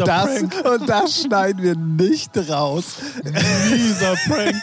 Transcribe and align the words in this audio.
und, 0.00 0.08
das, 0.08 0.42
und 0.64 0.88
das 0.88 1.22
schneiden 1.22 1.62
wir 1.62 1.74
nicht 1.76 2.36
raus. 2.50 2.96
Mieser 3.24 4.14
Prank. 4.26 4.62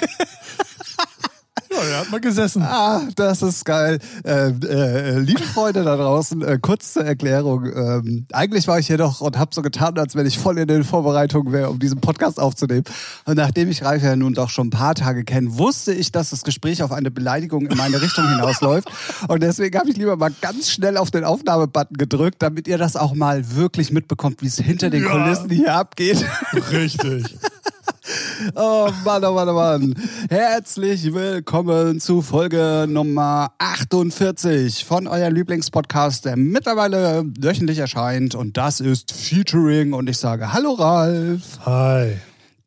Er 1.95 2.01
hat 2.01 2.11
mal 2.11 2.19
gesessen. 2.19 2.61
Ah, 2.61 3.03
das 3.15 3.41
ist 3.41 3.63
geil. 3.63 3.99
Ähm, 4.25 4.59
äh, 4.67 5.17
liebe 5.19 5.43
Freunde 5.43 5.85
da 5.85 5.95
draußen, 5.95 6.41
äh, 6.41 6.59
kurz 6.61 6.91
zur 6.91 7.05
Erklärung. 7.05 7.65
Ähm, 7.73 8.25
eigentlich 8.33 8.67
war 8.67 8.79
ich 8.79 8.87
hier 8.87 8.97
doch 8.97 9.21
und 9.21 9.37
habe 9.37 9.51
so 9.55 9.61
getan, 9.61 9.97
als 9.97 10.13
wenn 10.13 10.25
ich 10.25 10.37
voll 10.37 10.57
in 10.57 10.67
den 10.67 10.83
Vorbereitungen 10.83 11.53
wäre, 11.53 11.69
um 11.69 11.79
diesen 11.79 12.01
Podcast 12.01 12.37
aufzunehmen. 12.37 12.83
Und 13.23 13.37
nachdem 13.37 13.69
ich 13.71 13.81
Ralf 13.83 14.03
ja 14.03 14.17
nun 14.17 14.33
doch 14.33 14.49
schon 14.49 14.67
ein 14.67 14.71
paar 14.71 14.93
Tage 14.93 15.23
kenne, 15.23 15.57
wusste 15.57 15.93
ich, 15.93 16.11
dass 16.11 16.31
das 16.31 16.43
Gespräch 16.43 16.83
auf 16.83 16.91
eine 16.91 17.11
Beleidigung 17.11 17.65
in 17.67 17.77
meine 17.77 18.01
Richtung 18.01 18.27
hinausläuft. 18.27 18.89
Und 19.29 19.41
deswegen 19.41 19.79
habe 19.79 19.89
ich 19.89 19.95
lieber 19.95 20.17
mal 20.17 20.31
ganz 20.41 20.69
schnell 20.69 20.97
auf 20.97 21.11
den 21.11 21.23
Aufnahmebutton 21.23 21.95
gedrückt, 21.95 22.37
damit 22.39 22.67
ihr 22.67 22.77
das 22.77 22.97
auch 22.97 23.13
mal 23.13 23.55
wirklich 23.55 23.93
mitbekommt, 23.93 24.41
wie 24.41 24.47
es 24.47 24.57
hinter 24.57 24.89
den 24.89 25.03
Ja. 25.03 25.11
Kulissen 25.11 25.49
hier 25.49 25.73
abgeht. 25.75 26.25
Richtig. 26.71 27.37
Oh 28.55 28.89
Mann, 29.03 29.23
oh 29.23 29.33
Mann, 29.33 29.49
oh 29.49 29.53
Mann. 29.53 29.95
Herzlich 30.29 31.13
willkommen 31.13 31.99
zu 31.99 32.21
Folge 32.21 32.85
Nummer 32.87 33.51
48 33.57 34.85
von 34.85 35.07
eurem 35.07 35.33
Lieblingspodcast, 35.33 36.25
der 36.25 36.37
mittlerweile 36.37 37.25
wöchentlich 37.39 37.79
erscheint. 37.79 38.35
Und 38.35 38.57
das 38.57 38.79
ist 38.79 39.11
Featuring. 39.11 39.93
Und 39.93 40.09
ich 40.09 40.17
sage 40.17 40.53
Hallo 40.53 40.73
Ralf. 40.73 41.59
Hi, 41.65 42.17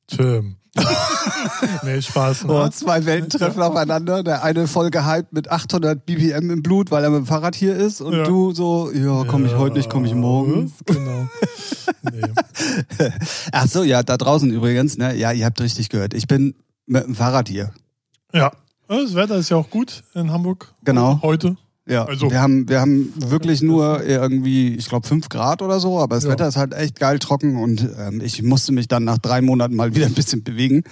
Tim. 0.06 0.58
nee, 1.83 2.01
Spaß. 2.03 2.45
Ne? 2.45 2.53
Oh, 2.53 2.69
zwei 2.69 3.05
Welten 3.05 3.31
treffen 3.31 3.62
aufeinander. 3.62 4.23
Der 4.23 4.43
eine 4.45 4.67
voll 4.67 4.91
gehypt 4.91 5.33
mit 5.33 5.51
800 5.51 6.05
BPM 6.05 6.51
im 6.51 6.62
Blut, 6.62 6.91
weil 6.91 7.05
er 7.05 7.11
mit 7.11 7.21
dem 7.21 7.27
Fahrrad 7.27 7.55
hier 7.55 7.75
ist. 7.77 8.01
Und 8.01 8.15
Ja. 8.15 8.25
du 8.25 8.53
so, 8.53 8.91
ja, 8.93 9.25
komme 9.25 9.47
ich 9.47 9.55
heute 9.56 9.77
nicht, 9.77 9.91
komme 9.91 10.06
ich 10.06 10.15
morgen. 10.15 10.73
Genau. 10.87 11.29
Nee. 12.03 13.11
Ach 13.53 13.67
so, 13.67 13.83
ja, 13.83 14.03
da 14.03 14.17
draußen 14.17 14.51
übrigens, 14.51 14.99
ne? 14.99 15.15
Ja, 15.17 15.33
ihr 15.33 15.45
habt 15.47 15.61
richtig 15.61 15.89
gehört. 15.89 16.15
Ich 16.15 16.27
bin 16.27 16.55
mit 16.87 17.05
dem 17.05 17.15
Fahrrad 17.15 17.49
hier. 17.49 17.73
Ja, 18.33 18.53
das 18.89 19.15
Wetter 19.15 19.37
ist 19.37 19.49
ja 19.51 19.56
auch 19.56 19.71
gut 19.71 20.03
in 20.15 20.31
Hamburg. 20.33 20.75
Genau. 20.84 21.21
Heute. 21.23 21.56
Ja, 21.89 22.05
Also- 22.05 22.31
wir 22.31 22.41
haben, 22.41 22.69
wir 22.69 22.81
haben 22.81 23.12
wirklich 23.17 23.62
nur 23.62 24.05
irgendwie, 24.05 24.75
ich 24.77 24.89
glaube, 24.89 25.08
fünf 25.08 25.28
Grad 25.28 25.62
oder 25.62 25.81
so, 25.81 25.98
aber 25.98 26.17
das 26.17 26.25
Ja. 26.25 26.31
Wetter 26.31 26.47
ist 26.48 26.56
halt 26.56 26.75
echt 26.75 26.98
geil 27.00 27.19
trocken 27.19 27.56
und 27.56 27.89
ähm, 27.98 28.20
ich 28.20 28.42
musste 28.42 28.72
mich 28.72 28.89
dann 28.89 29.05
nach 29.05 29.19
drei 29.19 29.41
Monaten 29.41 29.75
mal 29.75 29.94
wieder 29.94 30.06
ein 30.06 30.14
bisschen 30.14 30.42
bewegen. 30.44 30.84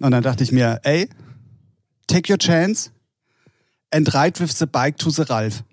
Und 0.00 0.12
dann 0.12 0.22
dachte 0.22 0.44
ich 0.44 0.52
mir, 0.52 0.78
ey, 0.84 1.08
take 2.06 2.32
your 2.32 2.38
chance 2.38 2.90
and 3.90 4.14
ride 4.14 4.38
with 4.38 4.56
the 4.58 4.66
bike 4.66 4.96
to 4.98 5.10
the 5.10 5.22
Ralf. 5.22 5.64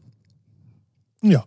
Ja. 1.21 1.43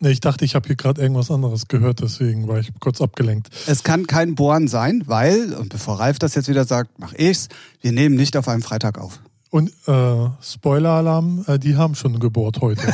Ich 0.00 0.20
dachte, 0.20 0.44
ich 0.44 0.54
habe 0.54 0.68
hier 0.68 0.76
gerade 0.76 1.02
irgendwas 1.02 1.28
anderes 1.28 1.66
gehört, 1.66 2.00
deswegen 2.00 2.46
war 2.46 2.60
ich 2.60 2.70
kurz 2.78 3.00
abgelenkt. 3.00 3.48
Es 3.66 3.82
kann 3.82 4.06
kein 4.06 4.36
Bohren 4.36 4.68
sein, 4.68 5.02
weil, 5.06 5.54
und 5.54 5.70
bevor 5.70 5.98
Ralf 5.98 6.20
das 6.20 6.36
jetzt 6.36 6.48
wieder 6.48 6.64
sagt, 6.64 7.00
mach 7.00 7.14
ich's, 7.14 7.48
wir 7.80 7.90
nehmen 7.90 8.14
nicht 8.14 8.36
auf 8.36 8.46
einem 8.46 8.62
Freitag 8.62 8.96
auf. 8.98 9.20
Und 9.50 9.70
äh, 9.86 10.28
Spoiler-Alarm, 10.42 11.44
äh, 11.46 11.58
die 11.58 11.76
haben 11.76 11.94
schon 11.94 12.18
gebohrt 12.18 12.60
heute. 12.60 12.82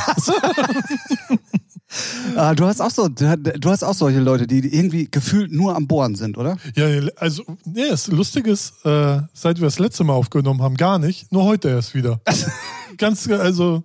Ah, 2.35 2.53
du 2.53 2.65
hast 2.65 2.81
auch 2.81 2.89
so, 2.91 3.07
du, 3.07 3.69
hast 3.69 3.83
auch 3.83 3.93
solche 3.93 4.19
Leute, 4.19 4.47
die 4.47 4.59
irgendwie 4.59 5.07
gefühlt 5.09 5.51
nur 5.51 5.75
am 5.75 5.87
Bohren 5.87 6.15
sind, 6.15 6.37
oder? 6.37 6.57
ja, 6.75 6.87
also, 7.15 7.43
nee, 7.63 7.87
das 7.89 8.07
Lustige 8.07 8.51
ist, 8.51 8.85
äh, 8.85 9.21
seit 9.33 9.59
wir 9.59 9.65
das 9.65 9.79
letzte 9.79 10.03
Mal 10.03 10.13
aufgenommen 10.13 10.61
haben, 10.61 10.75
gar 10.75 10.99
nicht. 10.99 11.31
Nur 11.31 11.43
heute 11.45 11.69
erst 11.69 11.95
wieder. 11.95 12.19
Ganz, 12.97 13.29
also, 13.29 13.83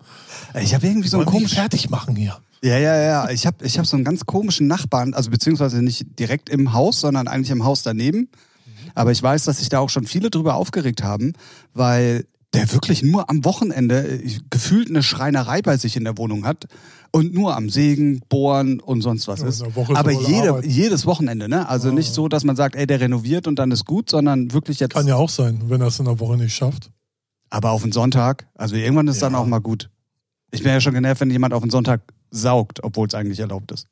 Ich 0.60 0.74
habe 0.74 0.86
irgendwie 0.86 1.08
so 1.08 1.18
einen 1.18 1.26
komischen 1.26 1.56
fertig 1.56 1.90
machen 1.90 2.16
hier. 2.16 2.38
Ja, 2.62 2.78
ja, 2.78 2.96
ja. 2.96 3.30
Ich 3.30 3.46
habe 3.46 3.64
ich 3.64 3.78
hab 3.78 3.86
so 3.86 3.96
einen 3.96 4.04
ganz 4.04 4.26
komischen 4.26 4.66
Nachbarn, 4.66 5.14
also 5.14 5.30
beziehungsweise 5.30 5.82
nicht 5.82 6.18
direkt 6.18 6.48
im 6.48 6.72
Haus, 6.72 7.00
sondern 7.00 7.26
eigentlich 7.26 7.50
im 7.50 7.64
Haus 7.64 7.82
daneben. 7.82 8.28
Aber 8.94 9.12
ich 9.12 9.22
weiß, 9.22 9.44
dass 9.44 9.58
sich 9.58 9.68
da 9.68 9.78
auch 9.78 9.88
schon 9.88 10.04
viele 10.04 10.30
drüber 10.30 10.56
aufgeregt 10.56 11.02
haben, 11.02 11.32
weil 11.74 12.26
der 12.52 12.72
wirklich 12.72 13.02
nur 13.02 13.30
am 13.30 13.44
Wochenende 13.44 14.06
äh, 14.22 14.38
gefühlt 14.50 14.88
eine 14.88 15.02
Schreinerei 15.02 15.62
bei 15.62 15.76
sich 15.76 15.96
in 15.96 16.04
der 16.04 16.18
Wohnung 16.18 16.44
hat 16.44 16.66
und 17.12 17.32
nur 17.32 17.56
am 17.56 17.70
Sägen, 17.70 18.20
Bohren 18.28 18.80
und 18.80 19.02
sonst 19.02 19.28
was 19.28 19.40
Ja, 19.40 19.46
ist. 19.48 19.62
Aber 19.62 20.10
jede, 20.10 20.60
jedes 20.66 21.06
Wochenende, 21.06 21.48
ne? 21.48 21.68
Also 21.68 21.92
nicht 21.92 22.12
so, 22.12 22.28
dass 22.28 22.44
man 22.44 22.56
sagt, 22.56 22.74
ey, 22.76 22.86
der 22.86 23.00
renoviert 23.00 23.46
und 23.46 23.56
dann 23.58 23.70
ist 23.70 23.84
gut, 23.84 24.10
sondern 24.10 24.52
wirklich 24.52 24.80
jetzt. 24.80 24.94
Kann 24.94 25.06
ja 25.06 25.16
auch 25.16 25.28
sein, 25.30 25.60
wenn 25.68 25.80
er 25.80 25.88
es 25.88 25.98
in 25.98 26.06
der 26.06 26.18
Woche 26.18 26.36
nicht 26.36 26.54
schafft. 26.54 26.90
Aber 27.50 27.70
auf 27.70 27.82
den 27.82 27.92
Sonntag, 27.92 28.46
also 28.54 28.74
irgendwann 28.76 29.08
ist 29.08 29.22
dann 29.22 29.32
Ja. 29.32 29.38
auch 29.38 29.46
mal 29.46 29.58
gut. 29.60 29.90
Ich 30.52 30.62
bin 30.62 30.72
ja 30.72 30.80
schon 30.80 30.94
genervt, 30.94 31.20
wenn 31.20 31.30
jemand 31.30 31.54
auf 31.54 31.62
den 31.62 31.70
Sonntag 31.70 32.00
saugt, 32.30 32.82
obwohl 32.82 33.06
es 33.06 33.14
eigentlich 33.14 33.38
erlaubt 33.40 33.70
ist. 33.72 33.86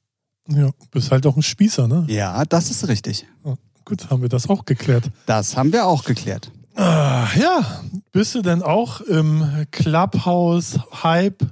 Ja, 0.48 0.70
bist 0.90 1.10
halt 1.12 1.26
auch 1.26 1.36
ein 1.36 1.42
Spießer, 1.42 1.86
ne? 1.86 2.04
Ja, 2.08 2.44
das 2.44 2.70
ist 2.70 2.88
richtig. 2.88 3.26
Ja, 3.44 3.56
Gut, 3.84 4.10
haben 4.10 4.22
wir 4.22 4.28
das 4.28 4.48
auch 4.48 4.64
geklärt. 4.64 5.10
Das 5.26 5.56
haben 5.56 5.72
wir 5.72 5.86
auch 5.86 6.04
geklärt. 6.04 6.50
Ah, 6.80 7.26
ja, 7.36 7.82
bist 8.12 8.36
du 8.36 8.42
denn 8.42 8.62
auch 8.62 9.00
im 9.00 9.66
Clubhouse-Hype? 9.72 11.44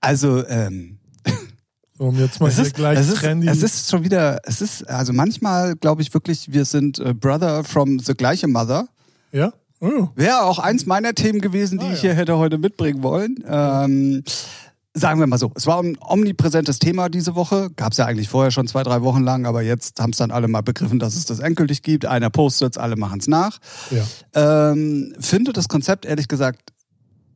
Also, 0.00 0.46
ähm, 0.46 0.98
Um 1.98 2.18
jetzt 2.18 2.40
mal 2.40 2.48
es, 2.48 2.54
hier 2.56 2.64
ist, 2.64 2.74
gleich 2.74 2.98
es, 2.98 3.08
ist, 3.08 3.18
trendy. 3.20 3.46
es 3.46 3.62
ist 3.62 3.90
schon 3.90 4.04
wieder, 4.04 4.40
es 4.44 4.62
ist, 4.62 4.88
also 4.88 5.12
manchmal 5.12 5.76
glaube 5.76 6.00
ich 6.00 6.14
wirklich, 6.14 6.50
wir 6.50 6.64
sind 6.64 6.98
äh, 6.98 7.12
Brother 7.12 7.62
from 7.64 7.98
the 7.98 8.14
gleiche 8.14 8.48
Mother. 8.48 8.88
ja? 9.32 9.52
Oh, 9.80 10.08
Wäre 10.14 10.44
auch 10.44 10.58
eins 10.58 10.86
meiner 10.86 11.12
Themen 11.14 11.42
gewesen, 11.42 11.78
die 11.78 11.84
Ah, 11.84 11.92
ich 11.92 11.96
ja. 12.02 12.10
hier 12.10 12.14
hätte 12.14 12.38
heute 12.38 12.56
mitbringen 12.56 13.02
wollen. 13.02 13.36
Ähm, 13.46 14.24
sagen 14.98 15.20
wir 15.20 15.26
mal 15.26 15.38
so, 15.38 15.52
es 15.54 15.66
war 15.66 15.82
ein 15.82 15.98
omnipräsentes 16.00 16.78
Thema 16.78 17.08
diese 17.08 17.34
Woche. 17.34 17.70
Gab 17.76 17.92
es 17.92 17.98
ja 17.98 18.06
eigentlich 18.06 18.28
vorher 18.28 18.50
schon 18.50 18.66
zwei, 18.66 18.82
drei 18.82 19.02
Wochen 19.02 19.22
lang, 19.22 19.44
aber 19.46 19.62
jetzt 19.62 20.00
haben 20.00 20.10
es 20.10 20.18
dann 20.18 20.30
alle 20.30 20.48
mal 20.48 20.62
begriffen, 20.62 20.98
dass 20.98 21.14
es 21.16 21.26
das 21.26 21.38
endgültig 21.38 21.82
gibt. 21.82 22.06
Einer 22.06 22.30
postet 22.30 22.76
es, 22.76 22.78
alle 22.78 22.96
machen 22.96 23.20
es 23.20 23.28
nach. 23.28 23.58
ja. 23.90 24.70
Ähm, 24.72 25.14
finde 25.20 25.52
das 25.52 25.68
Konzept 25.68 26.06
ehrlich 26.06 26.28
gesagt 26.28 26.72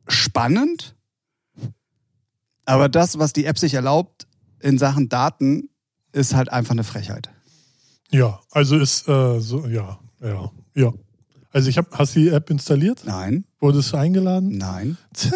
spannend. 0.07 0.95
Aber 2.65 2.89
das, 2.89 3.19
was 3.19 3.33
die 3.33 3.45
App 3.45 3.57
sich 3.59 3.73
erlaubt 3.73 4.27
in 4.59 4.77
Sachen 4.77 5.09
Daten, 5.09 5.69
ist 6.13 6.33
halt 6.33 6.51
einfach 6.51 6.71
eine 6.71 6.83
Frechheit. 6.83 7.29
Ja, 8.11 8.39
also 8.51 8.77
ist 8.77 9.07
äh, 9.07 9.39
so, 9.39 9.67
ja, 9.67 9.99
ja, 10.21 10.51
ja. 10.75 10.91
Also 11.53 11.69
ich 11.69 11.77
hab, 11.77 11.97
hast 11.97 12.15
du 12.15 12.19
die 12.19 12.29
App 12.29 12.49
installiert? 12.49 13.03
Nein, 13.05 13.45
Wurdest 13.59 13.93
du 13.93 13.97
eingeladen? 13.97 14.57
nein. 14.57 14.97
Tja, 15.13 15.31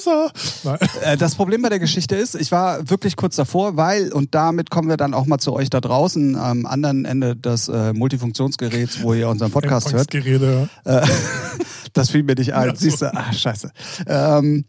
Loser. 0.00 0.32
Nein. 0.64 0.78
Äh, 1.02 1.16
das 1.16 1.34
Problem 1.34 1.62
bei 1.62 1.68
der 1.68 1.78
Geschichte 1.78 2.16
ist, 2.16 2.34
ich 2.34 2.52
war 2.52 2.88
wirklich 2.88 3.16
kurz 3.16 3.36
davor, 3.36 3.76
weil, 3.76 4.12
und 4.12 4.34
damit 4.34 4.70
kommen 4.70 4.88
wir 4.88 4.96
dann 4.96 5.14
auch 5.14 5.26
mal 5.26 5.38
zu 5.38 5.52
euch 5.52 5.70
da 5.70 5.80
draußen 5.80 6.36
am 6.36 6.66
anderen 6.66 7.04
Ende 7.04 7.36
des 7.36 7.68
äh, 7.68 7.92
Multifunktionsgeräts, 7.92 9.02
wo 9.02 9.14
ihr 9.14 9.28
unseren 9.28 9.50
Podcast 9.50 9.92
hört. 9.92 10.14
Äh, 10.14 11.06
das 11.92 12.10
fiel 12.10 12.22
mir 12.22 12.34
nicht 12.34 12.54
ein. 12.54 12.68
Ja, 12.68 12.74
so. 12.74 12.80
Siehst 12.80 13.02
du, 13.02 13.14
ah, 13.14 13.32
scheiße. 13.32 13.70
Ähm, 14.06 14.64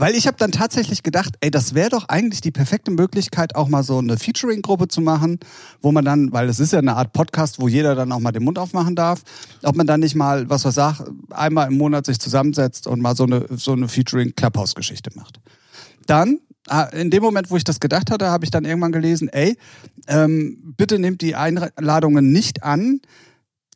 weil 0.00 0.14
ich 0.14 0.26
habe 0.26 0.38
dann 0.38 0.50
tatsächlich 0.50 1.02
gedacht, 1.02 1.34
ey, 1.42 1.50
das 1.50 1.74
wäre 1.74 1.90
doch 1.90 2.08
eigentlich 2.08 2.40
die 2.40 2.50
perfekte 2.50 2.90
Möglichkeit, 2.90 3.54
auch 3.54 3.68
mal 3.68 3.82
so 3.82 3.98
eine 3.98 4.16
Featuring-Gruppe 4.16 4.88
zu 4.88 5.02
machen, 5.02 5.38
wo 5.82 5.92
man 5.92 6.06
dann, 6.06 6.32
weil 6.32 6.48
es 6.48 6.58
ist 6.58 6.72
ja 6.72 6.78
eine 6.78 6.96
Art 6.96 7.12
Podcast, 7.12 7.60
wo 7.60 7.68
jeder 7.68 7.94
dann 7.94 8.10
auch 8.10 8.18
mal 8.18 8.32
den 8.32 8.42
Mund 8.42 8.58
aufmachen 8.58 8.96
darf, 8.96 9.20
ob 9.62 9.76
man 9.76 9.86
dann 9.86 10.00
nicht 10.00 10.14
mal, 10.14 10.48
was 10.48 10.64
was 10.64 10.76
sagt, 10.76 11.02
einmal 11.28 11.68
im 11.68 11.76
Monat 11.76 12.06
sich 12.06 12.18
zusammensetzt 12.18 12.86
und 12.86 13.02
mal 13.02 13.14
so 13.14 13.24
eine, 13.24 13.44
so 13.50 13.72
eine 13.72 13.88
Featuring-Clubhouse-Geschichte 13.88 15.10
macht. 15.16 15.38
Dann, 16.06 16.40
ah, 16.68 16.84
in 16.84 17.10
dem 17.10 17.22
Moment, 17.22 17.50
wo 17.50 17.58
ich 17.58 17.64
das 17.64 17.78
gedacht 17.78 18.10
hatte, 18.10 18.30
habe 18.30 18.46
ich 18.46 18.50
dann 18.50 18.64
irgendwann 18.64 18.92
gelesen, 18.92 19.28
ey, 19.28 19.58
ähm, 20.08 20.74
bitte 20.78 20.98
nehmt 20.98 21.20
die 21.20 21.34
Einladungen 21.34 22.32
nicht 22.32 22.62
an, 22.62 23.02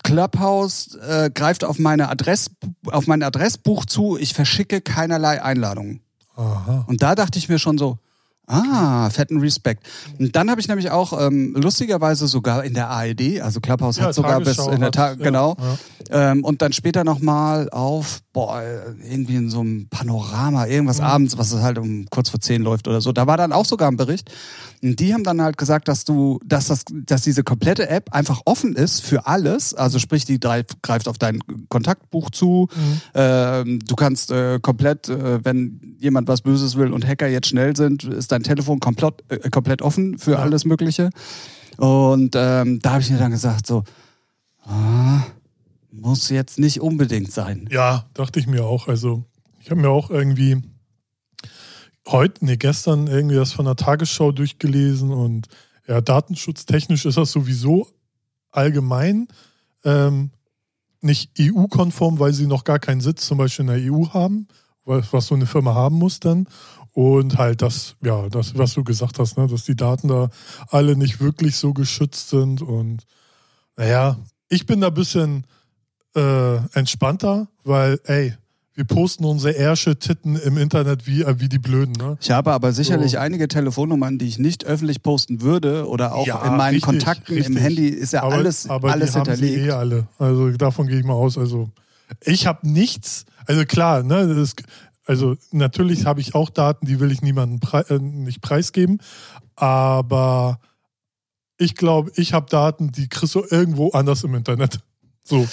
Clubhouse 0.02 0.98
äh, 1.06 1.30
greift 1.34 1.64
auf 1.64 1.78
meine 1.78 2.08
Adress 2.08 2.50
auf 2.86 3.06
mein 3.06 3.22
Adressbuch 3.22 3.86
zu. 3.86 4.18
Ich 4.18 4.34
verschicke 4.34 4.80
keinerlei 4.82 5.42
Einladungen. 5.42 6.03
Aha. 6.36 6.84
Und 6.86 7.02
da 7.02 7.14
dachte 7.14 7.38
ich 7.38 7.48
mir 7.48 7.58
schon 7.58 7.78
so, 7.78 7.98
ah, 8.46 9.08
fetten 9.10 9.40
Respekt. 9.40 9.86
Und 10.18 10.34
dann 10.36 10.50
habe 10.50 10.60
ich 10.60 10.68
nämlich 10.68 10.90
auch 10.90 11.18
ähm, 11.18 11.54
lustigerweise 11.56 12.26
sogar 12.26 12.64
in 12.64 12.74
der 12.74 12.88
ARD, 12.88 13.40
also 13.40 13.60
Clubhouse 13.60 13.98
Ja, 13.98 14.04
hat 14.06 14.14
sogar 14.14 14.38
bis 14.40 14.56
Tagesschau 14.56 14.70
in 14.72 14.80
der 14.80 14.90
Tag, 14.90 15.18
genau. 15.18 15.56
ja. 16.10 16.32
Ähm, 16.32 16.44
und 16.44 16.62
dann 16.62 16.72
später 16.72 17.04
nochmal 17.04 17.70
auf, 17.70 18.20
boah, 18.34 18.60
irgendwie 19.08 19.36
in 19.36 19.48
so 19.48 19.60
einem 19.60 19.86
Panorama, 19.88 20.66
irgendwas 20.66 20.98
Mhm. 20.98 21.04
abends, 21.04 21.38
was 21.38 21.54
halt 21.54 21.78
um 21.78 22.04
kurz 22.10 22.28
vor 22.28 22.40
zehn 22.40 22.62
läuft 22.62 22.88
oder 22.88 23.00
so. 23.00 23.12
Da 23.12 23.26
war 23.26 23.36
dann 23.38 23.52
auch 23.52 23.64
sogar 23.64 23.88
ein 23.90 23.96
Bericht. 23.96 24.30
Und 24.82 24.98
die 25.00 25.14
haben 25.14 25.22
dann 25.24 25.40
halt 25.40 25.56
gesagt, 25.56 25.86
dass 25.88 26.04
du, 26.04 26.40
dass 26.44 26.66
das, 26.66 26.84
dass 26.92 27.22
diese 27.22 27.44
komplette 27.44 27.88
App 27.88 28.12
einfach 28.12 28.42
offen 28.44 28.74
ist 28.74 29.00
für 29.00 29.26
alles. 29.26 29.72
Also 29.72 29.98
sprich, 30.00 30.24
die 30.26 30.38
drei- 30.40 30.64
greift 30.82 31.06
auf 31.08 31.16
dein 31.16 31.38
Kontaktbuch 31.68 32.28
zu. 32.30 32.68
Mhm. 32.74 33.00
Ähm, 33.14 33.78
du 33.86 33.94
kannst 33.94 34.32
äh, 34.32 34.58
komplett, 34.60 35.08
äh, 35.08 35.42
wenn 35.44 35.96
jemand 36.00 36.26
was 36.28 36.42
Böses 36.42 36.76
will 36.76 36.92
und 36.92 37.06
Hacker 37.06 37.28
jetzt 37.28 37.46
schnell 37.46 37.76
sind, 37.76 38.02
ist 38.04 38.32
dein 38.32 38.42
Telefon 38.42 38.80
komplett, 38.80 39.22
äh, 39.28 39.48
komplett 39.48 39.80
offen 39.80 40.18
für 40.18 40.32
Ja. 40.32 40.38
alles 40.40 40.64
Mögliche. 40.64 41.10
Und 41.78 42.34
ähm, 42.36 42.80
da 42.82 42.90
habe 42.92 43.00
ich 43.00 43.10
mir 43.10 43.18
dann 43.18 43.30
gesagt, 43.30 43.66
so, 43.66 43.84
ah, 44.66 45.20
muss 46.00 46.28
jetzt 46.28 46.58
nicht 46.58 46.80
unbedingt 46.80 47.32
sein. 47.32 47.68
Ja, 47.70 48.06
dachte 48.14 48.40
ich 48.40 48.46
mir 48.46 48.64
auch. 48.64 48.88
Also, 48.88 49.24
ich 49.60 49.70
habe 49.70 49.80
mir 49.80 49.90
auch 49.90 50.10
irgendwie 50.10 50.62
heute, 52.06 52.44
nee, 52.44 52.56
gestern 52.56 53.06
irgendwie 53.06 53.36
das 53.36 53.52
von 53.52 53.64
der 53.64 53.76
Tagesschau 53.76 54.32
durchgelesen 54.32 55.10
und 55.10 55.48
ja, 55.86 56.00
datenschutztechnisch 56.00 57.04
ist 57.04 57.16
das 57.16 57.32
sowieso 57.32 57.88
allgemein 58.50 59.28
ähm, 59.84 60.30
nicht 61.00 61.32
EU-konform, 61.38 62.18
weil 62.18 62.32
sie 62.32 62.46
noch 62.46 62.64
gar 62.64 62.78
keinen 62.78 63.00
Sitz 63.00 63.26
zum 63.26 63.38
Beispiel 63.38 63.68
in 63.68 63.82
der 63.82 63.92
EU 63.92 64.08
haben, 64.08 64.48
was 64.84 65.26
so 65.26 65.34
eine 65.34 65.46
Firma 65.46 65.74
haben 65.74 65.96
muss 65.96 66.20
dann. 66.20 66.46
Und 66.92 67.38
halt 67.38 67.60
das, 67.60 67.96
ja, 68.02 68.28
das, 68.28 68.56
was 68.56 68.74
du 68.74 68.84
gesagt 68.84 69.18
hast, 69.18 69.36
ne, 69.36 69.46
dass 69.46 69.64
die 69.64 69.76
Daten 69.76 70.08
da 70.08 70.30
alle 70.68 70.96
nicht 70.96 71.20
wirklich 71.20 71.56
so 71.56 71.74
geschützt 71.74 72.30
sind. 72.30 72.62
Und 72.62 73.04
naja, 73.76 74.16
ich 74.48 74.64
bin 74.64 74.80
da 74.80 74.86
ein 74.88 74.94
bisschen 74.94 75.44
äh, 76.14 76.56
entspannter, 76.78 77.48
weil, 77.64 78.00
ey, 78.04 78.34
wir 78.74 78.84
posten 78.84 79.24
unsere 79.24 79.54
Ärsche 79.54 79.96
Titten 79.98 80.34
im 80.36 80.58
Internet 80.58 81.06
wie, 81.06 81.22
äh, 81.22 81.38
wie 81.38 81.48
die 81.48 81.60
Blöden. 81.60 81.92
Ne? 81.92 82.18
Ich 82.20 82.30
habe 82.32 82.52
aber 82.52 82.72
sicherlich 82.72 83.12
so. 83.12 83.18
einige 83.18 83.46
Telefonnummern, 83.46 84.18
die 84.18 84.26
ich 84.26 84.38
nicht 84.38 84.64
öffentlich 84.64 85.02
posten 85.02 85.42
würde 85.42 85.88
oder 85.88 86.14
auch 86.14 86.26
ja, 86.26 86.44
in 86.44 86.56
meinen 86.56 86.74
richtig, 86.74 86.82
Kontakten 86.82 87.34
richtig. 87.34 87.54
im 87.54 87.62
Handy 87.62 87.88
ist 87.88 88.12
ja 88.12 88.24
aber, 88.24 88.34
alles, 88.34 88.68
aber 88.68 88.90
alles 88.90 89.12
die 89.12 89.18
hinterlegt. 89.18 89.56
Haben 89.56 89.62
sie 89.62 89.68
eh 89.68 89.70
alle. 89.70 90.06
Also 90.18 90.50
davon 90.50 90.88
gehe 90.88 90.98
ich 90.98 91.04
mal 91.04 91.14
aus. 91.14 91.38
Also 91.38 91.70
ich 92.20 92.46
habe 92.46 92.68
nichts. 92.68 93.26
Also 93.46 93.64
klar, 93.64 94.02
ne, 94.02 94.34
das, 94.34 94.54
also 95.06 95.36
natürlich 95.52 96.06
habe 96.06 96.20
ich 96.20 96.34
auch 96.34 96.50
Daten, 96.50 96.86
die 96.86 96.98
will 96.98 97.12
ich 97.12 97.22
niemandem 97.22 97.60
pre 97.60 97.84
äh, 97.88 97.98
nicht 98.00 98.40
preisgeben, 98.40 98.98
aber 99.54 100.58
ich 101.58 101.76
glaube, 101.76 102.10
ich 102.16 102.32
habe 102.32 102.46
Daten, 102.50 102.90
die 102.90 103.08
kriegst 103.08 103.34
du 103.36 103.44
irgendwo 103.48 103.90
anders 103.90 104.24
im 104.24 104.34
Internet. 104.34 104.80
So. 105.26 105.46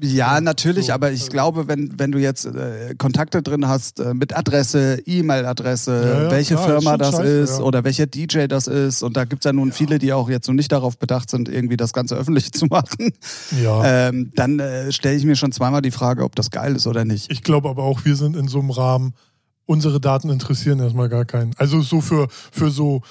Ja, 0.00 0.40
natürlich, 0.40 0.86
so. 0.86 0.92
aber 0.92 1.12
ich 1.12 1.20
also 1.20 1.32
glaube, 1.32 1.68
wenn, 1.68 1.96
wenn 1.98 2.10
du 2.10 2.18
jetzt 2.18 2.44
äh, 2.44 2.94
Kontakte 2.98 3.40
drin 3.40 3.68
hast 3.68 4.00
äh, 4.00 4.14
mit 4.14 4.36
Adresse, 4.36 5.00
E-Mail-Adresse, 5.06 5.92
ja, 5.92 6.22
ja, 6.24 6.30
welche 6.32 6.54
klar, 6.54 6.66
Firma 6.66 6.96
das 6.96 7.12
scheiße, 7.12 7.22
ist 7.22 7.58
ja. 7.58 7.64
oder 7.64 7.84
welcher 7.84 8.06
DJ 8.06 8.46
das 8.46 8.66
ist, 8.66 9.04
und 9.04 9.16
da 9.16 9.26
gibt 9.26 9.44
es 9.44 9.48
ja 9.48 9.52
nun 9.52 9.70
viele, 9.70 10.00
die 10.00 10.12
auch 10.12 10.28
jetzt 10.28 10.46
so 10.46 10.52
nicht 10.52 10.72
darauf 10.72 10.98
bedacht 10.98 11.30
sind, 11.30 11.48
irgendwie 11.48 11.76
das 11.76 11.92
Ganze 11.92 12.16
öffentlich 12.16 12.50
zu 12.52 12.66
machen, 12.66 13.12
ähm, 13.62 14.32
dann 14.34 14.58
äh, 14.58 14.90
stelle 14.90 15.16
ich 15.16 15.24
mir 15.24 15.36
schon 15.36 15.52
zweimal 15.52 15.82
die 15.82 15.92
Frage, 15.92 16.24
ob 16.24 16.34
das 16.34 16.50
geil 16.50 16.74
ist 16.74 16.88
oder 16.88 17.04
nicht. 17.04 17.30
Ich 17.30 17.44
glaube 17.44 17.68
aber 17.68 17.84
auch, 17.84 18.04
wir 18.04 18.16
sind 18.16 18.36
in 18.36 18.48
so 18.48 18.58
einem 18.58 18.70
Rahmen, 18.70 19.14
unsere 19.66 20.00
Daten 20.00 20.30
interessieren 20.30 20.80
erstmal 20.80 21.08
gar 21.08 21.24
keinen. 21.24 21.52
Also 21.58 21.80
so 21.80 22.00
für, 22.00 22.26
für 22.50 22.70
so 22.70 23.02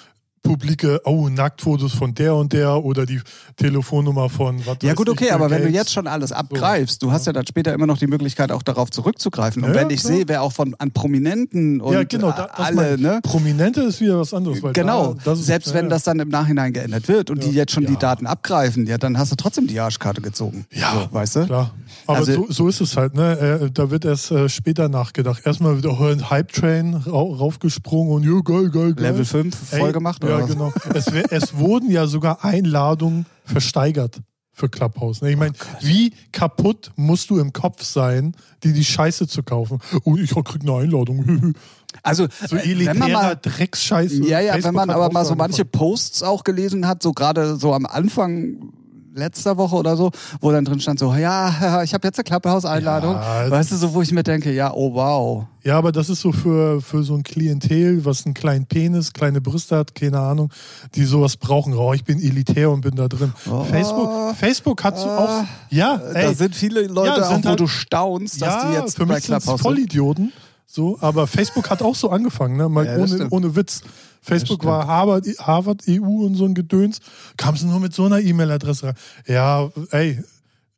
publike, 0.42 1.02
oh, 1.06 1.30
Nacktfotos 1.30 1.94
von 1.94 2.14
der 2.14 2.36
und 2.36 2.54
der 2.54 2.84
oder 2.84 3.06
die 3.06 3.22
Telefonnummer 3.56 4.30
von 4.30 4.66
was 4.66 4.78
Ja 4.82 4.94
gut, 4.94 5.10
okay, 5.10 5.26
ich, 5.26 5.34
aber 5.34 5.50
wenn 5.50 5.64
du 5.64 5.70
jetzt 5.70 5.92
schon 5.92 6.08
alles 6.08 6.32
abgreifst, 6.32 7.02
so. 7.02 7.08
du 7.08 7.14
hast 7.14 7.28
ja 7.28 7.34
dann 7.34 7.46
später 7.46 7.74
immer 7.74 7.88
noch 7.88 7.98
die 7.98 8.08
Möglichkeit, 8.08 8.52
auch 8.52 8.64
darauf 8.64 8.90
zurückzugreifen. 8.90 9.64
Und 9.64 9.74
ja, 9.74 9.76
wenn 9.76 9.90
ich 9.90 10.02
sehe, 10.02 10.24
wer 10.28 10.42
auch 10.42 10.54
von 10.54 10.76
an 10.80 10.92
Prominenten 10.92 11.82
und 11.82 11.94
ja, 11.94 12.04
genau, 12.04 12.32
da, 12.32 12.46
alle, 12.54 12.98
ne? 12.98 13.20
Prominente 13.24 13.82
ist 13.82 14.02
wieder 14.02 14.20
was 14.20 14.34
anderes. 14.34 14.60
genau, 14.74 15.16
da, 15.24 15.34
ist, 15.34 15.46
selbst 15.46 15.70
ja, 15.70 15.76
wenn 15.76 15.90
das 15.90 16.04
dann 16.04 16.20
im 16.20 16.30
Nachhinein 16.30 16.74
geändert 16.74 17.08
wird 17.08 17.30
und 17.30 17.44
die 17.44 17.52
jetzt 17.52 17.72
schon 17.72 17.86
die 17.86 17.98
Daten 17.98 18.28
abgreifen, 18.28 18.88
ja, 18.88 18.98
dann 18.98 19.18
hast 19.18 19.32
du 19.32 19.36
trotzdem 19.36 19.68
die 19.68 19.80
Arschkarte 19.80 20.22
gezogen. 20.22 20.66
Ja, 20.72 20.94
so, 20.94 21.14
weißt 21.14 21.36
du? 21.38 21.46
Klar. 21.46 21.72
Aber 22.08 22.20
also, 22.20 22.34
so, 22.34 22.46
so, 22.50 22.68
ist 22.68 22.82
es 22.82 22.98
halt, 22.98 23.16
ne? 23.16 23.60
Äh, 23.64 23.72
da 23.72 23.92
wird 23.92 24.06
erst 24.06 24.32
äh, 24.32 24.50
später 24.50 24.90
nachgedacht. 24.90 25.46
Erstmal 25.46 25.78
wieder 25.78 26.00
ein 26.00 26.30
Hype-Train 26.30 26.96
raufgesprungen 26.96 28.14
und 28.14 28.24
ja, 28.24 28.40
geil, 28.42 28.70
geil, 28.70 28.94
geil. 28.94 29.12
Level 29.12 29.26
5 29.26 29.56
voll 29.56 29.92
gemacht, 29.92 30.24
Ja, 30.30 30.46
genau. 30.46 30.74
es, 30.94 31.08
es 31.08 31.58
wurden 31.58 31.90
ja 31.90 32.08
sogar 32.08 32.44
Einladungen 32.44 33.26
versteigert 33.46 34.22
für 34.60 34.70
Clubhouse. 34.70 35.22
Ne? 35.22 35.32
Ich 35.32 35.38
meine, 35.38 35.54
oh 35.54 35.78
wie 35.82 36.14
kaputt 36.32 36.92
musst 36.96 37.30
du 37.30 37.40
im 37.40 37.54
Kopf 37.54 37.84
sein, 37.84 38.36
die 38.64 38.74
die 38.74 38.84
Scheiße 38.84 39.28
zu 39.28 39.42
kaufen? 39.42 39.80
Oh, 40.04 40.16
ich 40.18 40.30
krieg 40.32 40.62
eine 40.62 40.74
Einladung. 40.76 41.56
Also, 42.04 42.28
so 42.48 42.56
wenn 42.56 42.98
man 43.00 43.12
mal, 43.12 43.36
Drecksscheiße. 43.36 44.24
Ja, 44.28 44.40
ja, 44.40 44.54
Facebook 44.54 44.68
wenn 44.68 44.76
man 44.76 44.90
aber 44.92 45.12
mal 45.12 45.26
so 45.26 45.34
manche 45.34 45.66
Posts 45.66 46.22
auch 46.22 46.44
gelesen 46.44 46.88
hat, 46.88 47.02
so 47.02 47.14
gerade 47.14 47.56
so 47.56 47.74
am 47.74 47.88
Anfang 47.88 48.72
letzter 49.20 49.58
Woche 49.58 49.76
oder 49.76 49.96
so, 49.96 50.12
wo 50.42 50.52
dann 50.52 50.66
drin 50.66 50.80
stand 50.80 51.00
so, 51.00 51.14
ja, 51.14 51.84
ich 51.84 51.94
habe 51.94 52.08
jetzt 52.08 52.18
eine 52.18 52.24
Clubhouse-Einladung. 52.24 53.14
Ja, 53.14 53.50
weißt 53.50 53.72
du, 53.72 53.76
so 53.76 53.94
wo 53.94 54.02
ich 54.02 54.12
mir 54.12 54.24
denke, 54.24 54.52
ja, 54.52 54.74
oh 54.74 54.94
wow. 54.94 55.46
Ja, 55.64 55.78
aber 55.78 55.92
das 55.92 56.10
ist 56.10 56.22
so 56.22 56.32
für, 56.32 56.82
für 56.82 57.04
so 57.04 57.16
ein 57.16 57.24
Klientel, 57.24 58.06
was 58.06 58.26
einen 58.26 58.34
kleinen 58.34 58.66
Penis, 58.66 59.12
kleine 59.12 59.42
Brüste 59.42 59.78
hat, 59.78 59.94
keine 59.94 60.20
Ahnung, 60.20 60.52
die 60.96 61.04
sowas 61.04 61.36
brauchen. 61.36 61.74
Oh, 61.74 61.94
ich 61.94 62.04
bin 62.04 62.20
elitär 62.20 62.72
und 62.72 62.82
bin 62.82 62.96
da 62.96 63.08
drin. 63.08 63.34
Oh, 63.50 63.64
Facebook, 63.66 64.36
Facebook 64.36 64.84
hat 64.84 64.98
so 64.98 65.10
auch, 65.10 65.44
ja, 65.70 66.02
ey, 66.14 66.28
da 66.28 66.34
sind 66.34 66.56
viele 66.56 66.88
Leute, 66.88 67.20
ja, 67.20 67.30
auch, 67.30 67.44
wo 67.44 67.50
halt, 67.50 67.60
du 67.60 67.68
staunst, 67.68 68.42
dass 68.42 68.66
die 68.66 68.74
jetzt 68.74 68.96
für 68.96 69.06
mich 69.06 69.16
bei 69.16 69.22
Clubhouse 69.22 69.62
Vollidioten. 69.62 70.32
So, 70.72 71.00
aber 71.02 71.26
Facebook 71.26 71.72
hat 71.72 71.82
auch 71.82 71.96
so 71.96 72.12
angefangen, 72.12 72.56
ne? 72.56 72.70
Mal 72.70 72.86
ja, 72.86 72.98
ohne, 72.98 73.28
ohne 73.32 73.56
Witz. 73.56 73.82
Facebook 74.22 74.64
war 74.64 74.86
Harvard, 74.86 75.26
Harvard 75.40 75.82
EU 75.90 76.26
und 76.26 76.36
so 76.36 76.46
ein 76.46 76.54
Gedöns. 76.54 77.00
Kam 77.38 77.56
es 77.56 77.64
nur 77.64 77.80
mit 77.80 77.96
so 77.96 78.06
einer 78.06 78.20
E-Mail-Adresse 78.20 78.88
rein. 78.88 78.94
Ja, 79.26 79.72
ey, 79.90 80.24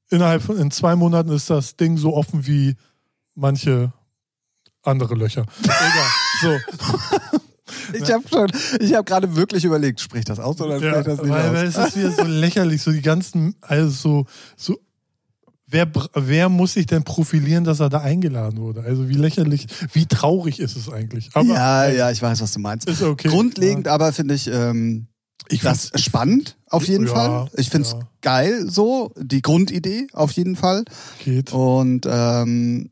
innerhalb 0.10 0.44
von 0.44 0.58
in 0.58 0.72
zwei 0.72 0.96
Monaten 0.96 1.30
ist 1.32 1.50
das 1.50 1.76
Ding 1.76 1.98
so 1.98 2.14
offen 2.16 2.48
wie 2.48 2.78
manche 3.36 3.92
andere 4.84 5.16
Löcher. 5.16 5.46
Egal. 5.62 6.10
so. 6.42 6.58
Ich 7.94 8.12
habe 8.12 8.24
schon, 8.28 8.52
ich 8.80 8.94
habe 8.94 9.04
gerade 9.04 9.36
wirklich 9.36 9.64
überlegt, 9.64 10.02
spricht 10.02 10.30
das 10.30 10.40
aus 10.40 10.60
oder 10.62 10.78
spricht 10.78 10.94
ja, 10.94 11.04
das 11.04 11.22
nicht 11.22 11.32
weil, 11.32 11.48
aus? 11.48 11.54
Weil 11.54 11.68
es 11.68 11.78
ist 11.78 11.98
wieder 11.98 12.12
so 12.12 12.24
lächerlich, 12.24 12.82
so 12.82 12.92
die 12.92 13.02
ganzen, 13.02 13.56
also 13.62 13.90
so, 13.90 14.26
so 14.56 14.80
wer, 15.72 15.92
wer 16.14 16.50
muss 16.50 16.74
sich 16.74 16.86
denn 16.86 17.04
profilieren, 17.04 17.64
dass 17.64 17.80
er 17.80 17.90
da 17.90 18.00
eingeladen 18.02 18.60
wurde? 18.60 18.82
Also 18.82 19.10
wie 19.10 19.16
lächerlich, 19.16 19.68
wie 19.94 20.06
traurig 20.06 20.60
ist 20.60 20.76
es 20.76 20.90
eigentlich? 20.90 21.30
Aber, 21.34 21.48
ja, 21.48 21.90
ja, 21.90 22.12
ich 22.12 22.22
weiß, 22.22 22.42
was 22.42 22.54
du 22.54 22.60
meinst. 22.60 22.88
Ist 22.88 23.02
okay. 23.02 23.30
Grundlegend 23.30 23.88
ja. 23.88 23.94
aber 23.94 24.14
finde 24.14 24.36
ich, 24.36 24.48
ähm, 24.48 25.08
ich 25.50 25.62
das 25.62 25.92
spannend 25.96 26.58
auf 26.68 26.88
jeden 26.88 27.08
ja, 27.08 27.14
Fall. 27.14 27.50
Ich 27.56 27.70
finde 27.70 27.88
es 27.88 27.94
ja. 27.94 28.00
geil 28.22 28.70
so, 28.70 29.12
die 29.18 29.42
Grundidee 29.42 30.08
auf 30.14 30.32
jeden 30.34 30.56
Fall. 30.56 30.84
Geht. 31.24 31.52
Und 31.52 32.06
ähm, 32.10 32.92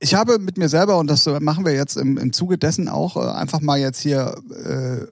ich 0.00 0.14
habe 0.14 0.38
mit 0.38 0.58
mir 0.58 0.68
selber, 0.68 0.98
und 0.98 1.08
das 1.08 1.26
machen 1.26 1.64
wir 1.64 1.72
jetzt 1.72 1.96
im, 1.96 2.18
im 2.18 2.32
Zuge 2.32 2.58
dessen 2.58 2.88
auch, 2.88 3.16
äh, 3.16 3.30
einfach 3.30 3.60
mal 3.60 3.78
jetzt 3.78 4.00
hier 4.00 4.36
äh, 4.64 5.06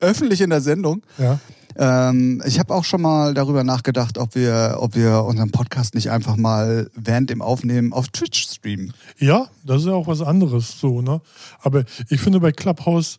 öffentlich 0.00 0.40
in 0.40 0.50
der 0.50 0.60
Sendung, 0.60 1.02
ja. 1.18 1.38
Ähm, 1.76 2.42
ich 2.46 2.58
habe 2.58 2.74
auch 2.74 2.84
schon 2.84 3.02
mal 3.02 3.34
darüber 3.34 3.64
nachgedacht, 3.64 4.18
ob 4.18 4.34
wir, 4.34 4.76
ob 4.78 4.94
wir 4.94 5.24
unseren 5.24 5.50
Podcast 5.50 5.94
nicht 5.94 6.10
einfach 6.10 6.36
mal 6.36 6.90
während 6.94 7.30
dem 7.30 7.42
Aufnehmen 7.42 7.92
auf 7.92 8.08
Twitch 8.08 8.44
streamen. 8.44 8.92
Ja, 9.18 9.48
das 9.64 9.82
ist 9.82 9.88
ja 9.88 9.94
auch 9.94 10.06
was 10.06 10.20
anderes 10.20 10.78
so, 10.80 11.02
ne? 11.02 11.20
Aber 11.60 11.84
ich 12.08 12.20
finde 12.20 12.40
bei 12.40 12.52
Clubhouse, 12.52 13.18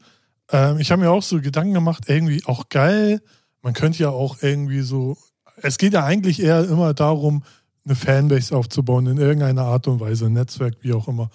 äh, 0.52 0.80
ich 0.82 0.92
habe 0.92 1.02
mir 1.02 1.12
auch 1.12 1.24
so 1.24 1.42
Gedanken 1.42 1.74
gemacht, 1.74 2.06
irgendwie 2.08 2.44
auch 2.46 2.70
geil. 2.70 3.22
Man 3.62 3.74
könnte 3.74 4.00
ja 4.00 4.10
auch 4.10 4.38
irgendwie 4.42 4.82
so, 4.82 5.18
es 5.62 5.78
geht 5.78 5.94
ja 5.94 6.04
eigentlich 6.04 6.42
eher 6.42 6.68
immer 6.68 6.94
darum, 6.94 7.44
eine 7.86 7.96
Fanbase 7.96 8.56
aufzubauen 8.56 9.06
in 9.08 9.18
irgendeiner 9.18 9.64
Art 9.64 9.88
und 9.88 10.00
Weise, 10.00 10.26
ein 10.26 10.34
Netzwerk, 10.34 10.76
wie 10.82 10.94
auch 10.94 11.08
immer. 11.08 11.30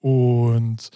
Und 0.00 0.90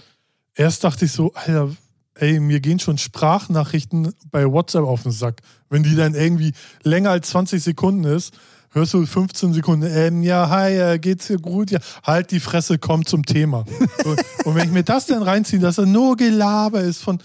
erst 0.54 0.84
dachte 0.84 1.06
ich 1.06 1.12
so, 1.12 1.32
Alter, 1.34 1.70
ey, 2.14 2.40
mir 2.40 2.60
gehen 2.60 2.78
schon 2.78 2.98
Sprachnachrichten 2.98 4.12
bei 4.30 4.50
WhatsApp 4.50 4.84
auf 4.84 5.02
den 5.02 5.12
Sack. 5.12 5.40
Wenn 5.70 5.82
die 5.82 5.96
dann 5.96 6.14
irgendwie 6.14 6.52
länger 6.82 7.10
als 7.10 7.30
20 7.30 7.62
Sekunden 7.62 8.04
ist, 8.04 8.34
hörst 8.72 8.94
du 8.94 9.04
15 9.04 9.52
Sekunden, 9.52 9.86
ähm, 9.90 10.22
ja, 10.22 10.48
hi, 10.48 10.72
äh, 10.72 10.98
geht's 10.98 11.26
dir 11.26 11.38
gut? 11.38 11.70
Ja, 11.70 11.78
halt 12.02 12.30
die 12.30 12.40
Fresse, 12.40 12.78
komm 12.78 13.06
zum 13.06 13.24
Thema. 13.24 13.64
und 14.44 14.54
wenn 14.54 14.66
ich 14.66 14.72
mir 14.72 14.84
das 14.84 15.06
dann 15.06 15.22
reinziehe, 15.22 15.60
dass 15.60 15.78
er 15.78 15.86
nur 15.86 16.16
Gelaber 16.16 16.80
ist 16.80 17.02
von, 17.02 17.18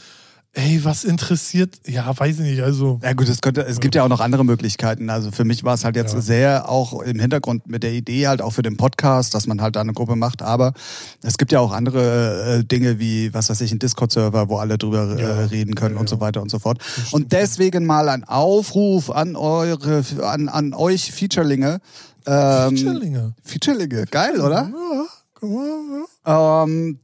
Ey, 0.57 0.83
was 0.83 1.03
interessiert? 1.03 1.75
Ja, 1.85 2.17
weiß 2.17 2.39
ich 2.39 2.41
nicht. 2.41 2.63
Also. 2.63 2.99
Ja, 3.03 3.13
gut, 3.13 3.29
es, 3.29 3.41
könnte, 3.41 3.61
es 3.67 3.79
gibt 3.79 3.93
ja 3.93 4.03
auch 4.03 4.07
noch 4.07 4.21
andere 4.21 4.43
Möglichkeiten. 4.43 5.11
Also 5.11 5.29
für 5.29 5.45
mich 5.45 5.63
war 5.63 5.75
es 5.75 5.85
halt 5.85 5.95
jetzt 5.95 6.15
ja. 6.15 6.21
sehr 6.21 6.69
auch 6.69 6.99
im 7.03 7.19
Hintergrund 7.19 7.67
mit 7.67 7.83
der 7.83 7.93
Idee 7.93 8.27
halt 8.27 8.41
auch 8.41 8.53
für 8.53 8.63
den 8.63 8.75
Podcast, 8.75 9.35
dass 9.35 9.45
man 9.45 9.61
halt 9.61 9.75
da 9.75 9.81
eine 9.81 9.93
Gruppe 9.93 10.15
macht. 10.15 10.41
Aber 10.41 10.73
es 11.21 11.37
gibt 11.37 11.51
ja 11.51 11.59
auch 11.59 11.71
andere 11.71 12.57
äh, 12.57 12.63
Dinge 12.63 12.97
wie, 12.97 13.31
was 13.35 13.51
weiß 13.51 13.61
ich, 13.61 13.71
ein 13.71 13.77
Discord-Server, 13.77 14.49
wo 14.49 14.57
alle 14.57 14.79
drüber 14.79 15.15
äh, 15.15 15.21
ja. 15.21 15.45
reden 15.45 15.75
können 15.75 15.93
ja, 15.93 16.01
und 16.01 16.09
so 16.09 16.19
weiter 16.21 16.41
und 16.41 16.49
so 16.49 16.57
fort. 16.57 16.79
Und 17.11 17.33
deswegen 17.33 17.85
mal 17.85 18.09
ein 18.09 18.23
Aufruf 18.23 19.11
an 19.11 19.35
eure, 19.35 20.03
an, 20.23 20.49
an 20.49 20.73
euch 20.73 21.11
Featurelinge. 21.11 21.81
Ähm, 22.25 22.75
Featurelinge. 22.75 23.35
Featurelinge. 23.43 24.05
Geil, 24.07 24.41
oder? 24.41 24.71
Ja, 24.73 25.05
komm 25.35 25.53
mal, 25.53 26.07
ja. 26.25 26.63
Ähm, 26.63 26.99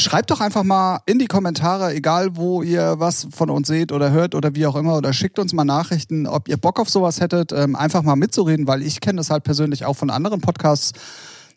schreibt 0.00 0.30
doch 0.30 0.40
einfach 0.40 0.62
mal 0.62 1.00
in 1.06 1.18
die 1.18 1.26
Kommentare, 1.26 1.94
egal 1.94 2.36
wo 2.36 2.62
ihr 2.62 2.96
was 2.98 3.28
von 3.30 3.50
uns 3.50 3.68
seht 3.68 3.92
oder 3.92 4.10
hört 4.10 4.34
oder 4.34 4.54
wie 4.54 4.66
auch 4.66 4.76
immer, 4.76 4.96
oder 4.96 5.12
schickt 5.12 5.38
uns 5.38 5.52
mal 5.52 5.64
Nachrichten, 5.64 6.26
ob 6.26 6.48
ihr 6.48 6.56
Bock 6.56 6.80
auf 6.80 6.88
sowas 6.88 7.20
hättet, 7.20 7.52
ähm, 7.52 7.76
einfach 7.76 8.02
mal 8.02 8.16
mitzureden, 8.16 8.66
weil 8.66 8.82
ich 8.82 9.00
kenne 9.00 9.18
das 9.18 9.30
halt 9.30 9.44
persönlich 9.44 9.84
auch 9.84 9.94
von 9.94 10.10
anderen 10.10 10.40
Podcasts. 10.40 10.92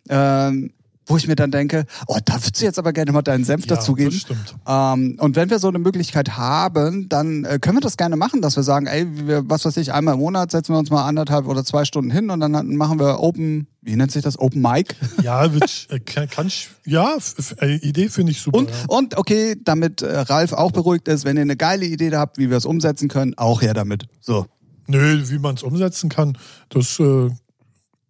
Ähm, 0.10 0.74
wo 1.06 1.18
ich 1.18 1.28
mir 1.28 1.36
dann 1.36 1.52
denke, 1.52 1.86
oh, 2.08 2.18
da 2.24 2.36
würdest 2.36 2.62
du 2.62 2.66
jetzt 2.66 2.80
aber 2.80 2.94
gerne 2.94 3.12
mal 3.12 3.22
deinen 3.22 3.44
Senf 3.44 3.66
Ja, 3.66 3.76
dazugeben. 3.76 4.20
Ähm, 4.68 5.18
und 5.20 5.36
wenn 5.36 5.50
wir 5.50 5.60
so 5.60 5.68
eine 5.68 5.80
Möglichkeit 5.80 6.38
haben, 6.38 7.10
dann 7.10 7.44
äh, 7.44 7.60
können 7.60 7.78
wir 7.78 7.82
das 7.82 7.98
gerne 7.98 8.16
machen, 8.16 8.42
dass 8.42 8.56
wir 8.56 8.64
sagen, 8.64 8.88
ey, 8.88 9.06
wir, 9.28 9.50
was 9.50 9.66
weiß 9.66 9.78
ich, 9.78 9.94
einmal 9.94 10.16
im 10.16 10.20
Monat 10.20 10.52
setzen 10.52 10.74
wir 10.74 10.80
uns 10.80 10.90
mal 10.90 11.06
anderthalb 11.06 11.48
oder 11.48 11.64
zwei 11.66 11.86
Stunden 11.86 12.12
hin 12.12 12.30
und 12.30 12.40
dann 12.40 12.76
machen 12.76 13.00
wir 13.00 13.20
Open, 13.20 13.68
wie 13.82 13.96
nennt 13.96 14.12
sich 14.12 14.24
das? 14.24 14.40
Open 14.40 14.62
Mic. 14.62 14.96
Ja, 15.24 15.54
wird, 15.54 15.88
äh, 15.90 16.00
kann, 16.00 16.30
kann 16.30 16.48
ich, 16.48 16.70
ja, 16.86 17.16
äh, 17.62 17.76
Idee 17.78 18.10
finde 18.10 18.32
ich 18.32 18.42
super. 18.42 18.58
Und, 18.58 18.70
ja. 18.70 18.76
und 18.88 19.18
okay, 19.18 19.56
damit 19.64 20.02
äh, 20.02 20.20
Ralf 20.20 20.54
auch 20.54 20.72
beruhigt 20.72 21.08
ist, 21.08 21.24
wenn 21.24 21.38
ihr 21.38 21.42
eine 21.42 21.56
geile 21.56 21.86
Idee 21.86 22.12
habt, 22.16 22.38
wie 22.38 22.50
wir 22.50 22.58
es 22.58 22.66
umsetzen 22.66 23.08
können, 23.08 23.34
auch 23.38 23.62
her 23.62 23.74
damit. 23.74 24.06
So. 24.20 24.48
Nö, 24.88 25.24
wie 25.30 25.40
man 25.40 25.56
es 25.56 25.64
umsetzen 25.64 26.10
kann, 26.10 26.38
das 26.70 27.00
äh, 27.00 27.30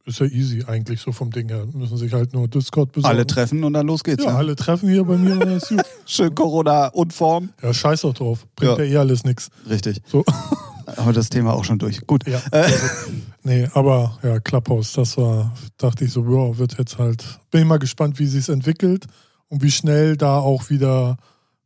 ist 0.05 0.19
ja 0.19 0.25
easy 0.25 0.63
eigentlich 0.67 1.01
so 1.01 1.11
vom 1.11 1.31
Ding 1.31 1.49
her. 1.49 1.65
Müssen 1.73 1.97
sich 1.97 2.11
halt 2.13 2.33
nur 2.33 2.47
Discord 2.47 2.91
besorgen. 2.91 3.15
Alle 3.15 3.25
treffen 3.25 3.63
und 3.63 3.73
dann 3.73 3.87
los 3.87 4.03
geht's. 4.03 4.23
Ja, 4.23 4.31
ne? 4.31 4.37
alle 4.37 4.55
treffen 4.55 4.89
hier 4.89 5.03
bei 5.03 5.17
mir 5.17 5.33
und 5.33 5.39
dann 5.41 5.57
ist 5.57 5.69
gut. 5.69 5.81
Schön 6.05 6.35
Corona-Unform. 6.35 7.49
Ja, 7.61 7.73
scheiß 7.73 8.05
auch 8.05 8.13
drauf. 8.13 8.45
Bringt 8.55 8.77
Ja. 8.77 8.83
ja, 8.83 8.91
eh 8.93 8.97
alles 8.97 9.23
nix. 9.23 9.49
Richtig. 9.69 10.01
So. 10.05 10.25
Aber 10.97 11.13
das 11.13 11.29
Thema 11.29 11.53
auch 11.53 11.63
schon 11.63 11.79
durch. 11.79 12.05
Gut. 12.05 12.27
Ja. 12.27 12.41
Äh, 12.51 12.69
Nee, 13.45 13.67
aber 13.73 14.17
ja, 14.23 14.39
Clubhouse, 14.39 14.93
das 14.93 15.17
war, 15.17 15.53
dachte 15.77 16.05
ich 16.05 16.13
so, 16.13 16.21
ja, 16.21 16.57
wird 16.57 16.77
jetzt 16.77 16.97
halt, 16.97 17.41
bin 17.51 17.61
ich 17.61 17.67
mal 17.67 17.77
gespannt, 17.77 18.17
wie 18.17 18.25
sich 18.25 18.47
entwickelt 18.47 19.05
und 19.49 19.61
wie 19.61 19.71
schnell 19.71 20.15
da 20.15 20.37
auch 20.37 20.69
wieder 20.69 21.17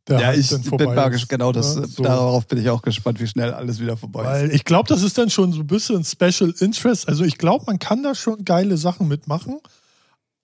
der 0.08 0.20
ja, 0.20 0.32
ich 0.32 0.48
bin 0.48 0.62
ges- 0.62 1.28
genau 1.28 1.52
das. 1.52 1.76
ne? 1.76 1.82
äh, 1.84 1.86
So. 1.86 2.02
Darauf 2.02 2.46
bin 2.46 2.58
ich 2.58 2.70
auch 2.70 2.82
gespannt, 2.82 3.20
wie 3.20 3.26
schnell 3.26 3.52
alles 3.52 3.78
wieder 3.80 3.96
vorbei 3.96 4.20
ist. 4.22 4.26
Weil 4.26 4.54
ich 4.54 4.64
glaube, 4.64 4.88
das 4.88 5.02
ist 5.02 5.18
dann 5.18 5.30
schon 5.30 5.52
so 5.52 5.60
ein 5.60 5.66
bisschen 5.66 6.04
Special 6.04 6.52
Interest. 6.60 7.08
Also 7.08 7.24
ich 7.24 7.38
glaube, 7.38 7.64
man 7.66 7.78
kann 7.78 8.02
da 8.02 8.14
schon 8.14 8.44
geile 8.44 8.76
Sachen 8.76 9.08
mitmachen. 9.08 9.58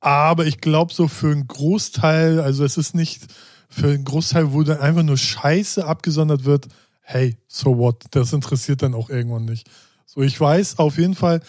Aber 0.01 0.47
ich 0.47 0.61
glaube, 0.61 0.93
so 0.93 1.09
für 1.09 1.31
einen 1.33 1.47
Großteil, 1.47 2.41
also 2.41 2.65
es 2.65 2.77
ist 2.77 2.95
nicht 2.95 3.23
für 3.71 3.89
einen 3.89 4.05
Großteil, 4.05 4.53
wo 4.53 4.63
dann 4.63 4.79
einfach 4.79 5.03
nur 5.03 5.17
Scheiße 5.17 5.87
abgesondert 5.87 6.45
wird, 6.45 6.69
hey, 7.01 7.37
so 7.49 7.79
what? 7.79 8.05
Das 8.11 8.33
interessiert 8.33 8.83
dann 8.83 8.95
auch 8.95 9.09
irgendwann 9.11 9.47
nicht. 9.47 9.69
So, 10.07 10.21
ich 10.21 10.39
weiß 10.39 10.79
auf 10.79 10.99
jeden 10.99 11.15
Fall, 11.15 11.41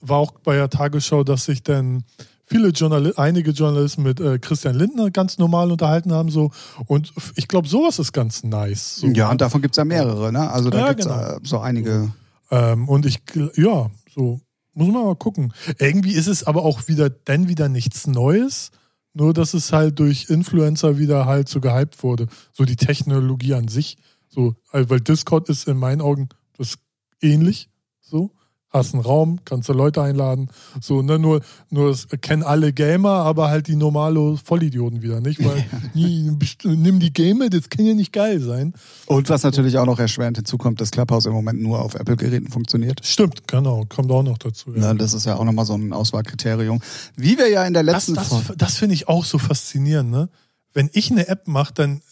war 0.00 0.18
auch 0.18 0.32
bei 0.42 0.56
der 0.56 0.68
Tagesschau, 0.70 1.24
dass 1.24 1.44
sich 1.44 1.62
dann 1.62 2.04
viele 2.50 2.68
Journali 2.70 3.12
einige 3.16 3.52
Journalisten 3.52 4.02
mit 4.02 4.20
äh, 4.20 4.38
Christian 4.38 4.74
Lindner 4.74 5.10
ganz 5.10 5.38
normal 5.38 5.70
unterhalten 5.70 6.12
haben. 6.12 6.30
So. 6.30 6.50
Und 6.86 7.12
ich 7.36 7.46
glaube, 7.48 7.68
sowas 7.68 7.98
ist 7.98 8.12
ganz 8.12 8.42
nice. 8.42 8.96
So. 8.96 9.06
ja, 9.06 9.30
und 9.30 9.40
davon 9.40 9.62
gibt 9.62 9.74
es 9.74 9.76
ja 9.76 9.84
mehrere, 9.84 10.32
ne? 10.32 10.50
Also 10.50 10.68
da 10.68 10.78
Ja, 10.78 10.88
gibt's 10.88 11.06
genau. 11.06 11.36
äh, 11.36 11.38
so 11.44 11.60
einige. 11.60 12.12
Ähm, 12.50 12.88
und 12.88 13.06
ich, 13.06 13.20
ja, 13.54 13.90
so, 14.12 14.40
muss 14.74 14.88
man 14.88 15.04
mal 15.04 15.14
gucken. 15.16 15.52
Irgendwie 15.78 16.12
ist 16.12 16.26
es 16.26 16.42
aber 16.44 16.64
auch 16.64 16.88
wieder, 16.88 17.08
dann 17.08 17.48
wieder 17.48 17.68
nichts 17.68 18.08
Neues, 18.08 18.72
nur 19.14 19.32
dass 19.32 19.54
es 19.54 19.72
halt 19.72 19.98
durch 20.00 20.28
Influencer 20.28 20.98
wieder 20.98 21.26
halt 21.26 21.48
so 21.48 21.60
gehypt 21.60 22.02
wurde. 22.02 22.26
So 22.52 22.64
die 22.64 22.76
Technologie 22.76 23.54
an 23.54 23.68
sich. 23.68 23.96
So, 24.28 24.54
weil 24.72 25.00
Discord 25.00 25.48
ist 25.48 25.68
in 25.68 25.76
meinen 25.76 26.00
Augen 26.00 26.28
das 26.58 26.74
ähnlich. 27.20 27.68
So. 28.00 28.32
Hast 28.72 28.94
einen 28.94 29.02
Raum, 29.02 29.40
kannst 29.44 29.68
du 29.68 29.72
Leute 29.72 30.00
einladen. 30.00 30.48
So, 30.80 31.02
ne, 31.02 31.18
nur, 31.18 31.40
nur 31.70 31.90
das 31.90 32.06
kennen 32.20 32.44
alle 32.44 32.72
Gamer, 32.72 33.10
aber 33.10 33.48
halt 33.48 33.66
die 33.66 33.74
normale 33.74 34.36
Vollidioten 34.36 35.02
wieder, 35.02 35.20
nicht? 35.20 35.44
Weil, 35.44 35.64
nie, 35.92 36.30
nimm 36.64 37.00
die 37.00 37.12
Gamer, 37.12 37.50
das 37.50 37.68
kann 37.68 37.84
ja 37.84 37.94
nicht 37.94 38.12
geil 38.12 38.40
sein. 38.40 38.74
Und 39.06 39.28
was 39.28 39.42
natürlich 39.42 39.76
auch 39.78 39.86
noch 39.86 39.98
erschwerend 39.98 40.36
hinzukommt, 40.36 40.80
dass 40.80 40.92
Clubhouse 40.92 41.26
im 41.26 41.32
Moment 41.32 41.60
nur 41.60 41.80
auf 41.82 41.96
Apple-Geräten 41.96 42.48
funktioniert. 42.48 43.04
Stimmt, 43.04 43.48
genau, 43.48 43.86
kommt 43.88 44.10
auch 44.12 44.22
noch 44.22 44.38
dazu. 44.38 44.72
Ja. 44.72 44.82
Ja, 44.82 44.94
das 44.94 45.14
ist 45.14 45.26
ja 45.26 45.34
auch 45.34 45.44
nochmal 45.44 45.64
so 45.66 45.74
ein 45.74 45.92
Auswahlkriterium. 45.92 46.80
Wie 47.16 47.38
wir 47.38 47.50
ja 47.50 47.64
in 47.64 47.72
der 47.74 47.82
Das, 47.82 48.06
letzten 48.06 48.14
das, 48.14 48.28
Folge. 48.28 48.54
das 48.56 48.76
finde 48.76 48.94
ich 48.94 49.08
auch 49.08 49.24
so 49.24 49.38
faszinierend, 49.38 50.12
ne? 50.12 50.28
Wenn 50.72 50.88
ich 50.92 51.10
eine 51.10 51.26
App 51.26 51.48
mache, 51.48 51.74
dann 51.74 52.02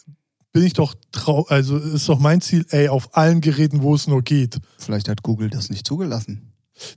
bin 0.51 0.65
ich 0.65 0.73
doch 0.73 0.95
trau 1.13 1.45
also 1.49 1.77
ist 1.77 2.09
doch 2.09 2.19
mein 2.19 2.41
Ziel, 2.41 2.67
ey, 2.71 2.89
auf 2.89 3.17
allen 3.17 3.41
Geräten, 3.41 3.83
wo 3.83 3.95
es 3.95 4.09
nur 4.09 4.23
geht. 4.23 4.59
Vielleicht 4.79 5.09
hat 5.09 5.23
Google 5.23 5.51
das 5.51 5.71
nicht 5.71 5.87
zugelassen. 5.87 6.48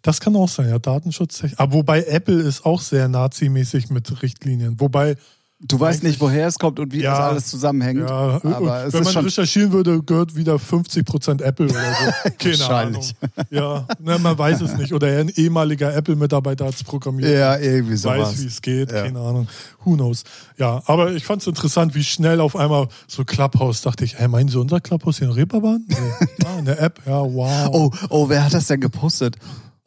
Das 0.01 0.19
kann 0.19 0.35
auch 0.35 0.49
sein, 0.49 0.69
ja, 0.69 0.79
Datenschutz. 0.79 1.43
Aber 1.57 1.73
wobei 1.73 2.03
Apple 2.03 2.41
ist 2.41 2.65
auch 2.65 2.81
sehr 2.81 3.07
nazimäßig 3.07 3.89
mit 3.89 4.21
Richtlinien. 4.21 4.79
Wobei, 4.79 5.15
Du 5.63 5.79
weißt 5.79 6.01
nicht, 6.01 6.19
woher 6.19 6.47
es 6.47 6.57
kommt 6.57 6.79
und 6.79 6.91
wie 6.91 7.03
Ja. 7.03 7.11
das 7.11 7.19
alles 7.19 7.47
zusammenhängt. 7.51 7.99
ja, 7.99 8.41
aber 8.43 8.85
es 8.85 8.93
wenn 8.93 9.03
man 9.03 9.25
recherchieren 9.25 9.71
würde, 9.71 10.01
gehört 10.01 10.35
wieder 10.35 10.55
50% 10.55 11.39
Apple 11.43 11.67
oder 11.67 11.75
so. 11.75 12.29
Keine 12.39 12.59
Wahrscheinlich. 12.59 13.13
Ahnung. 13.21 13.47
Ja, 13.51 13.87
ne, 13.99 14.17
man 14.17 14.35
weiß 14.35 14.61
es 14.61 14.75
nicht. 14.77 14.91
Oder 14.91 15.19
ein 15.19 15.29
ehemaliger 15.29 15.95
Apple-Mitarbeiter 15.95 16.65
hat 16.65 16.73
es 16.73 16.83
programmiert. 16.83 17.29
ja 17.31 17.59
irgendwie 17.59 17.95
sowas. 17.95 18.31
weiß, 18.31 18.41
wie 18.41 18.47
es 18.47 18.59
geht, 18.63 18.91
Ja. 18.91 19.03
keine 19.03 19.19
Ahnung. 19.19 19.47
Who 19.83 19.93
knows? 19.93 20.23
Ja, 20.57 20.81
aber 20.87 21.11
ich 21.11 21.25
fand 21.25 21.43
es 21.43 21.47
interessant, 21.47 21.93
wie 21.93 22.03
schnell 22.03 22.39
auf 22.41 22.55
einmal 22.55 22.87
so 23.07 23.23
Clubhouse, 23.23 23.83
dachte 23.83 24.03
ich, 24.03 24.17
hey, 24.17 24.27
meinen 24.27 24.49
Sie 24.49 24.57
unser 24.59 24.79
Clubhouse 24.79 25.19
hier 25.19 25.27
in 25.27 25.33
Reeperbahn? 25.35 25.85
Nee. 25.87 25.95
ah, 26.47 26.57
in 26.57 26.65
der 26.65 26.81
App, 26.81 26.99
ja, 27.05 27.19
wow. 27.21 27.69
Oh, 27.71 27.91
oh, 28.09 28.29
wer 28.29 28.45
hat 28.45 28.53
das 28.55 28.65
denn 28.65 28.79
gepostet 28.81 29.35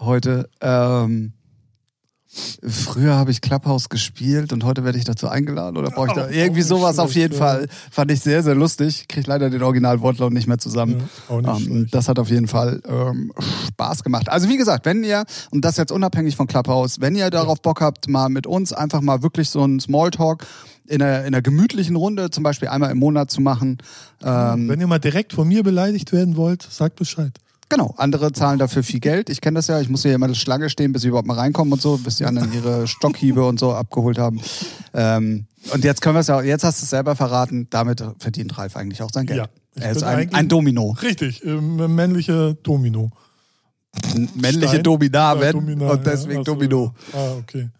heute? 0.01 0.49
Ähm, 0.61 1.33
früher 2.67 3.15
habe 3.15 3.31
ich 3.31 3.41
Clubhouse 3.41 3.89
gespielt 3.89 4.53
und 4.53 4.65
heute 4.65 4.85
werde 4.85 4.99
ich 4.99 5.05
dazu 5.05 5.29
eingeladen 5.29 5.77
oder 5.77 5.91
brauche 5.91 6.09
ich 6.09 6.13
da 6.15 6.27
Oh, 6.27 6.33
irgendwie 6.33 6.63
oh, 6.63 6.67
sowas 6.67 6.99
auf 6.99 7.15
jeden 7.15 7.35
ja. 7.35 7.39
Fall. 7.39 7.69
Fand 7.91 8.11
ich 8.11 8.21
sehr, 8.21 8.43
sehr 8.43 8.55
lustig. 8.55 9.07
Krieg 9.09 9.27
leider 9.27 9.51
den 9.51 9.63
Original-Wortlaut 9.63 10.33
nicht 10.33 10.47
mehr 10.47 10.59
zusammen. 10.59 11.09
Ja, 11.29 11.41
nicht 11.41 11.67
Ähm, 11.69 11.87
das 11.91 12.09
hat 12.09 12.19
auf 12.19 12.31
jeden 12.31 12.49
Fall 12.49 12.81
ähm, 12.89 13.33
Spaß 13.69 14.03
gemacht. 14.03 14.29
Also 14.29 14.49
wie 14.49 14.57
gesagt, 14.57 14.85
wenn 14.87 15.05
ihr, 15.05 15.25
und 15.51 15.65
das 15.65 15.77
jetzt 15.77 15.93
unabhängig 15.93 16.37
von 16.37 16.47
Clubhouse, 16.47 17.01
wenn 17.01 17.15
ihr 17.15 17.31
darauf 17.31 17.63
Bock 17.63 17.81
habt, 17.81 18.09
mal 18.09 18.29
mit 18.29 18.47
uns 18.47 18.73
einfach 18.73 19.01
mal 19.01 19.23
wirklich 19.23 19.51
so 19.51 19.63
einen 19.63 19.79
Smalltalk 19.79 20.45
in 20.87 21.01
einer, 21.03 21.21
in 21.21 21.29
einer 21.29 21.43
gemütlichen 21.43 21.97
Runde, 21.97 22.31
zum 22.31 22.43
Beispiel 22.43 22.69
einmal 22.69 22.91
im 22.91 22.99
Monat 22.99 23.31
zu 23.31 23.41
machen. 23.41 23.79
Ähm, 24.23 24.69
Wenn 24.69 24.81
ihr 24.81 24.87
mal 24.87 24.99
direkt 24.99 25.33
von 25.33 25.47
mir 25.47 25.63
beleidigt 25.63 26.13
werden 26.13 26.37
wollt, 26.37 26.63
sagt 26.63 26.97
Bescheid. 26.97 27.33
Genau, 27.75 27.93
andere 27.97 28.33
zahlen 28.33 28.61
dafür 28.61 28.85
viel 28.85 29.01
Geld. 29.01 29.29
Ich 29.31 29.41
kenne 29.41 29.57
das 29.57 29.67
ja, 29.67 29.81
ich 29.81 29.89
muss 29.89 30.03
hier 30.03 30.15
immer 30.15 30.27
eine 30.27 30.37
Schlange 30.37 30.71
stehen, 30.71 30.93
bis 30.93 31.03
sie 31.03 31.09
überhaupt 31.09 31.27
mal 31.27 31.35
reinkommen 31.35 31.73
und 31.73 31.83
so, 31.83 31.97
bis 31.99 32.17
die 32.17 32.25
anderen 32.25 32.53
ihre 32.53 32.87
Stockhiebe 32.87 33.45
und 33.45 33.59
so 33.59 33.73
abgeholt 33.73 34.17
haben. 34.17 34.41
Ähm, 34.93 35.47
und 35.73 35.83
jetzt 35.83 36.01
können 36.01 36.15
wir 36.15 36.21
es 36.21 36.29
ja, 36.29 36.41
jetzt 36.41 36.63
hast 36.63 36.81
du 36.81 36.85
es 36.85 36.91
selber 36.91 37.17
verraten, 37.17 37.67
damit 37.71 38.05
verdient 38.19 38.57
Ralf 38.57 38.77
eigentlich 38.77 39.03
auch 39.03 39.11
sein 39.13 39.27
Geld. 39.27 39.39
Ja, 39.39 39.49
er 39.83 39.91
ist 39.91 40.05
ein, 40.05 40.33
ein 40.33 40.49
Domino. 40.49 40.97
Richtig, 41.03 41.45
ähm, 41.45 41.95
männliche 41.95 42.57
Domino. 42.63 43.11
Männliche 44.35 44.69
Stein? 44.69 44.83
Dominamen 44.85 45.43
Ja, 45.43 45.53
Domina, 45.53 45.91
und 45.91 46.07
deswegen 46.07 46.39
ja. 46.39 46.45
So, 46.45 46.55
Domino. 46.55 46.95
Ah, 47.13 47.33
okay. 47.41 47.71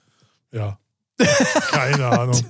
Ja. 0.51 0.77
Keine 1.71 2.07
Ahnung. 2.07 2.41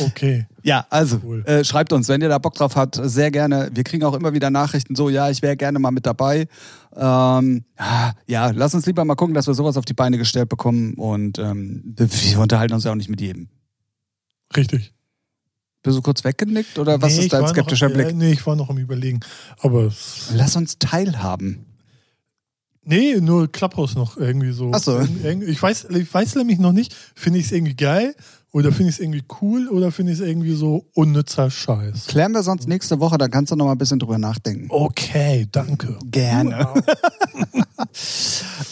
Okay. 0.00 0.46
Ja, 0.62 0.86
also 0.90 1.20
Cool. 1.22 1.44
äh, 1.46 1.62
schreibt 1.62 1.92
uns, 1.92 2.08
wenn 2.08 2.20
ihr 2.20 2.28
da 2.28 2.38
Bock 2.38 2.54
drauf 2.54 2.74
habt, 2.74 2.98
sehr 3.00 3.30
gerne. 3.30 3.70
Wir 3.72 3.84
kriegen 3.84 4.02
auch 4.04 4.14
immer 4.14 4.32
wieder 4.32 4.50
Nachrichten 4.50 4.96
so, 4.96 5.08
ja, 5.08 5.30
ich 5.30 5.40
wäre 5.42 5.56
gerne 5.56 5.78
mal 5.78 5.92
mit 5.92 6.04
dabei. 6.06 6.48
Ähm, 6.96 7.64
ja, 8.26 8.50
lass 8.50 8.74
uns 8.74 8.86
lieber 8.86 9.04
mal 9.04 9.14
gucken, 9.14 9.34
dass 9.34 9.46
wir 9.46 9.54
sowas 9.54 9.76
auf 9.76 9.84
die 9.84 9.94
Beine 9.94 10.18
gestellt 10.18 10.48
bekommen 10.48 10.94
und 10.94 11.38
ähm, 11.38 11.94
wir 11.96 12.38
unterhalten 12.40 12.74
uns 12.74 12.84
ja 12.84 12.90
auch 12.90 12.96
nicht 12.96 13.10
mit 13.10 13.20
jedem. 13.20 13.48
Richtig. 14.56 14.92
Bist 15.82 15.98
du 15.98 16.02
kurz 16.02 16.24
weggenickt 16.24 16.78
oder 16.78 17.00
was 17.02 17.14
Nee, 17.16 17.24
ist 17.24 17.32
dein 17.34 17.46
skeptischer 17.46 17.88
noch, 17.88 17.94
Blick? 17.94 18.08
Äh, 18.08 18.12
nee, 18.14 18.32
ich 18.32 18.46
war 18.46 18.56
noch 18.56 18.70
am 18.70 18.78
Überlegen. 18.78 19.20
Aber 19.60 19.92
Lass 20.32 20.56
uns 20.56 20.78
teilhaben. 20.78 21.66
Nee, 22.84 23.20
nur 23.20 23.50
Clubhouse 23.50 23.94
noch 23.94 24.16
irgendwie 24.16 24.52
so. 24.52 24.70
Ach 24.72 24.80
so. 24.80 25.00
Ich 25.46 25.62
weiß, 25.62 25.86
ich 25.90 26.12
weiß 26.12 26.34
nämlich 26.36 26.58
noch 26.58 26.72
nicht, 26.72 26.94
finde 27.14 27.38
ich 27.38 27.46
es 27.46 27.52
irgendwie 27.52 27.76
geil 27.76 28.14
oder 28.52 28.70
finde 28.70 28.90
ich 28.90 28.96
es 28.96 29.00
irgendwie 29.00 29.24
cool 29.40 29.68
oder 29.68 29.90
finde 29.90 30.12
ich 30.12 30.20
es 30.20 30.26
irgendwie 30.26 30.54
so 30.54 30.86
unnützer 30.94 31.50
Scheiß. 31.50 32.06
Klären 32.06 32.32
wir 32.32 32.42
sonst 32.42 32.68
nächste 32.68 33.00
Woche, 33.00 33.18
dann 33.18 33.30
kannst 33.30 33.50
du 33.50 33.56
noch 33.56 33.64
mal 33.64 33.72
ein 33.72 33.78
bisschen 33.78 33.98
drüber 33.98 34.18
nachdenken. 34.18 34.66
Okay, 34.70 35.46
danke. 35.50 35.98
Gerne. 36.10 36.68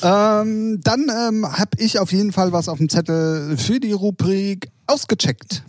Ähm, 0.03 0.81
dann 0.83 1.07
ähm, 1.09 1.47
habe 1.47 1.71
ich 1.79 1.99
auf 1.99 2.13
jeden 2.13 2.33
Fall 2.33 2.53
was 2.53 2.69
auf 2.69 2.79
dem 2.79 2.89
Zettel 2.89 3.57
für 3.57 3.79
die 3.79 3.93
Rubrik 3.93 4.71
ausgecheckt. 4.87 5.65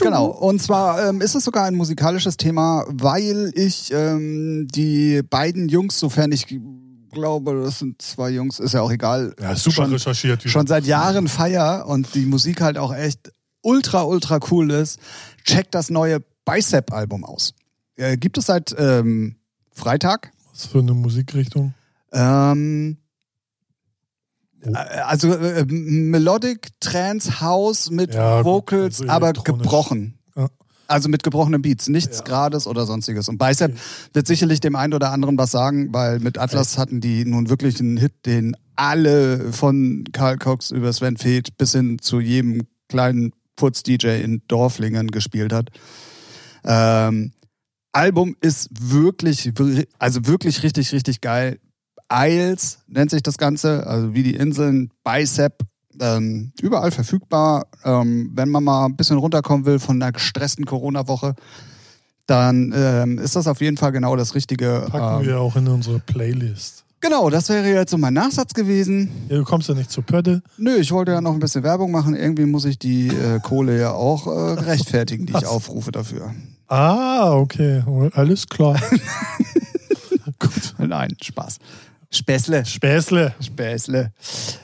Genau. 0.00 0.26
Und 0.26 0.62
zwar 0.62 1.08
ähm, 1.08 1.20
ist 1.20 1.34
es 1.34 1.44
sogar 1.44 1.64
ein 1.64 1.74
musikalisches 1.74 2.36
Thema, 2.36 2.84
weil 2.88 3.52
ich 3.54 3.92
ähm, 3.92 4.66
die 4.74 5.22
beiden 5.22 5.68
Jungs, 5.68 5.98
sofern 5.98 6.32
ich 6.32 6.46
glaube, 7.10 7.62
das 7.64 7.78
sind 7.78 8.00
zwei 8.02 8.30
Jungs, 8.30 8.58
ist 8.60 8.72
ja 8.74 8.82
auch 8.82 8.90
egal. 8.90 9.34
Ja, 9.40 9.54
super 9.56 9.74
schon, 9.84 9.92
recherchiert. 9.92 10.42
schon 10.42 10.66
seit 10.66 10.84
Jahren 10.84 11.28
feier 11.28 11.86
und 11.86 12.14
die 12.14 12.26
Musik 12.26 12.60
halt 12.60 12.78
auch 12.78 12.94
echt 12.94 13.32
ultra, 13.62 14.02
ultra 14.02 14.38
cool 14.50 14.70
ist. 14.70 14.98
Checkt 15.44 15.74
das 15.74 15.90
neue 15.90 16.20
Bicep-Album 16.44 17.24
aus. 17.24 17.54
Äh, 17.96 18.16
gibt 18.16 18.38
es 18.38 18.46
seit 18.46 18.74
ähm, 18.78 19.36
Freitag. 19.72 20.30
Was 20.52 20.66
für 20.66 20.78
eine 20.78 20.94
Musikrichtung? 20.94 21.74
Ähm, 22.12 22.98
Oh. 24.66 24.70
äh, 24.72 24.76
also 24.76 25.32
äh, 25.34 25.64
Melodic 25.66 26.80
Trance 26.80 27.40
House 27.40 27.90
mit 27.90 28.14
Ja, 28.14 28.44
Vocals, 28.44 29.00
also 29.00 29.12
aber 29.12 29.32
gebrochen. 29.32 30.17
Also 30.88 31.08
mit 31.08 31.22
gebrochenen 31.22 31.62
Beats, 31.62 31.88
nichts 31.88 32.18
Ja. 32.18 32.24
Grades 32.24 32.66
oder 32.66 32.86
sonstiges. 32.86 33.28
Und 33.28 33.38
Bicep 33.38 33.76
wird 34.14 34.26
sicherlich 34.26 34.60
dem 34.60 34.74
einen 34.74 34.94
oder 34.94 35.12
anderen 35.12 35.36
was 35.38 35.50
sagen, 35.50 35.92
weil 35.92 36.18
mit 36.18 36.38
Atlas 36.38 36.78
hatten 36.78 37.00
die 37.00 37.24
nun 37.24 37.50
wirklich 37.50 37.78
einen 37.78 37.98
Hit, 37.98 38.26
den 38.26 38.56
alle 38.74 39.52
von 39.52 40.04
Karl 40.12 40.38
Cox 40.38 40.70
über 40.70 40.92
Sven 40.92 41.16
Feth 41.16 41.56
bis 41.58 41.72
hin 41.72 41.98
zu 42.00 42.20
jedem 42.20 42.62
kleinen 42.88 43.32
Putz-DJ 43.56 44.22
in 44.22 44.42
Dorflingen 44.48 45.10
gespielt 45.10 45.52
hat. 45.52 45.68
Ähm, 46.64 47.32
Album 47.92 48.36
ist 48.40 48.68
wirklich, 48.72 49.52
also 49.98 50.26
wirklich 50.26 50.62
richtig, 50.62 50.92
richtig 50.92 51.20
geil. 51.20 51.58
Isles 52.10 52.78
nennt 52.86 53.10
sich 53.10 53.22
das 53.22 53.36
Ganze, 53.36 53.86
also 53.86 54.14
wie 54.14 54.22
die 54.22 54.34
Inseln, 54.34 54.90
Bicep, 55.04 55.58
ähm, 56.00 56.52
überall 56.60 56.90
verfügbar. 56.90 57.66
Ähm, 57.84 58.30
wenn 58.34 58.48
man 58.48 58.64
mal 58.64 58.86
ein 58.86 58.96
bisschen 58.96 59.18
runterkommen 59.18 59.66
will 59.66 59.78
von 59.78 60.00
einer 60.00 60.12
gestressten 60.12 60.64
Corona-Woche, 60.64 61.34
dann 62.26 62.72
ähm, 62.76 63.18
ist 63.18 63.36
das 63.36 63.46
auf 63.46 63.60
jeden 63.60 63.76
Fall 63.76 63.92
genau 63.92 64.14
das 64.16 64.34
Richtige. 64.34 64.86
Packen 64.90 65.22
ähm, 65.22 65.26
wir 65.26 65.40
auch 65.40 65.56
in 65.56 65.66
unsere 65.68 65.98
Playlist. 65.98 66.84
Genau, 67.00 67.30
das 67.30 67.48
wäre 67.48 67.68
jetzt 67.68 67.92
so 67.92 67.98
mein 67.98 68.14
Nachsatz 68.14 68.54
gewesen. 68.54 69.10
Ja, 69.28 69.36
du 69.36 69.44
kommst 69.44 69.68
ja 69.68 69.74
nicht 69.74 69.90
zur 69.90 70.02
Pötte. 70.02 70.42
Nö, 70.56 70.76
ich 70.76 70.90
wollte 70.90 71.12
ja 71.12 71.20
noch 71.20 71.32
ein 71.32 71.38
bisschen 71.38 71.62
Werbung 71.62 71.92
machen. 71.92 72.14
Irgendwie 72.14 72.44
muss 72.44 72.64
ich 72.64 72.78
die 72.78 73.08
äh, 73.08 73.38
Kohle 73.40 73.78
ja 73.78 73.92
auch 73.92 74.26
äh, 74.26 74.30
rechtfertigen, 74.60 75.24
die 75.26 75.32
ich 75.32 75.46
aufrufe 75.46 75.92
dafür. 75.92 76.34
Ah, 76.66 77.34
okay. 77.34 77.82
Alles 78.14 78.48
klar. 78.48 78.80
Gut. 80.40 80.74
Nein, 80.78 81.16
Spaß. 81.22 81.58
Späßle. 82.10 82.64
Späßle. 82.64 83.34
Späßle. 83.38 84.12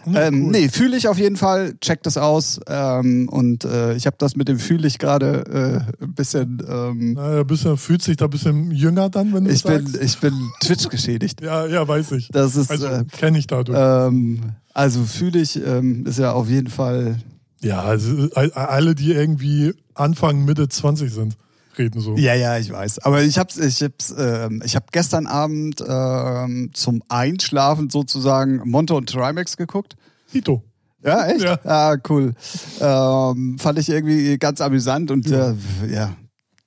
Na, 0.06 0.26
ähm, 0.28 0.44
cool. 0.44 0.50
Nee, 0.52 0.68
fühle 0.70 0.96
ich 0.96 1.08
auf 1.08 1.18
jeden 1.18 1.36
Fall. 1.36 1.74
Checkt 1.80 2.06
das 2.06 2.16
aus. 2.16 2.58
Ähm, 2.66 3.28
und 3.28 3.64
äh, 3.64 3.94
ich 3.94 4.06
habe 4.06 4.16
das 4.18 4.34
mit 4.34 4.48
dem 4.48 4.58
fühle 4.58 4.86
ich 4.88 4.98
gerade 4.98 5.84
äh, 6.00 6.04
ein 6.04 6.14
bisschen. 6.14 6.62
Ähm, 6.66 7.12
Na, 7.14 7.40
ein 7.40 7.46
bisschen, 7.46 7.76
fühlt 7.76 8.00
sich 8.02 8.16
da 8.16 8.24
ein 8.24 8.30
bisschen 8.30 8.70
jünger 8.70 9.10
dann, 9.10 9.34
wenn 9.34 9.44
du 9.44 9.50
ich, 9.50 9.60
sagst. 9.60 9.92
bin, 9.92 10.02
ich 10.02 10.18
bin 10.20 10.32
Twitch 10.60 10.88
geschädigt. 10.88 11.42
ja, 11.42 11.66
ja, 11.66 11.86
weiß 11.86 12.12
ich. 12.12 12.28
Das 12.28 12.56
ist. 12.56 12.70
Also 12.70 12.86
äh, 12.86 13.04
kenne 13.12 13.38
ich 13.38 13.46
dadurch. 13.46 13.78
ähm, 13.78 14.40
also 14.72 15.04
fühle 15.04 15.38
ich, 15.40 15.56
ähm, 15.64 16.06
ist 16.06 16.18
ja 16.18 16.32
auf 16.32 16.48
jeden 16.48 16.68
Fall. 16.70 17.18
ja, 17.60 17.82
also 17.82 18.26
äh, 18.34 18.50
alle, 18.54 18.94
die 18.94 19.12
irgendwie 19.12 19.74
Anfang, 19.94 20.44
Mitte 20.46 20.68
20 20.68 21.12
sind, 21.12 21.36
reden 21.78 22.00
so. 22.00 22.16
Ja, 22.16 22.34
ja, 22.34 22.58
ich 22.58 22.70
weiß. 22.70 23.00
Aber 23.00 23.22
ich 23.22 23.38
hab's, 23.38 23.56
ich 23.56 23.82
hab's, 23.82 24.14
ähm, 24.16 24.62
ich 24.64 24.76
hab 24.76 24.92
gestern 24.92 25.26
Abend 25.26 25.82
ähm, 25.86 26.70
zum 26.72 27.02
Einschlafen 27.08 27.90
sozusagen 27.90 28.62
Monte 28.68 28.94
und 28.94 29.08
Trimax 29.08 29.56
geguckt. 29.56 29.96
Tito. 30.30 30.62
Ja, 31.02 31.26
echt? 31.26 31.44
Ja. 31.44 31.58
Ah, 31.64 31.96
cool. 32.08 32.34
Ähm, 32.80 33.58
fand 33.58 33.78
ich 33.78 33.90
irgendwie 33.90 34.38
ganz 34.38 34.60
amüsant 34.60 35.10
und 35.10 35.30
äh, 35.30 35.54
ja, 35.90 36.16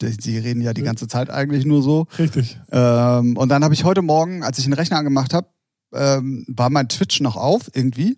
die, 0.01 0.15
die 0.15 0.37
reden 0.37 0.61
ja 0.61 0.73
die 0.73 0.83
ganze 0.83 1.07
Zeit 1.07 1.29
eigentlich 1.29 1.65
nur 1.65 1.81
so. 1.81 2.05
Richtig. 2.19 2.59
Ähm, 2.71 3.35
und 3.35 3.49
dann 3.49 3.63
habe 3.63 3.73
ich 3.73 3.83
heute 3.83 4.03
Morgen, 4.03 4.43
als 4.43 4.59
ich 4.59 4.65
den 4.65 4.73
Rechner 4.73 4.97
angemacht 4.97 5.33
habe, 5.33 5.47
ähm, 5.93 6.45
war 6.47 6.69
mein 6.69 6.87
Twitch 6.87 7.19
noch 7.19 7.35
auf 7.35 7.71
irgendwie 7.73 8.15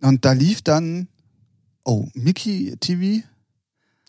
und 0.00 0.24
da 0.24 0.32
lief 0.32 0.62
dann, 0.62 1.08
oh, 1.84 2.06
Mickey 2.14 2.76
TV 2.78 3.26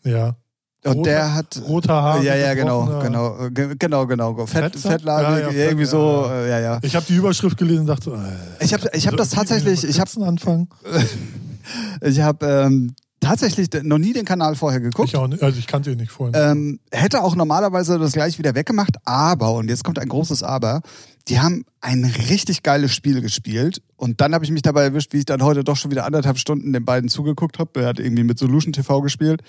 Ja. 0.04 0.36
Und 0.84 0.92
Roter- 0.96 1.10
der 1.10 1.34
hat 1.34 1.60
Roter 1.68 2.02
Haar. 2.02 2.22
ja, 2.22 2.34
ja, 2.36 2.54
genau, 2.54 3.00
genau, 3.02 3.38
äh, 3.46 3.50
ge- 3.50 3.74
genau, 3.78 4.06
genau, 4.06 4.46
Fett? 4.46 4.76
Fettlage, 4.76 5.40
Ja, 5.42 5.50
ja, 5.50 5.64
irgendwie 5.66 5.84
Fett, 5.84 5.90
so, 5.90 6.24
ja, 6.26 6.34
äh, 6.40 6.48
ja, 6.50 6.60
ja. 6.60 6.78
Ich 6.82 6.96
habe 6.96 7.04
die 7.06 7.16
Überschrift 7.16 7.58
gelesen 7.58 7.80
und 7.80 7.86
dachte, 7.88 8.10
äh, 8.12 8.64
Ich 8.64 8.72
habe, 8.72 8.88
ich 8.94 9.06
habe 9.06 9.16
das 9.16 9.30
tatsächlich, 9.30 9.84
ich 9.84 10.00
habe, 10.00 10.10
anfangen. 10.24 10.68
ich 12.00 12.20
habe 12.20 12.46
ähm, 12.46 12.94
tatsächlich 13.20 13.68
noch 13.82 13.98
nie 13.98 14.12
den 14.12 14.24
Kanal 14.24 14.54
vorher 14.56 14.80
geguckt. 14.80 15.08
Ich 15.10 15.16
auch 15.16 15.28
nicht, 15.28 15.42
also 15.42 15.58
ich 15.58 15.66
kannte 15.66 15.90
ihn 15.92 15.98
nicht 15.98 16.12
vorhin. 16.12 16.34
Ähm, 16.36 16.80
hätte 16.90 17.22
auch 17.22 17.36
normalerweise 17.36 17.98
das 17.98 18.12
gleich 18.12 18.38
wieder 18.38 18.54
weggemacht, 18.54 18.96
aber, 19.04 19.52
und 19.54 19.68
jetzt 19.68 19.84
kommt 19.84 19.98
ein 19.98 20.08
großes 20.08 20.42
Aber, 20.42 20.80
die 21.28 21.38
haben 21.40 21.64
ein 21.82 22.04
richtig 22.30 22.62
geiles 22.62 22.94
Spiel 22.94 23.20
gespielt. 23.20 23.82
Und 23.96 24.20
dann 24.22 24.34
habe 24.34 24.44
ich 24.44 24.50
mich 24.50 24.62
dabei 24.62 24.84
erwischt, 24.84 25.12
wie 25.12 25.18
ich 25.18 25.26
dann 25.26 25.42
heute 25.42 25.62
doch 25.62 25.76
schon 25.76 25.90
wieder 25.90 26.06
anderthalb 26.06 26.38
Stunden 26.38 26.72
den 26.72 26.84
beiden 26.84 27.08
zugeguckt 27.10 27.58
habe. 27.58 27.82
Er 27.82 27.88
hat 27.88 27.98
irgendwie 28.00 28.24
mit 28.24 28.38
Solution 28.38 28.72
TV 28.72 29.02
gespielt. 29.02 29.42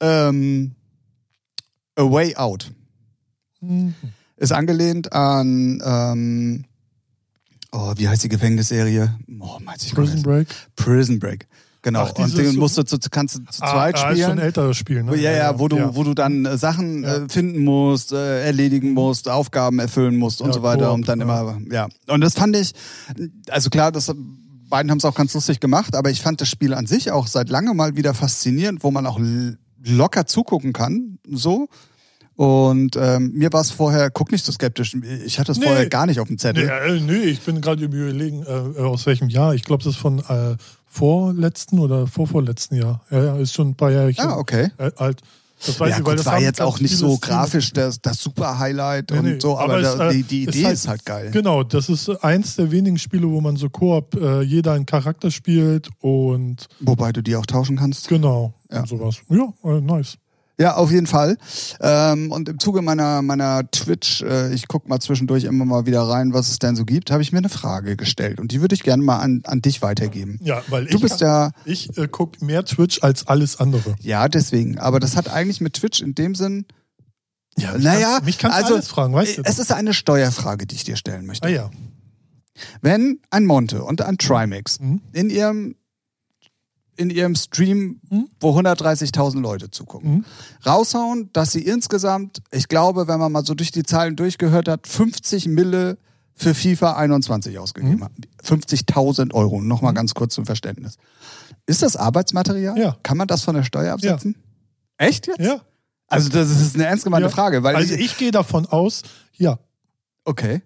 Ähm, 0.00 0.72
A 1.96 2.02
Way 2.02 2.36
Out 2.36 2.70
Mhm. 3.60 3.94
ist 4.36 4.52
angelehnt 4.52 5.12
an, 5.12 5.82
ähm, 5.84 6.64
oh, 7.72 7.92
wie 7.96 8.08
heißt 8.08 8.22
die 8.22 8.28
Gefängnisserie? 8.28 9.18
Oh, 9.40 9.58
meinst 9.60 9.82
du, 9.84 9.88
ich 9.88 9.94
Prison 9.94 10.22
Break. 10.22 10.46
Prison 10.76 11.18
Break. 11.18 11.48
Genau. 11.82 12.02
Ach, 12.04 12.12
und 12.18 12.36
den 12.36 12.56
musst 12.56 12.76
du 12.78 12.82
zu, 12.84 12.98
kannst 13.10 13.36
du 13.36 13.44
zu 13.44 13.62
Ah, 13.62 13.72
zweit 13.72 13.96
ah, 13.96 13.98
ist 13.98 14.04
schon 14.04 14.14
spielen. 14.16 14.30
ein 14.30 14.38
älteres 14.44 14.76
Spiel, 14.76 15.02
ne? 15.04 15.16
Ja, 15.16 15.30
ja, 15.32 15.58
wo 15.58 15.66
du, 15.68 15.76
ja. 15.76 15.94
wo 15.94 16.04
du 16.04 16.14
dann 16.14 16.44
äh, 16.44 16.56
Sachen 16.58 17.02
Ja. 17.02 17.16
äh, 17.24 17.28
finden 17.28 17.64
musst, 17.64 18.12
äh, 18.12 18.44
erledigen 18.44 18.92
musst, 18.94 19.28
Aufgaben 19.28 19.78
erfüllen 19.80 20.16
musst 20.16 20.40
und 20.40 20.48
Ja, 20.48 20.54
so 20.54 20.62
weiter 20.62 20.92
und 20.92 21.08
dann 21.08 21.20
immer, 21.20 21.60
ja. 21.70 21.88
Und 22.08 22.20
das 22.20 22.34
fand 22.34 22.54
ich, 22.56 22.72
also 23.48 23.70
klar, 23.70 23.90
das 23.92 24.12
beiden 24.68 24.90
haben 24.90 24.98
es 24.98 25.04
auch 25.04 25.14
ganz 25.14 25.34
lustig 25.34 25.60
gemacht, 25.60 25.94
aber 25.96 26.10
ich 26.10 26.20
fand 26.20 26.40
das 26.40 26.48
Spiel 26.48 26.74
an 26.74 26.86
sich 26.86 27.10
auch 27.10 27.26
seit 27.26 27.48
langem 27.48 27.76
mal 27.76 27.96
wieder 27.96 28.12
faszinierend, 28.12 28.82
wo 28.84 28.90
man 28.90 29.06
auch 29.06 29.18
locker 29.84 30.26
zugucken 30.26 30.72
kann, 30.72 31.18
so. 31.28 31.68
Und 32.36 32.94
ähm, 32.96 33.32
mir 33.34 33.52
war 33.52 33.62
es 33.62 33.72
vorher, 33.72 34.10
guck 34.10 34.30
nicht 34.30 34.44
so 34.44 34.52
skeptisch, 34.52 34.94
ich 35.24 35.40
hatte 35.40 35.50
es 35.50 35.58
Nee. 35.58 35.66
vorher 35.66 35.88
gar 35.88 36.06
nicht 36.06 36.20
auf 36.20 36.28
dem 36.28 36.34
Nee, 36.34 36.38
Zettel. 36.38 36.68
äh, 36.68 37.00
nee, 37.00 37.24
ich 37.24 37.40
bin 37.40 37.60
gerade 37.60 37.84
überlegen, 37.84 38.44
äh, 38.44 38.80
aus 38.80 39.06
welchem 39.06 39.28
Jahr. 39.28 39.54
Ich 39.54 39.64
glaube, 39.64 39.82
das 39.82 39.94
ist 39.94 39.98
von 40.00 40.20
äh, 40.20 40.56
vorletzten 40.86 41.80
oder 41.80 42.06
vorvorletzten 42.06 42.76
Jahr. 42.78 43.00
Ja, 43.10 43.24
ja, 43.24 43.36
ist 43.38 43.54
schon 43.54 43.70
ein 43.70 43.74
paar 43.74 43.90
Jahre 43.90 44.12
Ah, 44.18 44.36
okay. 44.36 44.70
äh, 44.78 44.90
alt. 44.96 45.20
Das 45.66 45.80
weiß 45.80 45.90
ja, 45.90 45.98
ich, 45.98 46.04
weil 46.04 46.12
gut, 46.16 46.18
das 46.20 46.26
war 46.26 46.40
jetzt 46.40 46.60
auch 46.60 46.78
nicht 46.80 46.96
so 46.96 47.18
grafisch 47.18 47.72
das, 47.72 48.00
das 48.00 48.22
super 48.22 48.58
Highlight 48.58 49.10
Nee, 49.10 49.18
und 49.18 49.24
nee, 49.24 49.38
so, 49.40 49.58
aber, 49.58 49.74
aber 49.74 49.82
da, 49.82 50.10
äh, 50.10 50.14
die, 50.14 50.22
die 50.22 50.42
ist 50.44 50.54
Idee 50.54 50.64
halt- 50.66 50.74
ist 50.74 50.88
halt 50.88 51.04
geil. 51.04 51.30
Genau, 51.32 51.62
das 51.64 51.88
ist 51.88 52.08
eins 52.22 52.56
der 52.56 52.70
wenigen 52.70 52.98
Spiele, 52.98 53.28
wo 53.28 53.40
man 53.40 53.56
so 53.56 53.68
Koop 53.68 54.14
äh, 54.14 54.42
jeder 54.42 54.72
einen 54.74 54.86
Charakter 54.86 55.30
spielt 55.30 55.88
und 56.00 56.68
Wobei 56.80 57.12
du 57.12 57.22
die 57.22 57.34
auch 57.36 57.46
tauschen 57.46 57.76
kannst. 57.76 58.06
genau 58.08 58.54
Ja. 58.70 58.80
und 58.80 58.88
sowas. 58.88 59.16
Ja, 59.30 59.52
äh, 59.64 59.80
nice. 59.80 60.16
Ja, 60.60 60.74
auf 60.74 60.90
jeden 60.90 61.06
Fall. 61.06 61.36
Ähm, 61.80 62.32
und 62.32 62.48
im 62.48 62.58
Zuge 62.58 62.82
meiner, 62.82 63.22
meiner 63.22 63.70
Twitch, 63.70 64.22
äh, 64.22 64.52
ich 64.52 64.66
guck 64.66 64.88
mal 64.88 64.98
zwischendurch 64.98 65.44
immer 65.44 65.64
mal 65.64 65.86
wieder 65.86 66.02
rein, 66.02 66.34
was 66.34 66.48
es 66.50 66.58
denn 66.58 66.74
so 66.74 66.84
gibt, 66.84 67.10
habe 67.12 67.22
ich 67.22 67.30
mir 67.30 67.38
eine 67.38 67.48
Frage 67.48 67.96
gestellt. 67.96 68.40
Und 68.40 68.50
die 68.50 68.60
würde 68.60 68.74
ich 68.74 68.82
gerne 68.82 69.02
mal 69.02 69.18
an, 69.20 69.42
an 69.44 69.62
dich 69.62 69.82
weitergeben. 69.82 70.40
Ja, 70.42 70.62
weil 70.68 70.86
Du 70.86 70.96
ich, 70.96 71.02
bist 71.02 71.20
ja, 71.20 71.52
ich 71.64 71.96
äh, 71.96 72.08
gucke 72.08 72.44
mehr 72.44 72.64
Twitch 72.64 73.02
als 73.02 73.26
alles 73.28 73.60
andere. 73.60 73.94
ja, 74.00 74.28
deswegen. 74.28 74.78
Aber 74.78 74.98
das 74.98 75.16
hat 75.16 75.28
eigentlich 75.28 75.60
mit 75.60 75.74
Twitch 75.74 76.00
in 76.02 76.16
dem 76.16 76.34
Sinn, 76.34 76.66
Ja, 77.56 77.74
mich 77.74 77.84
naja, 77.84 78.08
kannst, 78.14 78.24
mich 78.24 78.38
kannst 78.38 78.56
also, 78.56 78.68
du 78.70 78.74
alles 78.74 78.88
fragen, 78.88 79.14
weißt 79.14 79.38
du? 79.38 79.42
es 79.44 79.58
ist 79.60 79.70
eine 79.72 79.94
Steuerfrage, 79.94 80.66
die 80.66 80.74
ich 80.74 80.82
dir 80.84 80.96
stellen 80.96 81.24
möchte. 81.26 81.46
ah 81.46 81.50
ja. 81.50 81.70
Wenn 82.82 83.20
ein 83.30 83.46
Monte 83.46 83.84
und 83.84 84.02
ein 84.02 84.18
Trimax 84.18 84.80
Mhm. 84.80 85.02
in 85.12 85.30
ihrem 85.30 85.76
in 86.98 87.10
ihrem 87.10 87.34
Stream, 87.36 88.00
Mhm. 88.10 88.28
wo 88.40 88.50
130.000 88.54 89.40
Leute 89.40 89.70
zugucken, 89.70 90.10
Mhm. 90.10 90.24
raushauen, 90.66 91.30
dass 91.32 91.52
sie 91.52 91.62
insgesamt, 91.62 92.42
ich 92.50 92.68
glaube, 92.68 93.08
wenn 93.08 93.18
man 93.20 93.32
mal 93.32 93.44
so 93.44 93.54
durch 93.54 93.70
die 93.70 93.84
Zahlen 93.84 94.16
durchgehört 94.16 94.68
hat, 94.68 94.86
50 94.86 95.46
Mille 95.46 95.96
für 96.34 96.54
FIFA 96.54 96.92
21 96.96 97.58
ausgegeben 97.58 97.96
Mhm. 97.96 98.04
haben. 98.04 98.14
50.000 98.42 99.32
Euro, 99.34 99.60
nochmal 99.60 99.94
ganz 99.94 100.14
kurz 100.14 100.34
zum 100.34 100.44
Verständnis. 100.46 100.96
Ist 101.66 101.82
das 101.82 101.96
Arbeitsmaterial? 101.96 102.78
Ja. 102.78 102.96
Kann 103.02 103.16
man 103.16 103.26
das 103.28 103.42
von 103.44 103.54
der 103.54 103.62
Steuer 103.64 103.92
absetzen? 103.94 104.36
Echt 104.96 105.26
jetzt? 105.26 105.40
Ja. 105.40 105.60
Also 106.08 106.30
das 106.30 106.50
ist 106.50 106.74
eine 106.74 106.86
ernst 106.86 107.04
gemeinte 107.04 107.28
Ja. 107.28 107.34
Frage, 107.34 107.62
weil 107.62 107.76
Also 107.76 107.94
ich, 107.94 108.00
ich 108.00 108.16
gehe 108.16 108.30
davon 108.30 108.66
aus, 108.66 109.02
ja. 109.36 109.58
okay. 110.24 110.62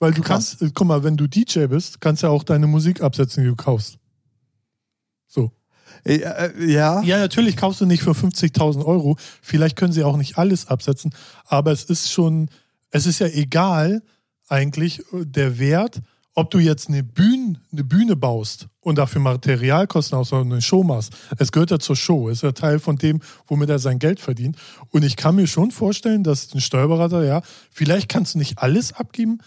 Weil 0.00 0.12
du 0.14 0.22
Krass. 0.22 0.56
kannst, 0.58 0.62
äh, 0.62 0.70
guck 0.74 0.86
mal, 0.86 1.02
wenn 1.04 1.16
du 1.16 1.26
DJ 1.26 1.66
bist, 1.66 2.00
kannst 2.00 2.22
du 2.22 2.28
ja 2.28 2.32
auch 2.32 2.44
deine 2.44 2.66
Musik 2.68 3.02
absetzen, 3.02 3.42
die 3.42 3.48
du 3.50 3.56
kaufst. 3.56 3.98
So. 5.26 5.50
Äh, 6.04 6.16
äh, 6.16 6.70
ja. 6.70 7.02
Ja, 7.02 7.18
natürlich 7.18 7.56
kaufst 7.56 7.80
du 7.80 7.86
nicht 7.86 8.02
für 8.02 8.12
50.000 8.12 8.84
Euro. 8.84 9.16
Vielleicht 9.42 9.76
können 9.76 9.92
sie 9.92 10.04
auch 10.04 10.16
nicht 10.16 10.38
alles 10.38 10.68
absetzen, 10.68 11.14
aber 11.46 11.72
es 11.72 11.84
ist 11.84 12.10
schon, 12.10 12.50
es 12.90 13.06
ist 13.06 13.18
ja 13.18 13.26
egal 13.28 14.02
eigentlich 14.48 15.00
äh, 15.12 15.24
der 15.24 15.58
Wert, 15.58 16.00
ob 16.38 16.52
du 16.52 16.58
jetzt 16.60 16.88
eine 16.88 17.02
Bühne, 17.02 17.60
eine 17.72 17.82
Bühne 17.82 18.14
baust 18.14 18.68
und 18.80 18.96
dafür 18.96 19.20
Materialkosten 19.20 20.16
aus 20.16 20.32
oder 20.32 20.42
eine 20.42 20.62
Show 20.62 20.84
machst. 20.84 21.12
Es 21.36 21.50
gehört 21.50 21.72
ja 21.72 21.80
zur 21.80 21.96
Show, 21.96 22.28
es 22.28 22.38
ist 22.38 22.42
ja 22.42 22.52
Teil 22.52 22.78
von 22.78 22.94
dem, 22.94 23.20
womit 23.48 23.70
er 23.70 23.80
sein 23.80 23.98
Geld 23.98 24.20
verdient. 24.20 24.56
Und 24.90 25.04
ich 25.04 25.16
kann 25.16 25.34
mir 25.34 25.48
schon 25.48 25.72
vorstellen, 25.72 26.22
dass 26.22 26.54
ein 26.54 26.60
Steuerberater, 26.60 27.24
ja, 27.24 27.42
vielleicht 27.72 28.08
kannst 28.08 28.34
du 28.34 28.38
nicht 28.38 28.58
alles 28.58 28.92
abgeben, 28.92 29.38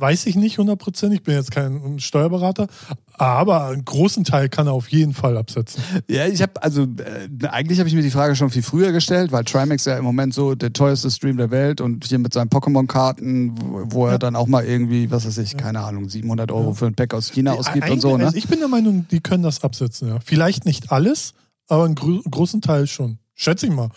weiß 0.00 0.26
ich 0.26 0.36
nicht 0.36 0.58
hundertprozentig, 0.58 1.18
ich 1.20 1.24
bin 1.24 1.34
jetzt 1.34 1.50
kein 1.50 1.98
Steuerberater, 1.98 2.68
aber 3.14 3.66
einen 3.66 3.84
großen 3.84 4.22
Teil 4.24 4.48
kann 4.48 4.68
er 4.68 4.72
auf 4.72 4.88
jeden 4.88 5.12
Fall 5.12 5.36
absetzen. 5.36 5.82
Ja, 6.08 6.26
ich 6.26 6.40
habe 6.40 6.62
also 6.62 6.82
äh, 6.84 7.46
eigentlich 7.48 7.78
habe 7.80 7.88
ich 7.88 7.94
mir 7.94 8.02
die 8.02 8.10
Frage 8.10 8.36
schon 8.36 8.50
viel 8.50 8.62
früher 8.62 8.92
gestellt, 8.92 9.32
weil 9.32 9.44
Trimax 9.44 9.84
ja 9.86 9.98
im 9.98 10.04
Moment 10.04 10.34
so 10.34 10.54
der 10.54 10.72
teuerste 10.72 11.10
Stream 11.10 11.36
der 11.36 11.50
Welt 11.50 11.80
und 11.80 12.04
hier 12.06 12.18
mit 12.20 12.32
seinen 12.32 12.48
Pokémon-Karten, 12.48 13.52
wo, 13.60 13.82
wo 13.86 14.06
er 14.06 14.12
Ja. 14.12 14.18
dann 14.18 14.36
auch 14.36 14.46
mal 14.46 14.64
irgendwie, 14.64 15.10
was 15.10 15.26
weiß 15.26 15.38
ich, 15.38 15.56
keine 15.56 15.80
Ahnung, 15.80 16.08
700 16.08 16.52
Euro 16.52 16.68
Ja. 16.68 16.74
für 16.74 16.86
ein 16.86 16.94
Pack 16.94 17.12
aus 17.14 17.30
China 17.32 17.54
ausgibt 17.54 17.90
und 17.90 18.00
so, 18.00 18.16
ne? 18.16 18.26
Also 18.26 18.36
ich 18.36 18.46
bin 18.48 18.60
der 18.60 18.68
Meinung, 18.68 19.06
die 19.10 19.20
können 19.20 19.42
das 19.42 19.64
absetzen, 19.64 20.08
ja. 20.08 20.18
Vielleicht 20.24 20.64
nicht 20.64 20.92
alles, 20.92 21.34
aber 21.66 21.84
einen 21.84 21.96
gro 21.96 22.20
großen 22.30 22.60
Teil 22.60 22.86
schon. 22.86 23.18
Schätze 23.34 23.66
ich 23.66 23.72
mal. 23.72 23.88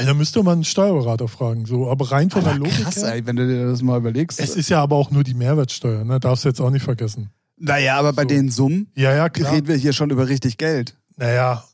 Also, 0.00 0.12
da 0.12 0.14
müsste 0.18 0.42
man 0.42 0.54
einen 0.54 0.64
Steuerberater 0.64 1.28
fragen, 1.28 1.66
so. 1.66 1.90
Aber 1.90 2.10
rein 2.10 2.30
von 2.30 2.42
der 2.42 2.52
Aber 2.52 2.60
Logik 2.60 2.82
krass, 2.82 3.02
ey, 3.02 3.24
wenn 3.26 3.36
du 3.36 3.46
dir 3.46 3.66
das 3.66 3.82
mal 3.82 3.98
überlegst. 3.98 4.40
Es 4.40 4.56
ist 4.56 4.68
ja 4.70 4.82
aber 4.82 4.96
auch 4.96 5.10
nur 5.10 5.24
die 5.24 5.34
Mehrwertsteuer, 5.34 6.04
ne? 6.04 6.18
Darfst 6.20 6.44
du 6.44 6.48
jetzt 6.48 6.60
auch 6.60 6.70
nicht 6.70 6.82
vergessen. 6.84 7.30
naja, 7.58 7.96
aber 7.98 8.12
bei 8.12 8.22
So. 8.22 8.28
den 8.28 8.50
Summen 8.50 8.88
Ja, 8.94 9.14
ja, 9.14 9.28
klar. 9.28 9.52
reden 9.52 9.68
wir 9.68 9.76
hier 9.76 9.92
schon 9.92 10.10
über 10.10 10.28
richtig 10.28 10.56
Geld. 10.58 10.96
Naja, 11.16 11.64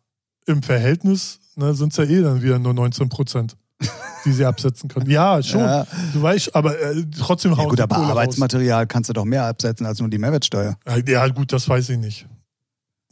im 0.47 0.63
Verhältnis 0.63 1.39
ne, 1.57 1.75
sind 1.75 1.93
es 1.93 1.97
ja 1.99 2.05
eh 2.05 2.23
dann 2.23 2.43
wieder 2.43 2.59
nur 2.59 2.75
19 2.75 3.09
Prozent, 3.09 3.57
die 4.25 4.33
sie 4.33 4.45
absetzen 4.45 4.89
können. 4.89 5.09
Ja, 5.11 5.43
schon. 5.43 5.61
Ja. 5.61 5.87
Du 6.13 6.23
weißt, 6.23 6.55
aber 6.57 6.79
äh, 6.81 7.05
trotzdem 7.19 7.53
Ja 7.53 7.59
hauen 7.59 7.69
gut, 7.69 7.79
die 7.79 7.83
aber 7.83 7.95
Kohle 7.97 8.09
raus. 8.09 8.17
Arbeitsmaterial 8.19 8.87
kannst 8.87 9.09
du 9.11 9.13
doch 9.15 9.25
mehr 9.25 9.45
absetzen 9.45 9.87
als 9.87 10.01
nur 10.01 10.09
die 10.09 10.19
Mehrwertsteuer. 10.19 10.77
Ja, 11.07 11.29
gut, 11.29 11.53
das 11.53 11.69
weiß 11.69 11.91
ich 11.91 11.99
nicht. 11.99 12.27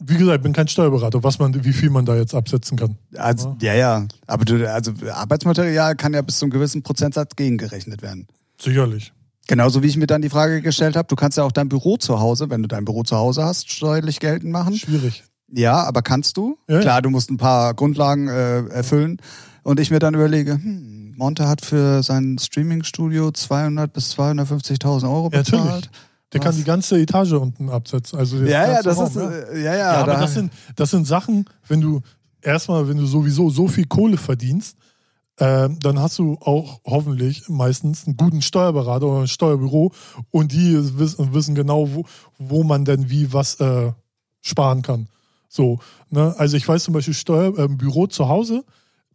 Wie 0.02 0.16
gesagt, 0.16 0.38
ich 0.38 0.42
bin 0.42 0.52
kein 0.52 0.66
Steuerberater, 0.68 1.22
was 1.22 1.38
man, 1.38 1.64
wie 1.64 1.72
viel 1.72 1.90
man 1.90 2.04
da 2.04 2.16
jetzt 2.16 2.34
absetzen 2.34 2.76
kann. 2.76 2.96
Also, 3.16 3.56
ja, 3.60 3.74
ja. 3.74 4.06
Aber 4.26 4.44
du, 4.44 4.70
also 4.70 4.92
Arbeitsmaterial 5.12 5.94
kann 5.94 6.14
ja 6.14 6.22
bis 6.22 6.38
zu 6.38 6.46
einem 6.46 6.50
gewissen 6.50 6.82
Prozentsatz 6.82 7.36
gegengerechnet 7.36 8.02
werden. 8.02 8.26
Sicherlich. 8.60 9.12
Genauso 9.46 9.82
wie 9.82 9.86
ich 9.86 9.96
mir 9.96 10.06
dann 10.06 10.22
die 10.22 10.30
Frage 10.30 10.62
gestellt 10.62 10.96
habe, 10.96 11.06
du 11.06 11.16
kannst 11.16 11.36
ja 11.38 11.44
auch 11.44 11.52
dein 11.52 11.68
Büro 11.68 11.96
zu 11.96 12.18
Hause, 12.18 12.50
wenn 12.50 12.62
du 12.62 12.68
dein 12.68 12.84
Büro 12.84 13.02
zu 13.02 13.16
Hause 13.16 13.44
hast, 13.44 13.70
steuerlich 13.70 14.18
geltend 14.18 14.50
machen. 14.52 14.74
Schwierig. 14.76 15.22
Ja, 15.52 15.84
aber 15.84 16.02
kannst 16.02 16.36
du? 16.36 16.58
Ja, 16.68 16.76
ja. 16.76 16.80
Klar, 16.80 17.02
du 17.02 17.10
musst 17.10 17.30
ein 17.30 17.36
paar 17.36 17.74
Grundlagen 17.74 18.28
äh, 18.28 18.66
erfüllen. 18.68 19.18
Und 19.62 19.80
ich 19.80 19.90
mir 19.90 19.98
dann 19.98 20.14
überlege, 20.14 20.54
hm, 20.54 21.14
Monte 21.16 21.46
hat 21.46 21.64
für 21.64 22.02
sein 22.02 22.38
Streaming-Studio 22.40 23.30
200 23.30 23.92
bis 23.92 24.12
250.000 24.18 25.04
Euro 25.04 25.30
Ja, 25.32 25.38
bezahlt. 25.40 25.64
natürlich. 25.64 25.90
Der 26.34 26.40
Was? 26.40 26.46
kann 26.46 26.56
die 26.56 26.64
ganze 26.64 26.98
Etage 27.00 27.32
unten 27.32 27.70
absetzen. 27.70 28.18
Also 28.18 28.36
Ja, 28.38 28.68
ja, 28.70 28.82
das 28.82 28.98
Raum, 28.98 29.06
ist, 29.06 29.16
ja. 29.16 29.30
äh, 29.30 29.62
ja, 29.62 29.72
ja. 29.72 29.76
Ja, 29.76 29.92
aber 30.00 30.12
da- 30.14 30.20
das 30.20 30.34
sind, 30.34 30.52
das 30.76 30.90
sind 30.90 31.06
Sachen, 31.06 31.46
wenn 31.68 31.80
du 31.80 32.00
erstmal, 32.42 32.86
wenn 32.88 32.98
du 32.98 33.06
sowieso 33.06 33.48
so 33.50 33.68
viel 33.68 33.86
Kohle 33.86 34.16
verdienst, 34.18 34.76
ähm, 35.38 35.78
dann 35.80 35.98
hast 35.98 36.18
du 36.18 36.36
auch 36.40 36.80
hoffentlich 36.84 37.48
meistens 37.48 38.06
einen 38.06 38.16
guten 38.16 38.42
Steuerberater 38.42 39.06
oder 39.06 39.20
ein 39.22 39.28
Steuerbüro 39.28 39.92
und 40.30 40.52
die 40.52 40.76
wissen, 40.98 41.32
wissen 41.34 41.54
genau, 41.54 41.92
wo, 41.94 42.04
wo 42.38 42.62
man 42.62 42.84
denn 42.84 43.08
wie 43.10 43.32
was 43.32 43.58
äh, 43.60 43.92
sparen 44.42 44.82
kann. 44.82 45.08
So, 45.48 45.78
ne? 46.10 46.34
Also 46.38 46.56
ich 46.56 46.66
weiß 46.68 46.84
zum 46.84 46.94
Beispiel, 46.94 47.14
Steuer, 47.14 47.56
äh, 47.58 47.68
Büro 47.68 48.06
zu 48.06 48.28
Hause 48.28 48.64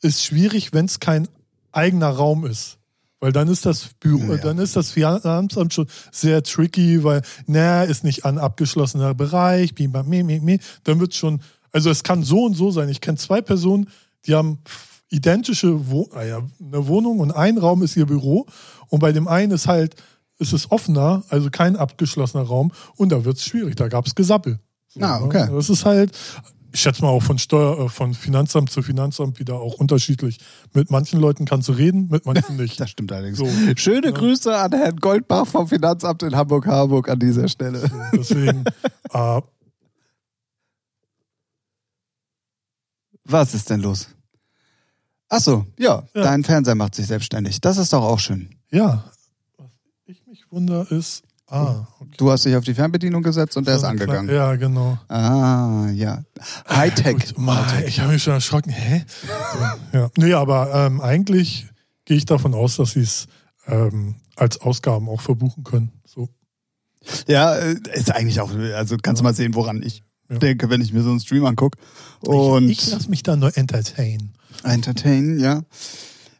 ist 0.01 0.23
schwierig, 0.23 0.73
wenn 0.73 0.85
es 0.85 0.99
kein 0.99 1.27
eigener 1.71 2.09
Raum 2.09 2.45
ist. 2.45 2.78
Weil 3.19 3.31
dann 3.33 3.47
ist 3.49 3.65
das 3.65 3.89
Büro, 3.99 4.33
Ja. 4.33 4.37
dann 4.37 4.57
ist 4.59 4.75
das 4.75 4.91
Finanzamt 4.91 5.73
schon 5.73 5.87
sehr 6.11 6.41
tricky, 6.43 7.03
weil, 7.03 7.21
na, 7.47 7.83
ist 7.83 8.03
nicht 8.03 8.23
ein 8.25 8.37
abgeschlossener 8.37 9.13
Bereich, 9.13 9.75
bim, 9.75 9.91
bam, 9.91 10.07
mi, 10.07 10.23
mi, 10.23 10.39
mi. 10.39 10.59
dann 10.85 10.99
wird 10.99 11.13
schon, 11.13 11.41
also 11.71 11.89
es 11.89 12.03
kann 12.03 12.23
so 12.23 12.45
und 12.45 12.53
so 12.55 12.71
sein. 12.71 12.87
Ich 12.89 13.01
kenne 13.01 13.17
zwei 13.17 13.41
Personen, 13.41 13.89
die 14.25 14.35
haben 14.35 14.59
identische 15.09 15.89
Wo 15.89 16.07
ah 16.13 16.23
ja, 16.23 16.41
eine 16.63 16.87
Wohnung 16.87 17.19
und 17.19 17.31
ein 17.31 17.57
Raum 17.57 17.83
ist 17.83 17.97
ihr 17.97 18.05
Büro 18.05 18.45
und 18.87 18.99
bei 18.99 19.11
dem 19.11 19.27
einen 19.27 19.51
ist 19.51 19.67
halt, 19.67 19.95
ist 20.37 20.53
es 20.53 20.71
offener, 20.71 21.23
also 21.29 21.49
kein 21.49 21.75
abgeschlossener 21.75 22.43
Raum 22.43 22.71
und 22.95 23.11
da 23.11 23.25
wird 23.25 23.37
es 23.37 23.43
schwierig, 23.43 23.75
da 23.75 23.87
gab 23.87 24.05
es 24.05 24.15
Gesappel. 24.15 24.59
So, 24.87 25.01
Ah, 25.01 25.19
ne? 25.19 25.25
okay. 25.25 25.47
Das 25.51 25.69
ist 25.69 25.83
halt, 25.83 26.11
ich 26.71 26.81
schätze 26.81 27.01
mal 27.01 27.09
auch 27.09 27.23
von 27.23 27.37
Steuer, 27.39 27.85
äh, 27.85 27.89
von 27.89 28.13
Finanzamt 28.13 28.69
zu 28.71 28.81
Finanzamt 28.81 29.39
wieder 29.39 29.55
auch 29.55 29.75
unterschiedlich. 29.75 30.37
Mit 30.73 30.91
manchen 30.91 31.19
Leuten 31.19 31.45
kannst 31.45 31.67
du 31.67 31.71
reden, 31.73 32.07
mit 32.09 32.25
manchen 32.25 32.55
nicht. 32.57 32.79
Das 32.79 32.89
stimmt 32.91 33.11
allerdings. 33.11 33.37
So. 33.39 33.47
Schöne 33.75 34.13
Grüße 34.13 34.55
an 34.55 34.71
Herrn 34.73 34.97
Goldbach 34.97 35.47
vom 35.47 35.67
Finanzamt 35.67 36.23
in 36.23 36.35
Hamburg-Harburg 36.35 37.09
an 37.09 37.19
dieser 37.19 37.47
Stelle. 37.47 37.89
Deswegen, 38.13 38.63
äh, 39.13 39.41
Was 43.25 43.53
ist 43.53 43.69
denn 43.69 43.81
los? 43.81 44.07
Ach 45.29 45.39
so, 45.39 45.65
ja, 45.77 46.03
Ja. 46.15 46.23
dein 46.23 46.43
Fernseher 46.43 46.73
macht 46.75 46.95
sich 46.95 47.05
selbstständig. 47.05 47.61
Das 47.61 47.77
ist 47.77 47.93
doch 47.93 48.03
auch 48.03 48.19
schön. 48.19 48.49
ja, 48.71 49.03
was 49.57 49.69
ich 50.07 50.25
mich 50.25 50.51
wundere 50.51 50.87
ist, 50.95 51.23
ah, 51.49 51.87
okay. 51.99 52.11
Du 52.17 52.31
hast 52.31 52.45
dich 52.45 52.55
auf 52.55 52.63
die 52.63 52.73
Fernbedienung 52.73 53.21
gesetzt 53.23 53.57
und 53.57 53.67
der 53.67 53.75
ist 53.75 53.83
angegangen. 53.83 54.33
Ja, 54.33 54.55
genau. 54.55 54.97
Ah, 55.07 55.87
ja. 55.93 56.23
Hightech. 56.69 57.37
Mann, 57.37 57.65
ich 57.85 57.99
habe 57.99 58.13
mich 58.13 58.23
schon 58.23 58.33
erschrocken. 58.33 58.71
Hä? 58.71 59.03
Ja. 59.93 60.09
Nee, 60.17 60.33
aber 60.33 60.73
ähm, 60.73 61.01
eigentlich 61.01 61.67
gehe 62.05 62.17
ich 62.17 62.25
davon 62.25 62.53
aus, 62.53 62.77
dass 62.77 62.91
sie 62.91 63.01
es 63.01 63.27
ähm, 63.67 64.15
als 64.35 64.61
Ausgaben 64.61 65.09
auch 65.09 65.21
verbuchen 65.21 65.63
können. 65.63 65.91
So. 66.05 66.29
Ja, 67.27 67.55
äh, 67.55 67.75
ist 67.93 68.11
eigentlich 68.11 68.39
auch, 68.41 68.51
also 68.75 68.97
kannst 69.01 69.19
du 69.19 69.23
mal 69.23 69.33
sehen, 69.33 69.53
woran 69.55 69.81
ich 69.83 70.03
Ja. 70.29 70.37
denke, 70.39 70.69
wenn 70.69 70.81
ich 70.81 70.93
mir 70.93 71.01
so 71.03 71.09
einen 71.11 71.19
Stream 71.19 71.45
angucke. 71.45 71.77
Und 72.21 72.69
ich, 72.69 72.83
ich 72.87 72.91
lasse 72.91 73.09
mich 73.09 73.23
da 73.23 73.35
nur 73.35 73.55
entertainen. 73.57 74.33
entertainen, 74.63 75.39
ja. 75.39 75.61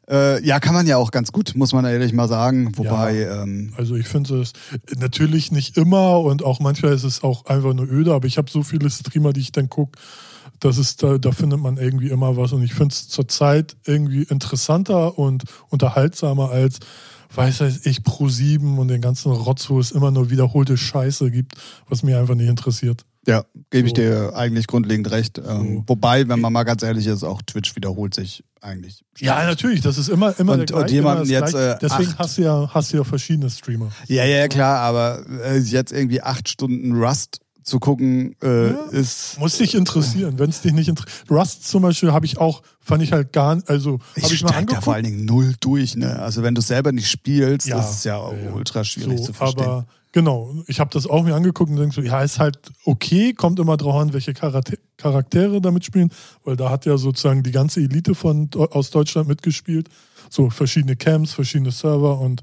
Äh, 0.09 0.43
ja, 0.43 0.59
kann 0.59 0.73
man 0.73 0.87
ja 0.87 0.97
auch 0.97 1.11
ganz 1.11 1.31
gut, 1.31 1.53
muss 1.55 1.71
man 1.71 1.85
ehrlich 1.85 2.13
mal 2.13 2.27
sagen. 2.27 2.71
Wobei, 2.75 3.23
ähm, 3.23 3.73
Also 3.77 3.95
ich 3.95 4.07
finde 4.07 4.41
es 4.41 4.53
natürlich 4.97 5.51
nicht 5.51 5.77
immer 5.77 6.19
und 6.19 6.43
auch 6.43 6.59
manchmal 6.59 6.93
ist 6.93 7.03
es 7.03 7.23
auch 7.23 7.45
einfach 7.45 7.73
nur 7.73 7.87
öde, 7.87 8.13
aber 8.13 8.25
ich 8.25 8.37
habe 8.37 8.49
so 8.49 8.63
viele 8.63 8.89
Streamer, 8.89 9.33
die 9.33 9.41
ich 9.41 9.51
dann 9.51 9.69
gucke, 9.69 9.99
das 10.59 10.77
ist, 10.77 11.03
da, 11.03 11.17
da 11.17 11.31
findet 11.31 11.59
man 11.59 11.77
irgendwie 11.77 12.09
immer 12.09 12.35
was 12.37 12.53
und 12.53 12.63
ich 12.63 12.73
finde 12.73 12.93
es 12.93 13.07
zurzeit 13.07 13.77
irgendwie 13.85 14.23
interessanter 14.23 15.17
und 15.17 15.43
unterhaltsamer 15.69 16.49
als, 16.49 16.79
weiß 17.33 17.61
weiß 17.61 17.85
ich, 17.85 17.99
Pro7 17.99 18.77
und 18.77 18.87
den 18.87 19.01
ganzen 19.01 19.31
Rotz, 19.31 19.69
wo 19.69 19.79
es 19.79 19.91
immer 19.91 20.11
nur 20.11 20.31
wiederholte 20.31 20.75
Scheiße 20.75 21.29
gibt, 21.29 21.53
was 21.87 22.03
mir 22.03 22.19
einfach 22.19 22.35
nicht 22.35 22.49
interessiert. 22.49 23.05
Ja, 23.29 23.45
gebe 23.69 23.87
ich 23.87 23.93
dir 23.93 24.33
eigentlich 24.35 24.67
grundlegend 24.67 25.09
recht. 25.11 25.37
Ähm. 25.37 25.83
Wobei, 25.87 26.27
wenn 26.27 26.39
man 26.39 26.51
mal 26.51 26.63
ganz 26.63 26.83
ehrlich 26.83 27.07
ist, 27.07 27.23
auch 27.23 27.41
Twitch 27.43 27.75
wiederholt 27.75 28.13
sich 28.15 28.43
eigentlich. 28.61 29.03
Ja, 29.17 29.45
natürlich, 29.45 29.81
das 29.81 29.97
ist 29.97 30.09
immer, 30.09 30.37
immer 30.39 30.53
Und- 30.53 30.57
der 30.59 30.65
gleiche, 30.65 30.81
und 30.83 30.91
jemanden 30.91 31.29
jetzt, 31.29 31.53
äh, 31.53 31.77
Deswegen 31.81 32.09
acht- 32.11 32.19
hast 32.19 32.37
du, 32.37 32.41
ja, 32.41 32.69
hast 32.73 32.91
du 32.93 32.97
ja 32.97 33.03
verschiedene 33.03 33.49
Streamer. 33.49 33.89
Ja, 34.07 34.25
ja, 34.25 34.47
klar, 34.47 34.79
aber 34.79 35.23
äh, 35.45 35.57
jetzt 35.59 35.91
irgendwie 35.93 36.21
acht 36.21 36.49
Stunden 36.49 36.91
Rust 37.01 37.39
zu 37.63 37.79
gucken, 37.79 38.35
äh, 38.41 38.71
Ja. 38.71 38.79
ist. 38.91 39.37
Muss 39.39 39.57
dich 39.57 39.75
interessieren, 39.75 40.39
wenn 40.39 40.49
es 40.49 40.61
dich 40.61 40.73
nicht 40.73 40.87
interessiert. 40.89 41.29
Rust 41.29 41.67
zum 41.69 41.83
Beispiel 41.83 42.11
habe 42.11 42.25
ich 42.25 42.37
auch, 42.39 42.63
fand 42.79 43.03
ich 43.03 43.11
halt 43.11 43.31
gar 43.31 43.55
nicht, 43.55 43.69
also 43.69 43.99
Ich, 44.15 44.23
habe 44.23 44.33
ich 44.33 44.41
mal 44.43 44.49
steig 44.49 44.67
da 44.67 44.81
vor 44.81 44.95
angeguckt. 44.95 44.95
allen 44.95 45.03
Dingen 45.05 45.25
null 45.25 45.53
durch, 45.59 45.95
ne? 45.95 46.19
Also 46.19 46.41
wenn 46.41 46.55
du 46.55 46.61
selber 46.61 46.91
nicht 46.91 47.09
spielst, 47.11 47.67
Ja, 47.67 47.79
ist 47.79 47.91
es 47.97 48.03
ja, 48.05 48.17
ja, 48.17 48.37
ja. 48.45 48.51
ultra 48.53 48.83
schwierig 48.83 49.19
so, 49.19 49.25
zu 49.25 49.33
verstehen. 49.33 49.65
aber 49.65 49.85
genau, 50.11 50.53
ich 50.67 50.79
habe 50.79 50.89
das 50.91 51.07
auch 51.07 51.23
mir 51.23 51.35
angeguckt 51.35 51.69
und 51.69 51.77
denke 51.77 51.95
so, 51.95 52.01
ja, 52.01 52.21
ist 52.21 52.39
halt 52.39 52.59
okay, 52.85 53.33
kommt 53.33 53.59
immer 53.59 53.77
drauf 53.77 53.95
an, 53.95 54.13
welche 54.13 54.33
Charakter 54.33 54.77
Charaktere 54.97 55.61
damit 55.61 55.85
spielen, 55.85 56.11
weil 56.43 56.57
da 56.57 56.69
hat 56.69 56.85
ja 56.85 56.97
sozusagen 56.97 57.41
die 57.41 57.51
ganze 57.51 57.79
Elite 57.79 58.15
von 58.15 58.49
aus 58.55 58.89
Deutschland 58.89 59.29
mitgespielt. 59.29 59.87
So 60.29 60.49
verschiedene 60.49 60.95
Camps, 60.97 61.31
verschiedene 61.33 61.71
Server 61.71 62.19
und 62.19 62.41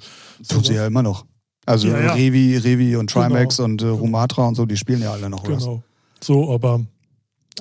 Tut 0.48 0.66
sie 0.66 0.74
ja 0.74 0.86
immer 0.86 1.02
noch. 1.02 1.26
Also 1.66 1.88
Ja, 1.88 2.00
ja. 2.00 2.12
Revi, 2.14 2.56
Revi 2.56 2.96
und 2.96 3.10
Trimax 3.10 3.56
Genau. 3.58 3.64
und 3.66 3.82
äh, 3.82 3.86
Rumatra 3.88 4.46
und 4.48 4.54
so, 4.54 4.64
die 4.64 4.76
spielen 4.76 5.02
ja 5.02 5.12
alle 5.12 5.28
noch. 5.28 5.42
Genau. 5.44 5.82
So, 6.20 6.52
aber 6.52 6.80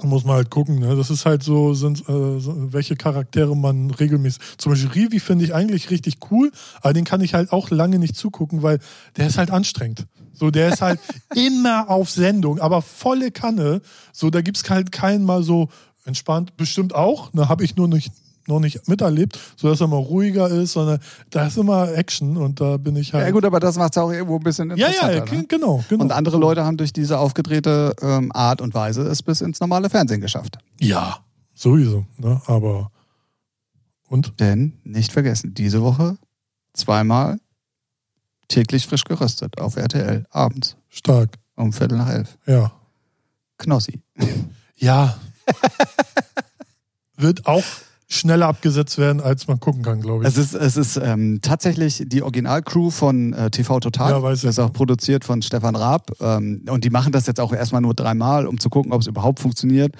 muss 0.03 0.23
man 0.23 0.35
halt 0.35 0.49
gucken. 0.49 0.79
Ne? 0.79 0.95
Das 0.95 1.09
ist 1.09 1.25
halt 1.25 1.43
so, 1.43 1.73
sind 1.73 2.01
äh, 2.09 2.39
so, 2.39 2.73
welche 2.73 2.95
Charaktere 2.95 3.55
man 3.55 3.91
regelmäßig. 3.91 4.41
Zum 4.57 4.71
Beispiel 4.71 4.91
Rivi 4.91 5.19
finde 5.19 5.45
ich 5.45 5.53
eigentlich 5.53 5.89
richtig 5.89 6.17
cool, 6.31 6.51
aber 6.81 6.93
den 6.93 7.05
kann 7.05 7.21
ich 7.21 7.33
halt 7.33 7.51
auch 7.51 7.69
lange 7.69 7.99
nicht 7.99 8.15
zugucken, 8.15 8.63
weil 8.63 8.79
der 9.17 9.27
ist 9.27 9.37
halt 9.37 9.51
anstrengend. 9.51 10.05
So, 10.33 10.51
der 10.51 10.73
ist 10.73 10.81
halt 10.81 10.99
immer 11.35 11.89
auf 11.89 12.09
Sendung, 12.09 12.59
aber 12.59 12.81
volle 12.81 13.31
Kanne. 13.31 13.81
So, 14.11 14.29
da 14.29 14.41
gibt's 14.41 14.69
halt 14.69 14.91
keinen 14.91 15.23
mal 15.23 15.43
so 15.43 15.69
entspannt. 16.05 16.57
Bestimmt 16.57 16.93
auch, 16.93 17.33
ne, 17.33 17.49
habe 17.49 17.63
ich 17.63 17.75
nur 17.75 17.87
nicht 17.87 18.11
noch 18.47 18.59
nicht 18.59 18.87
miterlebt, 18.87 19.39
so 19.55 19.69
dass 19.69 19.81
er 19.81 19.87
mal 19.87 19.97
ruhiger 19.97 20.49
ist, 20.49 20.73
sondern 20.73 20.99
da 21.29 21.47
ist 21.47 21.57
immer 21.57 21.93
Action 21.93 22.37
und 22.37 22.61
da 22.61 22.77
bin 22.77 22.95
ich 22.95 23.13
halt. 23.13 23.25
Ja 23.25 23.31
gut, 23.31 23.45
aber 23.45 23.59
das 23.59 23.77
macht 23.77 23.95
es 23.95 23.97
auch 23.97 24.11
irgendwo 24.11 24.37
ein 24.37 24.43
bisschen 24.43 24.69
ja, 24.77 24.87
interessanter. 24.87 25.25
ja, 25.25 25.39
ne? 25.39 25.45
genau, 25.47 25.83
genau. 25.89 26.03
Und 26.03 26.11
andere 26.11 26.37
Leute 26.37 26.63
haben 26.63 26.77
durch 26.77 26.93
diese 26.93 27.19
aufgedrehte 27.19 27.95
ähm, 28.01 28.31
Art 28.33 28.61
und 28.61 28.73
Weise 28.73 29.03
es 29.03 29.23
bis 29.23 29.41
ins 29.41 29.59
normale 29.59 29.89
Fernsehen 29.89 30.21
geschafft. 30.21 30.57
Ja, 30.79 31.19
sowieso. 31.53 32.05
Ne? 32.17 32.41
Aber 32.45 32.91
und? 34.07 34.39
Denn, 34.39 34.79
nicht 34.83 35.11
vergessen, 35.11 35.53
diese 35.53 35.81
Woche 35.81 36.17
zweimal 36.73 37.39
täglich 38.47 38.87
frisch 38.87 39.03
geröstet 39.03 39.59
auf 39.59 39.75
RTL, 39.75 40.25
abends 40.29 40.77
Stark. 40.89 41.37
um 41.55 41.73
Viertel 41.73 41.97
nach 41.97 42.09
elf. 42.09 42.37
Ja. 42.45 42.71
Knossi. 43.57 44.01
Ja. 44.75 45.17
Wird 47.17 47.47
auch 47.47 47.63
schneller 48.07 48.47
abgesetzt 48.47 48.97
werden, 48.97 49.19
als 49.19 49.47
man 49.47 49.59
gucken 49.59 49.81
kann, 49.81 50.01
glaube 50.01 50.23
ich. 50.23 50.29
Es 50.29 50.37
ist, 50.37 50.53
es 50.53 50.77
ist 50.77 50.97
ähm, 50.97 51.39
tatsächlich 51.41 52.03
die 52.05 52.21
Originalcrew 52.21 52.91
von 52.91 53.33
äh, 53.33 53.49
TV 53.49 53.79
Total. 53.79 54.11
Ja, 54.11 54.21
weiß 54.21 54.39
ich. 54.39 54.43
das 54.43 54.55
ist 54.55 54.59
auch 54.59 54.73
produziert 54.73 55.25
von 55.25 55.41
Stefan 55.41 55.75
Raab. 55.75 56.11
Ähm, 56.19 56.63
und 56.69 56.83
die 56.83 56.89
machen 56.89 57.11
das 57.11 57.25
jetzt 57.25 57.39
auch 57.39 57.51
erstmal 57.51 57.81
nur 57.81 57.95
dreimal, 57.95 58.45
um 58.45 58.59
zu 58.59 58.69
gucken, 58.69 58.93
ob 58.93 59.01
es 59.01 59.07
überhaupt 59.07 59.39
funktioniert. 59.39 59.95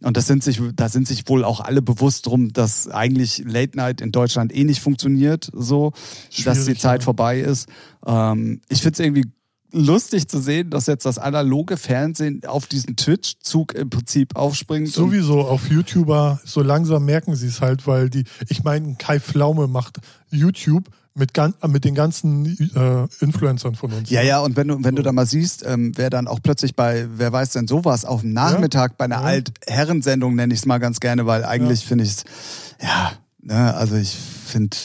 Und 0.00 0.16
das 0.16 0.28
sind 0.28 0.44
sich, 0.44 0.60
da 0.76 0.88
sind 0.88 1.08
sich 1.08 1.28
wohl 1.28 1.44
auch 1.44 1.60
alle 1.60 1.82
bewusst 1.82 2.26
drum, 2.26 2.52
dass 2.52 2.88
eigentlich 2.88 3.42
Late 3.44 3.76
Night 3.76 4.00
in 4.00 4.12
Deutschland 4.12 4.54
eh 4.54 4.62
nicht 4.62 4.80
funktioniert, 4.80 5.50
so, 5.52 5.90
dass 5.90 6.58
die 6.58 6.62
Schwierig, 6.62 6.80
Zeit 6.80 7.00
ja. 7.00 7.04
vorbei 7.04 7.40
ist. 7.40 7.68
Ähm, 8.06 8.60
ich 8.68 8.80
finde 8.82 8.92
es 8.92 9.00
irgendwie 9.00 9.24
lustig 9.72 10.28
zu 10.28 10.40
sehen, 10.40 10.70
dass 10.70 10.86
jetzt 10.86 11.04
das 11.04 11.18
analoge 11.18 11.76
Fernsehen 11.76 12.42
auf 12.46 12.66
diesen 12.66 12.96
Twitch-Zug 12.96 13.74
im 13.74 13.90
Prinzip 13.90 14.36
aufspringt. 14.36 14.88
Sowieso 14.88 15.40
auf 15.40 15.68
YouTuber, 15.68 16.40
so 16.44 16.62
langsam 16.62 17.04
merken 17.04 17.36
sie 17.36 17.48
es 17.48 17.60
halt, 17.60 17.86
weil 17.86 18.10
die, 18.10 18.24
ich 18.48 18.64
meine, 18.64 18.94
Kai 18.96 19.20
Pflaume 19.20 19.68
macht 19.68 19.98
YouTube 20.30 20.88
mit, 21.14 21.36
äh, 21.36 21.50
mit 21.66 21.84
den 21.84 21.94
ganzen 21.94 22.46
äh, 22.74 23.24
Influencern 23.24 23.74
von 23.74 23.92
uns. 23.92 24.08
Ja, 24.10 24.22
ja, 24.22 24.40
und 24.40 24.56
wenn 24.56 24.68
du, 24.68 24.82
wenn 24.84 24.94
du 24.94 25.02
da 25.02 25.12
mal 25.12 25.26
siehst, 25.26 25.64
ähm, 25.66 25.92
wer 25.96 26.10
dann 26.10 26.28
auch 26.28 26.40
plötzlich 26.42 26.74
bei, 26.74 27.06
wer 27.16 27.32
weiß 27.32 27.50
denn 27.50 27.66
sowas, 27.66 28.04
auf 28.04 28.22
dem 28.22 28.32
Nachmittag 28.32 28.96
bei 28.96 29.04
einer 29.04 29.16
Ja. 29.16 29.22
Altherrensendung 29.22 30.34
nenne 30.34 30.54
ich 30.54 30.60
es 30.60 30.66
mal 30.66 30.78
ganz 30.78 31.00
gerne, 31.00 31.26
weil 31.26 31.44
eigentlich 31.44 31.84
finde 31.84 32.04
ich 32.04 32.10
es, 32.10 32.24
ja, 32.80 33.12
ne, 33.40 33.74
also 33.74 33.96
ich 33.96 34.16
finde, 34.16 34.76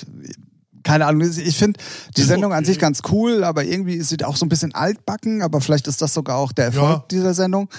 keine 0.83 1.05
Ahnung, 1.05 1.21
ich 1.29 1.57
finde 1.57 1.79
die 2.17 2.23
Sendung 2.23 2.53
an 2.53 2.65
sich 2.65 2.77
ganz 2.79 3.01
cool, 3.11 3.43
aber 3.43 3.63
irgendwie 3.63 3.95
ist 3.95 4.09
sie 4.09 4.23
auch 4.23 4.35
so 4.35 4.45
ein 4.45 4.49
bisschen 4.49 4.73
altbacken, 4.75 5.41
aber 5.41 5.61
vielleicht 5.61 5.87
ist 5.87 6.01
das 6.01 6.13
sogar 6.13 6.37
auch 6.37 6.51
der 6.51 6.65
Erfolg 6.65 6.83
Ja. 6.89 7.05
dieser 7.11 7.33
Sendung. 7.33 7.69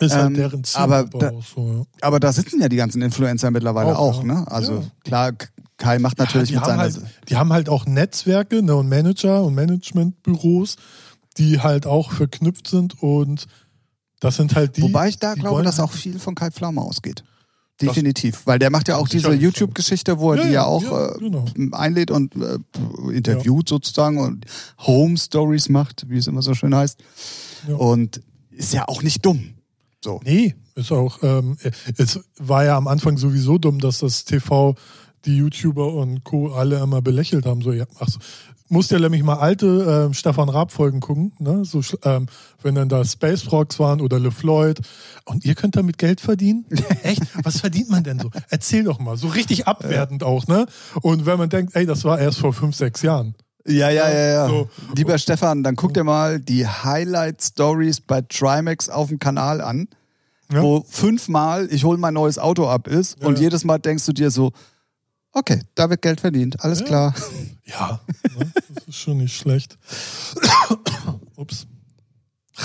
Ist 0.00 0.14
halt 0.14 0.26
ähm, 0.26 0.34
deren 0.34 0.64
Ziel. 0.64 0.80
aber 0.80 1.04
da- 1.04 1.30
so, 1.54 1.66
ja. 1.78 1.82
Aber 2.00 2.18
da 2.18 2.32
sitzen 2.32 2.60
ja 2.60 2.68
die 2.68 2.76
ganzen 2.76 3.00
Influencer 3.00 3.50
mittlerweile 3.52 3.96
auch, 3.96 4.18
Auch, 4.18 4.24
ja. 4.24 4.34
ne? 4.34 4.44
Also 4.50 4.84
klar, 5.04 5.32
Kai 5.76 5.98
macht 6.00 6.18
natürlich 6.18 6.52
mit 6.52 6.64
seiner. 6.64 6.78
halt, 6.82 7.00
die 7.28 7.36
haben 7.36 7.52
halt 7.52 7.68
auch 7.68 7.86
Netzwerke 7.86 8.60
ne, 8.62 8.74
und 8.74 8.88
Manager 8.88 9.42
und 9.44 9.54
Managementbüros, 9.54 10.76
die 11.36 11.60
halt 11.60 11.86
auch 11.86 12.12
verknüpft 12.12 12.68
sind 12.68 13.00
und 13.02 13.46
das 14.20 14.36
sind 14.36 14.54
halt 14.56 14.76
die. 14.76 14.82
Wobei 14.82 15.08
ich 15.08 15.18
da 15.18 15.34
glaube, 15.34 15.62
dass 15.62 15.78
halt- 15.78 15.88
auch 15.88 15.92
viel 15.92 16.18
von 16.18 16.34
Kai 16.34 16.50
Pflaume 16.50 16.80
ausgeht. 16.80 17.22
Das- 17.78 17.88
Definitiv. 17.88 18.42
Weil 18.46 18.58
der 18.60 18.70
macht 18.70 18.86
ja 18.88 18.96
auch 18.96 19.08
diese. 19.08 19.32
YouTube-Geschichte, 19.34 20.18
wo 20.20 20.32
er 20.32 20.36
Ja, 20.38 20.42
die 20.44 20.48
ja 20.50 20.54
ja, 20.54 20.64
auch 20.64 20.82
ja, 20.82 21.14
äh, 21.14 21.18
genau. 21.18 21.44
einlädt 21.72 22.10
und 22.12 22.34
äh, 22.36 22.58
interviewt 23.12 23.68
sozusagen 23.68 24.18
und 24.18 24.46
Home 24.86 25.16
Stories 25.16 25.68
macht, 25.68 26.08
wie 26.08 26.18
es 26.18 26.28
immer 26.28 26.40
so 26.42 26.54
schön 26.54 26.74
heißt. 26.74 27.02
Ja. 27.68 27.74
Und 27.74 28.20
ist 28.50 28.74
ja 28.74 28.86
auch 28.86 29.02
nicht 29.02 29.24
dumm. 29.26 29.54
So. 30.04 30.20
Nee, 30.24 30.54
ist 30.76 30.92
auch, 30.92 31.18
ähm, 31.22 31.56
es 31.96 32.20
war 32.38 32.64
ja 32.64 32.76
am 32.76 32.86
Anfang 32.86 33.16
sowieso 33.16 33.58
dumm, 33.58 33.80
dass 33.80 33.98
das 34.00 34.24
TV 34.24 34.76
die 35.24 35.36
YouTuber 35.38 35.94
und 35.94 36.22
Co. 36.22 36.52
alle 36.52 36.78
immer 36.80 37.00
belächelt 37.02 37.46
haben. 37.46 37.62
So, 37.62 37.72
ja, 37.72 37.86
ach 37.98 38.08
so. 38.08 38.20
Musst 38.74 38.90
ja 38.90 38.98
nämlich 38.98 39.22
mal 39.22 39.36
alte 39.36 40.04
ähm, 40.06 40.14
Stefan 40.14 40.48
Raab-Folgen 40.48 40.98
gucken, 40.98 41.32
ne? 41.38 41.64
So, 41.64 41.80
ähm, 42.02 42.26
wenn 42.62 42.74
dann 42.74 42.88
da 42.88 43.04
Space 43.04 43.42
Frogs 43.42 43.78
waren 43.78 44.00
oder 44.00 44.18
LeFloid. 44.18 44.80
Und 45.26 45.44
ihr 45.44 45.54
könnt 45.54 45.76
damit 45.76 45.96
Geld 45.96 46.20
verdienen? 46.20 46.66
Echt? 47.04 47.22
Was 47.44 47.60
verdient 47.60 47.88
man 47.88 48.02
denn 48.02 48.18
so? 48.18 48.30
Erzähl 48.50 48.82
doch 48.82 48.98
mal. 48.98 49.16
So 49.16 49.28
richtig 49.28 49.68
abwertend 49.68 50.24
auch, 50.24 50.48
ne? 50.48 50.66
Und 51.02 51.24
wenn 51.24 51.38
man 51.38 51.48
denkt, 51.48 51.76
ey, 51.76 51.86
das 51.86 52.04
war 52.04 52.18
erst 52.18 52.38
vor 52.40 52.52
fünf, 52.52 52.74
sechs 52.74 53.00
Jahren. 53.02 53.36
Ja, 53.64 53.90
ja, 53.90 54.10
ja, 54.10 54.26
ja. 54.26 54.48
So. 54.48 54.68
Lieber 54.96 55.16
Stefan, 55.18 55.62
dann 55.62 55.76
guck 55.76 55.94
dir 55.94 56.02
mal 56.04 56.40
die 56.40 56.66
Highlight 56.66 57.42
Stories 57.42 58.00
bei 58.00 58.22
Trimax 58.22 58.88
auf 58.90 59.08
dem 59.08 59.20
Kanal 59.20 59.60
an, 59.60 59.86
Ja. 60.52 60.62
wo 60.62 60.84
fünfmal 60.90 61.68
ich 61.70 61.84
hol 61.84 61.96
mein 61.96 62.14
neues 62.14 62.38
Auto 62.38 62.66
ab 62.68 62.88
ist 62.88 63.20
Ja, 63.20 63.26
und 63.28 63.36
ja. 63.38 63.44
jedes 63.44 63.64
Mal 63.64 63.78
denkst 63.78 64.04
du 64.04 64.12
dir 64.12 64.30
so, 64.30 64.52
okay, 65.34 65.60
da 65.74 65.90
wird 65.90 66.02
Geld 66.02 66.20
verdient, 66.20 66.60
alles 66.64 66.80
Ja. 66.80 66.86
klar. 66.86 67.14
Ja, 67.66 68.00
ne? 68.38 68.52
das 68.74 68.88
ist 68.88 68.96
schon 68.96 69.18
nicht 69.18 69.36
schlecht. 69.36 69.78
Ups. 71.36 71.66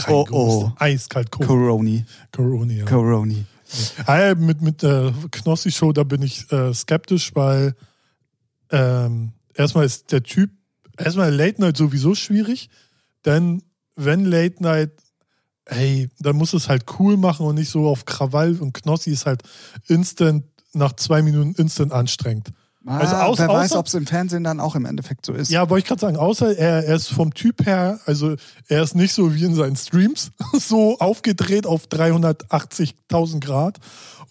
Oh, 0.08 0.26
oh. 0.30 0.72
Eiskalt 0.78 1.32
Corona. 1.32 1.48
Coroni, 1.50 2.06
Corona. 2.32 2.74
Ja. 2.74 2.86
Coroni. 2.86 3.46
Ja, 4.08 4.36
mit, 4.36 4.62
mit 4.62 4.82
der 4.84 5.14
Knossi-Show, 5.32 5.94
da 5.94 6.04
bin 6.04 6.22
ich 6.22 6.52
äh, 6.52 6.74
skeptisch, 6.74 7.32
weil 7.36 7.76
ähm, 8.72 9.32
erstmal 9.54 9.86
ist 9.86 10.12
der 10.12 10.24
Typ, 10.24 10.52
erstmal 10.98 11.34
Late 11.34 11.62
Night 11.62 11.78
sowieso 11.78 12.14
schwierig, 12.16 12.70
denn 13.26 13.64
wenn 13.96 14.26
Late 14.26 14.62
Night, 14.62 14.92
hey, 15.68 16.10
dann 16.20 16.36
muss 16.36 16.54
es 16.54 16.68
halt 16.70 16.86
cool 17.00 17.18
machen 17.18 17.46
und 17.46 17.56
nicht 17.56 17.70
so 17.70 17.88
auf 17.88 18.06
Krawall 18.06 18.58
und 18.60 18.74
Knossi 18.74 19.12
ist 19.12 19.26
halt 19.26 19.44
instant, 19.88 20.46
nach 20.74 20.94
zwei 20.94 21.22
Minuten 21.22 21.54
instant 21.62 21.92
anstrengend. 21.92 22.50
Also 22.86 23.16
Ah, 23.16 23.26
aus- 23.26 23.40
wer 23.40 23.50
weiß, 23.50 23.74
ob 23.74 23.88
es 23.88 23.94
im 23.94 24.08
Fernsehen 24.08 24.44
dann 24.46 24.60
auch 24.62 24.74
im 24.76 24.86
Endeffekt 24.86 25.26
so 25.26 25.34
ist. 25.34 25.52
Ja, 25.52 25.70
wollte 25.70 25.84
ich 25.84 25.88
gerade 25.88 26.00
sagen, 26.02 26.16
außer 26.18 26.58
er, 26.58 26.86
er 26.86 26.96
ist 26.96 27.10
vom 27.10 27.34
Typ 27.34 27.66
her, 27.66 28.00
also 28.06 28.36
er 28.68 28.82
ist 28.84 28.96
nicht 28.96 29.14
so 29.14 29.36
wie 29.36 29.44
in 29.44 29.54
seinen 29.54 29.76
Streams, 29.76 30.32
so 30.54 30.98
aufgedreht 31.00 31.68
auf 31.68 31.88
380.000 31.88 33.40
Grad. 33.42 33.78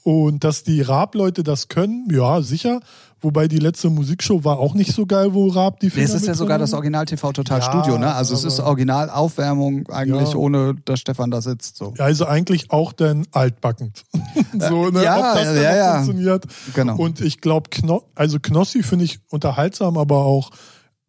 Und 0.03 0.45
dass 0.45 0.63
die 0.63 0.81
Raab-Leute 0.81 1.43
das 1.43 1.69
können, 1.69 2.09
ja, 2.11 2.41
sicher. 2.41 2.81
Wobei 3.21 3.49
die 3.49 3.59
letzte 3.59 3.91
Musikshow 3.91 4.45
war 4.45 4.59
auch 4.59 4.75
nicht 4.75 4.93
so 4.93 5.05
geil, 5.05 5.35
wo 5.35 5.49
Raab 5.49 5.81
die 5.81 5.91
Finger 5.91 6.07
es 6.07 6.15
ist 6.15 6.27
ja 6.27 6.35
sogar 6.35 6.59
das. 6.59 6.73
Original 6.73 7.05
TV 7.05 7.33
Total 7.33 7.59
Ja, 7.59 7.65
Studio, 7.65 7.99
ne? 7.99 8.15
Also 8.15 8.35
es 8.35 8.45
ist 8.45 8.61
Original 8.61 9.11
Aufwärmung 9.11 9.89
eigentlich, 9.89 10.31
Ja. 10.31 10.37
ohne 10.37 10.77
dass 10.85 11.01
Stefan 11.01 11.31
da 11.31 11.43
sitzt. 11.43 11.77
So. 11.77 11.95
Also 11.99 12.27
eigentlich 12.27 12.71
auch 12.71 12.93
dann 12.93 13.27
altbackend. 13.33 14.05
so, 14.59 14.91
ne? 14.91 15.03
ja, 15.03 15.19
Ob 15.19 15.35
das 15.35 15.57
ja, 15.57 15.77
ja. 15.77 15.95
funktioniert. 15.95 16.45
Genau. 16.75 16.97
Und 16.97 17.21
ich 17.21 17.41
glaube, 17.41 17.71
Kno 17.71 18.05
also 18.15 18.39
Knossi 18.41 18.83
finde 18.85 19.05
ich 19.05 19.19
unterhaltsam, 19.31 19.99
aber 19.99 20.19
auch, 20.19 20.51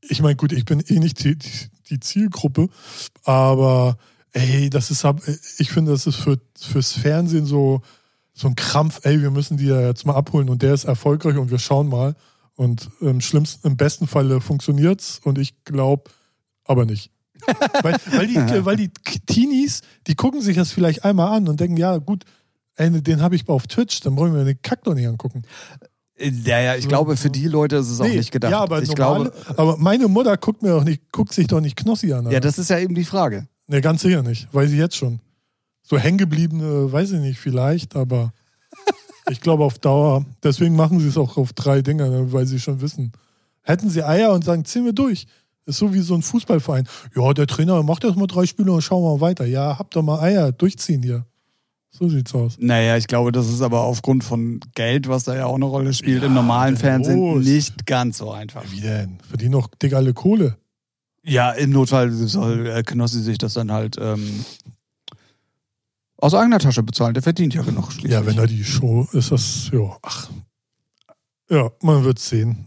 ich 0.01 0.21
meine, 0.21 0.35
gut, 0.35 0.51
ich 0.51 0.65
bin 0.65 0.83
eh 0.87 0.97
nicht 0.99 1.23
die, 1.23 1.37
die, 1.89 1.99
Zielgruppe, 1.99 2.69
aber 3.23 3.97
ey, 4.31 4.69
das 4.69 4.89
ist, 4.91 5.05
ich 5.57 5.71
finde, 5.71 5.91
das 5.91 6.07
ist 6.07 6.15
für, 6.15 6.39
fürs 6.59 6.93
Fernsehen 6.93 7.45
so, 7.45 7.81
so 8.39 8.47
ein 8.47 8.55
Krampf, 8.55 9.01
ey, 9.03 9.21
wir 9.21 9.31
müssen 9.31 9.57
die 9.57 9.65
ja 9.65 9.81
jetzt 9.81 10.05
mal 10.05 10.15
abholen 10.15 10.49
und 10.49 10.61
der 10.61 10.73
ist 10.73 10.85
erfolgreich 10.85 11.37
und 11.37 11.51
wir 11.51 11.59
schauen 11.59 11.89
mal. 11.89 12.15
Und 12.55 12.89
im 13.01 13.21
schlimmsten, 13.21 13.67
im 13.67 13.77
besten 13.77 14.07
Falle 14.07 14.41
funktioniert's 14.41 15.19
und 15.23 15.37
ich 15.37 15.63
glaube 15.63 16.09
aber 16.63 16.85
nicht. 16.85 17.11
weil, 17.83 17.95
weil, 18.11 18.27
die, 18.27 18.65
weil 18.65 18.75
die 18.75 18.89
Teenies, 19.27 19.81
die 20.07 20.15
gucken 20.15 20.41
sich 20.41 20.57
das 20.57 20.71
vielleicht 20.71 21.05
einmal 21.05 21.35
an 21.35 21.47
und 21.47 21.59
denken, 21.59 21.77
ja, 21.77 21.97
gut, 21.97 22.25
ey, 22.75 22.89
den 23.01 23.21
habe 23.21 23.35
ich 23.35 23.47
auf 23.47 23.67
Twitch, 23.67 24.01
dann 24.01 24.15
brauchen 24.15 24.35
wir 24.35 24.43
den 24.43 24.61
Kack 24.61 24.83
doch 24.83 24.93
nicht 24.93 25.07
angucken. 25.07 25.43
Ja, 26.17 26.59
ja, 26.59 26.75
ich 26.75 26.87
glaube, 26.87 27.15
für 27.15 27.29
die 27.29 27.47
Leute 27.47 27.77
ist 27.77 27.89
es 27.89 28.01
auch 28.01 28.05
Nee, 28.05 28.17
nicht 28.17 28.31
gedacht. 28.31 28.51
Ja, 28.51 28.59
aber, 28.59 28.81
ich 28.81 28.89
normale, 28.89 29.31
glaube, 29.31 29.59
aber 29.59 29.77
meine 29.77 30.07
Mutter 30.09 30.35
guckt 30.35 30.61
mir 30.61 30.69
doch 30.71 30.83
nicht, 30.83 31.11
guckt 31.13 31.33
sich 31.33 31.47
doch 31.47 31.61
nicht 31.61 31.77
Knossi 31.77 32.11
an. 32.11 32.29
ja, 32.29 32.41
das 32.41 32.59
ist 32.59 32.69
ja 32.69 32.77
eben 32.77 32.93
die 32.93 33.05
Frage. 33.05 33.47
ne, 33.67 33.79
ganz 33.79 34.01
sicher 34.01 34.21
nicht. 34.21 34.53
Weiß 34.53 34.69
ich 34.71 34.77
jetzt 34.77 34.97
schon. 34.97 35.21
So 35.89 35.97
hängengebliebene, 35.97 36.91
weiß 36.91 37.11
ich 37.13 37.19
nicht, 37.19 37.39
vielleicht, 37.39 37.95
aber 37.95 38.31
ich 39.29 39.41
glaube 39.41 39.63
auf 39.63 39.79
Dauer. 39.79 40.25
Deswegen 40.43 40.75
machen 40.75 40.99
sie 40.99 41.07
es 41.07 41.17
auch 41.17 41.37
auf 41.37 41.53
drei 41.53 41.81
Dinger, 41.81 42.09
ne, 42.09 42.31
weil 42.31 42.45
sie 42.45 42.59
schon 42.59 42.81
wissen. 42.81 43.11
Hätten 43.63 43.89
sie 43.89 44.03
Eier 44.03 44.31
und 44.33 44.43
sagen, 44.43 44.65
ziehen 44.65 44.85
wir 44.85 44.93
durch. 44.93 45.25
Ist 45.65 45.77
so 45.77 45.93
wie 45.93 45.99
so 45.99 46.15
ein 46.15 46.21
Fußballverein. 46.21 46.87
Ja, 47.15 47.33
der 47.33 47.47
Trainer 47.47 47.81
macht 47.83 48.03
erst 48.03 48.17
mal 48.17 48.27
drei 48.27 48.45
Spiele 48.45 48.71
und 48.71 48.81
schauen 48.81 49.03
wir 49.03 49.15
mal 49.15 49.21
weiter. 49.21 49.45
Ja, 49.45 49.77
habt 49.77 49.95
doch 49.95 50.01
mal 50.01 50.19
Eier, 50.19 50.51
durchziehen 50.51 51.03
hier. 51.03 51.25
So 51.91 52.07
sieht's 52.07 52.33
aus. 52.35 52.55
Naja, 52.59 52.97
ich 52.97 53.07
glaube, 53.07 53.31
das 53.31 53.47
ist 53.49 53.61
aber 53.61 53.81
aufgrund 53.81 54.23
von 54.23 54.59
Geld, 54.75 55.07
was 55.07 55.23
da 55.23 55.35
ja 55.35 55.45
auch 55.47 55.55
eine 55.55 55.65
Rolle 55.65 55.93
spielt, 55.93 56.21
Ja, 56.21 56.27
im 56.27 56.33
normalen 56.35 56.77
Fernsehen 56.77 57.19
los. 57.19 57.43
nicht 57.45 57.85
ganz 57.87 58.19
so 58.19 58.31
einfach. 58.31 58.63
Wie 58.71 58.81
denn? 58.81 59.17
Verdienen 59.27 59.53
doch 59.53 59.67
dick 59.81 59.93
alle 59.93 60.13
Kohle. 60.13 60.55
Ja, 61.23 61.51
im 61.51 61.71
Notfall 61.71 62.11
soll 62.11 62.67
äh, 62.67 62.83
Knossi 62.83 63.21
sich 63.21 63.37
das 63.39 63.55
dann 63.55 63.71
halt 63.71 63.97
ähm, 63.99 64.45
aus 66.21 66.33
eigener 66.33 66.59
Tasche 66.59 66.83
bezahlen. 66.83 67.13
Der 67.13 67.23
verdient 67.23 67.53
ja 67.53 67.61
genug. 67.63 67.91
Schließlich. 67.91 68.11
Ja, 68.11 68.25
wenn 68.25 68.37
er 68.37 68.47
die 68.47 68.63
Show 68.63 69.07
ist, 69.13 69.31
das, 69.31 69.69
ja, 69.71 69.97
ach. 70.01 70.29
Ja, 71.49 71.71
man 71.81 72.03
wird 72.03 72.19
sehen. 72.19 72.65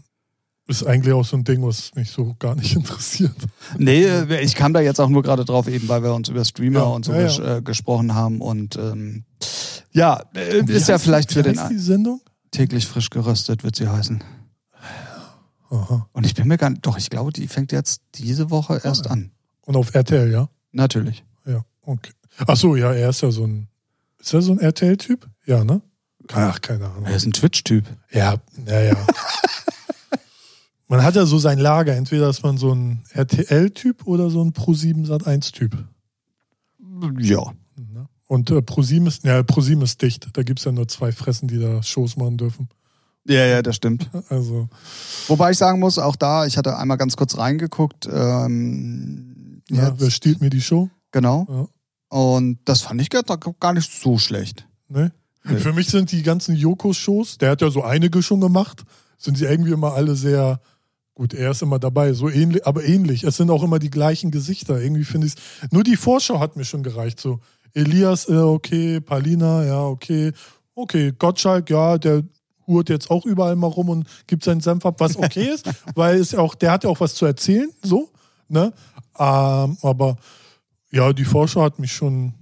Ist 0.67 0.85
eigentlich 0.85 1.13
auch 1.13 1.25
so 1.25 1.35
ein 1.37 1.43
Ding, 1.43 1.61
was 1.61 1.93
mich 1.95 2.09
so 2.09 2.35
gar 2.39 2.55
nicht 2.55 2.75
interessiert. 2.75 3.35
Nee, 3.77 4.03
äh, 4.05 4.41
ich 4.41 4.55
kam 4.55 4.73
da 4.73 4.79
jetzt 4.79 4.99
auch 4.99 5.09
nur 5.09 5.21
gerade 5.23 5.43
drauf, 5.45 5.67
eben 5.67 5.87
weil 5.89 6.03
wir 6.03 6.13
uns 6.13 6.29
über 6.29 6.43
Streamer 6.45 6.79
Ja, 6.79 6.85
und 6.85 7.03
so 7.05 7.13
ja, 7.13 7.21
ja. 7.21 7.27
ges- 7.27 7.57
äh, 7.57 7.61
gesprochen 7.61 8.15
haben. 8.15 8.39
Und 8.41 8.75
ähm, 8.77 9.25
ja, 9.91 10.23
äh, 10.33 10.59
Und 10.59 10.69
wie 10.69 10.73
ist 10.73 10.87
ja 10.89 10.97
vielleicht 10.99 11.33
für 11.33 11.43
den 11.43 11.59
die 11.69 11.77
Sendung? 11.77 12.21
täglich 12.51 12.85
frisch 12.87 13.09
geröstet, 13.09 13.63
wird 13.63 13.75
sie 13.75 13.87
heißen. 13.89 14.23
Aha. 15.69 16.07
Und 16.11 16.25
ich 16.25 16.35
bin 16.35 16.47
mir 16.47 16.57
gar 16.57 16.69
nicht, 16.69 16.85
doch, 16.85 16.97
ich 16.97 17.09
glaube, 17.09 17.31
die 17.33 17.47
fängt 17.47 17.71
jetzt 17.71 18.01
diese 18.15 18.49
Woche 18.51 18.79
erst 18.83 19.05
ja. 19.05 19.11
an. 19.11 19.31
Und 19.65 19.75
auf 19.75 19.93
RTL, 19.93 20.31
ja? 20.31 20.49
Natürlich. 20.71 21.23
Ja, 21.45 21.63
okay. 21.81 22.11
Ach 22.37 22.57
so, 22.57 22.75
ja, 22.75 22.93
er 22.93 23.09
ist 23.09 23.21
ja 23.21 23.31
so 23.31 23.45
ein. 23.45 23.67
Ist 24.19 24.33
er 24.33 24.41
so 24.41 24.53
ein 24.53 24.59
RTL-Typ? 24.59 25.27
Ja, 25.45 25.63
ne? 25.63 25.81
Ach, 26.31 26.61
keine 26.61 26.89
Ahnung. 26.89 27.05
Er 27.05 27.15
ist 27.15 27.25
ein 27.25 27.33
Twitch-Typ. 27.33 27.85
Ja, 28.11 28.37
naja. 28.55 28.95
man 30.87 31.03
hat 31.03 31.15
ja 31.15 31.25
so 31.25 31.37
sein 31.37 31.59
Lager. 31.59 31.95
Entweder 31.95 32.29
ist 32.29 32.43
man 32.43 32.57
so 32.57 32.73
ein 32.73 33.03
RTL-Typ 33.11 34.07
oder 34.07 34.29
so 34.29 34.41
ein 34.41 34.53
Pro7 34.53 35.07
Sat1-Typ. 35.07 35.77
Ja. 37.19 37.53
Ne? 37.75 38.07
Und 38.27 38.49
äh, 38.51 38.61
ProSieben 38.61 39.07
ist, 39.07 39.25
ja, 39.25 39.43
ProSieben 39.43 39.83
ist 39.83 40.01
dicht. 40.01 40.29
Da 40.33 40.43
gibt 40.43 40.59
es 40.59 40.65
ja 40.65 40.71
nur 40.71 40.87
zwei 40.87 41.11
Fressen, 41.11 41.47
die 41.47 41.59
da 41.59 41.83
Shows 41.83 42.15
machen 42.15 42.37
dürfen. 42.37 42.69
Ja, 43.25 43.45
ja, 43.45 43.61
das 43.61 43.75
stimmt. 43.75 44.09
Also, 44.29 44.69
Wobei 45.27 45.51
ich 45.51 45.57
sagen 45.57 45.79
muss, 45.79 45.97
auch 45.97 46.15
da, 46.15 46.45
ich 46.45 46.57
hatte 46.57 46.77
einmal 46.77 46.97
ganz 46.97 47.15
kurz 47.15 47.37
reingeguckt. 47.37 48.07
Ähm, 48.11 49.61
ja, 49.69 49.93
wer 49.97 50.11
stiehlt 50.11 50.41
mir 50.41 50.49
die 50.49 50.61
Show? 50.61 50.89
Genau. 51.11 51.47
Ja. 51.49 51.67
Und 52.13 52.59
das 52.65 52.81
fand 52.81 53.01
ich 53.01 53.09
gar, 53.09 53.23
gar 53.23 53.73
nicht 53.73 53.91
so 53.91 54.19
schlecht. 54.19 54.67
Ne? 54.87 55.11
Nee. 55.43 55.57
Für 55.57 55.73
mich 55.73 55.87
sind 55.87 56.11
die 56.11 56.21
ganzen 56.21 56.55
Jokos-Shows, 56.55 57.39
der 57.39 57.49
hat 57.49 57.61
ja 57.61 57.71
so 57.71 57.81
einige 57.81 58.21
schon 58.21 58.39
gemacht, 58.39 58.83
sind 59.17 59.35
sie 59.35 59.45
irgendwie 59.45 59.71
immer 59.71 59.95
alle 59.95 60.15
sehr, 60.15 60.61
gut, 61.15 61.33
er 61.33 61.49
ist 61.49 61.63
immer 61.63 61.79
dabei, 61.79 62.13
so 62.13 62.29
ähnlich, 62.29 62.67
aber 62.67 62.83
ähnlich. 62.83 63.23
Es 63.23 63.37
sind 63.37 63.49
auch 63.49 63.63
immer 63.63 63.79
die 63.79 63.89
gleichen 63.89 64.29
Gesichter. 64.29 64.79
Irgendwie 64.79 65.05
finde 65.05 65.25
ich 65.25 65.33
Nur 65.71 65.83
die 65.83 65.95
Vorschau 65.95 66.39
hat 66.39 66.55
mir 66.55 66.65
schon 66.65 66.83
gereicht. 66.83 67.19
So, 67.19 67.39
Elias, 67.73 68.29
äh, 68.29 68.35
okay, 68.35 69.01
Palina, 69.01 69.65
ja, 69.65 69.81
okay. 69.81 70.33
Okay, 70.75 71.13
Gottschalk, 71.17 71.71
ja, 71.71 71.97
der 71.97 72.21
hurt 72.67 72.89
jetzt 72.89 73.09
auch 73.09 73.25
überall 73.25 73.55
mal 73.55 73.65
rum 73.65 73.89
und 73.89 74.07
gibt 74.27 74.43
seinen 74.43 74.61
Senf 74.61 74.85
ab, 74.85 74.99
was 74.99 75.17
okay 75.17 75.49
ist, 75.53 75.67
weil 75.95 76.19
es 76.19 76.35
auch, 76.35 76.53
der 76.53 76.73
hat 76.73 76.83
ja 76.83 76.91
auch 76.91 76.99
was 76.99 77.15
zu 77.15 77.25
erzählen, 77.25 77.71
so, 77.81 78.11
ne? 78.49 78.71
Ähm, 79.17 79.77
aber 79.81 80.17
ja, 80.93 81.11
die 81.11 81.25
Vorschau 81.25 81.63
hat 81.63 81.79
mich 81.79 81.91
schon, 81.91 82.33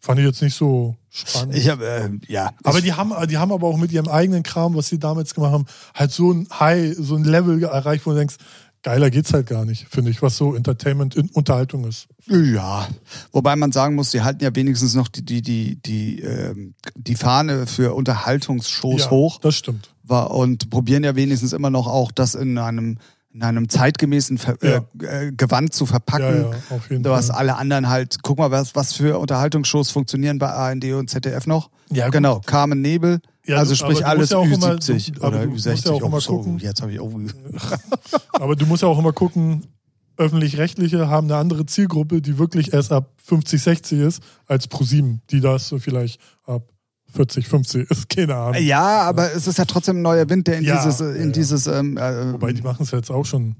fand 0.00 0.18
ich 0.18 0.26
jetzt 0.26 0.42
nicht 0.42 0.54
so 0.54 0.96
spannend. 1.10 1.54
Ich 1.54 1.68
habe, 1.68 1.86
äh, 1.86 2.10
ja. 2.32 2.52
aber 2.64 2.80
die 2.80 2.94
haben, 2.94 3.12
die 3.28 3.36
haben 3.36 3.52
aber 3.52 3.66
auch 3.68 3.76
mit 3.76 3.92
ihrem 3.92 4.08
eigenen 4.08 4.42
Kram, 4.42 4.74
was 4.74 4.88
sie 4.88 4.98
damals 4.98 5.34
gemacht 5.34 5.52
haben, 5.52 5.66
halt 5.94 6.10
so 6.10 6.32
ein 6.32 6.48
High, 6.58 6.96
so 6.98 7.14
ein 7.16 7.24
Level 7.24 7.62
erreicht, 7.62 8.06
wo 8.06 8.10
du 8.10 8.16
denkst, 8.16 8.36
geiler 8.82 9.10
geht's 9.10 9.32
halt 9.32 9.46
gar 9.46 9.64
nicht, 9.64 9.86
finde 9.90 10.10
ich, 10.10 10.22
was 10.22 10.36
so 10.36 10.54
Entertainment, 10.54 11.14
in 11.14 11.28
Unterhaltung 11.30 11.84
ist. 11.86 12.06
Ja, 12.26 12.88
wobei 13.32 13.56
man 13.56 13.72
sagen 13.72 13.96
muss, 13.96 14.10
sie 14.12 14.22
halten 14.22 14.42
ja 14.42 14.54
wenigstens 14.54 14.94
noch 14.94 15.08
die, 15.08 15.24
die, 15.24 15.42
die, 15.42 15.76
die, 15.82 16.20
ähm, 16.20 16.74
die 16.94 17.16
Fahne 17.16 17.66
für 17.66 17.94
Unterhaltungsshows 17.94 19.04
ja, 19.04 19.10
hoch 19.10 19.40
Das 19.40 19.56
stimmt. 19.56 19.90
war, 20.02 20.30
und 20.30 20.70
probieren 20.70 21.04
ja 21.04 21.16
wenigstens 21.16 21.52
immer 21.52 21.70
noch 21.70 21.86
auch 21.86 22.12
das 22.12 22.34
in 22.34 22.56
einem, 22.56 22.98
in 23.34 23.42
einem 23.42 23.68
zeitgemäßen 23.68 24.38
Ver 24.38 24.56
Ja. 24.62 24.84
äh, 25.02 25.26
äh, 25.26 25.32
Gewand 25.32 25.74
zu 25.74 25.86
verpacken. 25.86 26.52
Ja, 26.70 26.96
ja, 26.96 27.10
Was 27.10 27.26
Fall. 27.26 27.36
alle 27.36 27.56
anderen 27.56 27.88
halt, 27.88 28.18
guck 28.22 28.38
mal, 28.38 28.50
was, 28.52 28.74
was 28.76 28.92
für 28.92 29.18
Unterhaltungsshows 29.18 29.90
funktionieren 29.90 30.38
bei 30.38 30.48
ARD 30.48 30.92
und 30.92 31.10
ZDF 31.10 31.46
noch. 31.46 31.68
Ja, 31.90 32.04
gut. 32.06 32.12
genau, 32.14 32.40
Carmen 32.46 32.80
Nebel, 32.80 33.20
Ja, 33.44 33.56
also 33.56 33.74
sprich 33.74 34.06
alles 34.06 34.30
ja 34.30 34.38
auch 34.38 34.44
immer- 34.46 34.74
Ü70 34.76 35.12
du- 35.14 35.20
aber 35.22 35.36
oder 35.36 35.46
du 35.46 35.50
musst 35.50 35.66
Ü60. 35.66 35.86
ja 35.86 35.92
auch 35.92 36.02
oh, 36.02 36.06
immer 36.06 36.20
so, 36.20 36.36
gucken. 36.38 36.58
Jetzt 36.58 36.80
habe 36.80 36.92
ich 36.92 37.00
auch. 37.00 37.10
Aber 38.32 38.56
du 38.56 38.66
musst 38.66 38.82
ja 38.82 38.88
auch 38.88 38.98
immer 38.98 39.12
gucken, 39.12 39.66
öffentlich-rechtliche 40.16 41.08
haben 41.08 41.26
eine 41.26 41.36
andere 41.36 41.66
Zielgruppe, 41.66 42.22
die 42.22 42.38
wirklich 42.38 42.72
erst 42.72 42.92
ab 42.92 43.10
50, 43.24 43.60
60 43.62 43.98
ist, 44.00 44.22
als 44.46 44.68
ProSieben, 44.68 45.20
die 45.30 45.40
das 45.40 45.68
so 45.68 45.78
vielleicht 45.78 46.20
ab 46.46 46.62
40, 47.14 47.46
50 47.48 47.90
ist. 47.90 48.08
Keine 48.14 48.34
Ahnung. 48.34 48.62
Ja, 48.62 49.02
aber 49.02 49.32
es 49.32 49.46
ist 49.46 49.58
ja 49.58 49.64
trotzdem 49.64 49.98
ein 49.98 50.02
neuer 50.02 50.28
Wind, 50.28 50.46
der 50.46 50.58
in 50.58 50.64
Ja, 50.64 50.76
dieses, 50.84 51.00
ja, 51.00 51.12
in 51.12 51.26
ja. 51.28 51.32
dieses, 51.32 51.66
ähm, 51.66 51.96
äh, 51.96 52.32
Wobei, 52.32 52.52
die 52.52 52.62
machen 52.62 52.82
es 52.82 52.90
jetzt 52.90 53.10
auch 53.10 53.24
schon. 53.24 53.56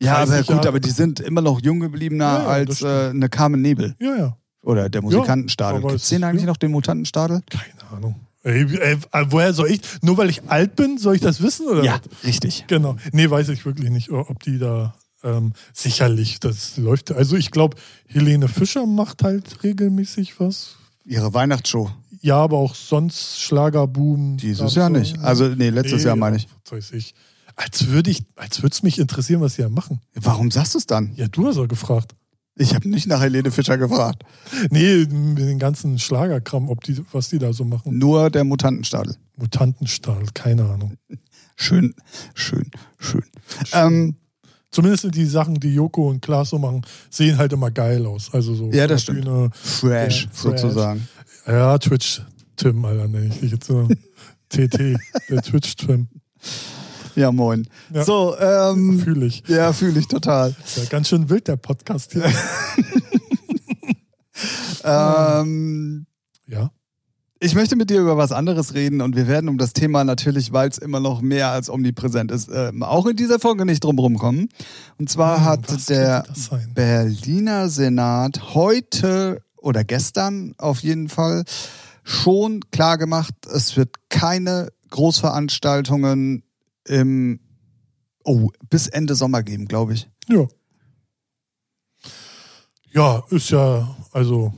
ja, 0.00 0.16
aber 0.16 0.26
30 0.32 0.46
gut, 0.46 0.56
Jahre. 0.56 0.68
aber 0.68 0.80
die 0.80 0.90
sind 0.90 1.20
immer 1.20 1.40
noch 1.40 1.60
jung 1.62 1.80
gebliebener 1.80 2.24
Ja, 2.24 2.42
ja, 2.42 2.46
als 2.48 2.82
äh, 2.82 3.10
eine 3.10 3.28
Carmen 3.28 3.62
Nebel 3.62 3.94
Ja, 3.98 4.16
ja. 4.16 4.36
oder 4.62 4.88
der 4.88 5.02
Musikantenstadel. 5.02 5.80
aber 5.80 5.88
Gibt's 5.88 6.04
es- 6.04 6.10
den 6.10 6.24
eigentlich 6.24 6.42
ja. 6.42 6.48
noch, 6.48 6.56
den 6.56 6.70
Mutantenstadel? 6.72 7.40
Keine 7.50 7.90
Ahnung. 7.96 8.14
Ey, 8.42 8.64
ey, 8.78 8.96
woher 9.30 9.52
soll 9.52 9.70
ich? 9.72 9.80
Nur 10.02 10.16
weil 10.18 10.30
ich 10.30 10.48
alt 10.48 10.76
bin, 10.76 10.98
soll 10.98 11.16
ich 11.16 11.20
das 11.20 11.42
wissen? 11.42 11.66
Oder 11.66 11.82
was? 11.84 12.00
richtig. 12.24 12.64
Genau. 12.68 12.96
Nee, 13.10 13.28
weiß 13.28 13.48
ich 13.48 13.64
wirklich 13.66 13.90
nicht, 13.90 14.10
ob 14.12 14.40
die 14.44 14.58
da 14.58 14.94
ähm, 15.24 15.52
sicherlich, 15.72 16.38
das 16.38 16.76
läuft. 16.76 17.10
Also 17.10 17.34
ich 17.36 17.50
glaube, 17.50 17.76
Helene 18.06 18.46
Fischer 18.46 18.86
macht 18.86 19.24
halt 19.24 19.64
regelmäßig 19.64 20.38
was. 20.38 20.76
Ihre 21.04 21.34
Weihnachtsshow. 21.34 21.90
Ja, 22.26 22.38
aber 22.38 22.56
auch 22.58 22.74
sonst 22.74 23.40
Schlagerboom. 23.40 24.36
Dieses 24.36 24.74
Jahr 24.74 24.86
auch. 24.90 24.92
nicht. 24.98 25.16
Also, 25.20 25.46
nee, 25.48 25.70
letztes 25.70 26.02
Jahr 26.02 26.16
meine 26.16 26.36
ich. 26.38 26.48
Weiß 26.68 26.90
ich. 26.90 27.14
Als 27.54 27.86
würde 27.86 28.10
ich, 28.10 28.24
als 28.34 28.62
würde 28.62 28.74
es 28.74 28.82
mich 28.82 28.98
interessieren, 28.98 29.40
was 29.40 29.54
sie 29.54 29.62
da 29.62 29.68
machen. 29.68 30.00
Warum 30.14 30.50
sagst 30.50 30.74
du 30.74 30.78
es 30.78 30.86
dann? 30.86 31.12
Ja, 31.14 31.28
du 31.28 31.46
hast 31.46 31.56
auch 31.56 31.68
gefragt. 31.68 32.16
Ich 32.58 32.74
habe 32.74 32.88
nicht 32.88 33.06
nach 33.06 33.20
Helene 33.20 33.50
Fischer 33.52 33.78
gefragt. 33.78 34.24
Nee, 34.70 35.06
mit 35.08 35.38
den 35.38 35.58
ganzen 35.60 35.98
Schlagerkram, 36.00 36.68
ob 36.68 36.82
die, 36.82 37.00
was 37.12 37.28
die 37.28 37.38
da 37.38 37.52
so 37.52 37.64
machen. 37.64 37.96
Nur 37.96 38.28
der 38.30 38.42
Mutantenstadel. 38.44 39.14
Mutantenstahl, 39.36 40.24
keine 40.34 40.64
Ahnung. 40.64 40.96
Schön, 41.54 41.94
schön, 42.34 42.70
schön. 42.98 43.22
Ähm, 43.72 44.16
Zumindest 44.72 45.14
die 45.14 45.24
Sachen, 45.24 45.54
die 45.54 45.72
Joko 45.72 46.10
und 46.10 46.20
Klaas 46.20 46.50
so 46.50 46.58
machen, 46.58 46.82
sehen 47.08 47.38
halt 47.38 47.52
immer 47.54 47.70
geil 47.70 48.04
aus. 48.04 48.34
Also 48.34 48.54
so 48.54 48.70
Ja, 48.72 48.86
das 48.86 49.02
stimmt. 49.04 49.24
Bühne. 49.24 49.48
fresh, 49.54 50.24
Ja, 50.24 50.30
fresh. 50.32 50.60
sozusagen. 50.60 51.08
Ja, 51.46 51.78
Twitch 51.78 52.22
Tim, 52.56 52.84
Alter, 52.84 53.08
nenne 53.08 53.26
ich 53.26 53.40
dich 53.40 53.52
jetzt 53.52 53.66
so. 53.66 53.88
TT, 54.48 54.96
der 55.30 55.42
Twitch 55.42 55.76
Tim. 55.76 56.08
Ja, 57.14 57.32
moin. 57.32 57.66
Ja. 57.92 58.04
So, 58.04 58.36
ähm, 58.38 58.98
Fühle 59.00 59.26
ich. 59.26 59.42
ja, 59.48 59.72
fühle 59.72 59.98
ich 60.00 60.06
total. 60.08 60.54
Ja, 60.76 60.84
ganz 60.88 61.08
schön 61.08 61.28
wild, 61.28 61.48
der 61.48 61.56
Podcast 61.56 62.12
hier. 62.12 62.24
Ähm, 64.84 66.06
Ja. 66.46 66.70
ich 67.40 67.54
möchte 67.54 67.74
mit 67.74 67.90
dir 67.90 68.00
über 68.00 68.16
was 68.16 68.30
anderes 68.32 68.74
reden 68.74 69.00
und 69.00 69.16
wir 69.16 69.26
werden 69.26 69.48
um 69.48 69.58
das 69.58 69.72
Thema 69.72 70.04
natürlich, 70.04 70.52
weil 70.52 70.68
es 70.68 70.78
immer 70.78 71.00
noch 71.00 71.22
mehr 71.22 71.48
als 71.50 71.68
omnipräsent 71.70 72.30
ist, 72.30 72.48
ähm, 72.52 72.82
auch 72.84 73.06
in 73.06 73.16
dieser 73.16 73.40
Folge 73.40 73.64
nicht 73.64 73.82
drum 73.82 73.98
rumkommen. 73.98 74.48
Und 74.98 75.08
zwar 75.10 75.38
Hm, 75.38 75.44
hat 75.46 75.88
der? 75.88 76.24
Berliner 76.74 77.68
Senat 77.68 78.54
heute 78.54 79.42
oder 79.66 79.82
gestern 79.84 80.54
auf 80.58 80.80
jeden 80.80 81.08
Fall 81.08 81.44
schon 82.04 82.60
klar 82.70 82.98
gemacht, 82.98 83.34
es 83.52 83.76
wird 83.76 83.96
keine 84.08 84.68
Großveranstaltungen 84.90 86.44
im 86.86 87.40
oh, 88.24 88.50
bis 88.70 88.86
Ende 88.86 89.16
Sommer 89.16 89.42
geben, 89.42 89.66
glaube 89.66 89.94
ich. 89.94 90.08
Ja. 90.28 90.46
Ja, 92.92 93.24
ist 93.30 93.50
ja, 93.50 93.94
also 94.12 94.54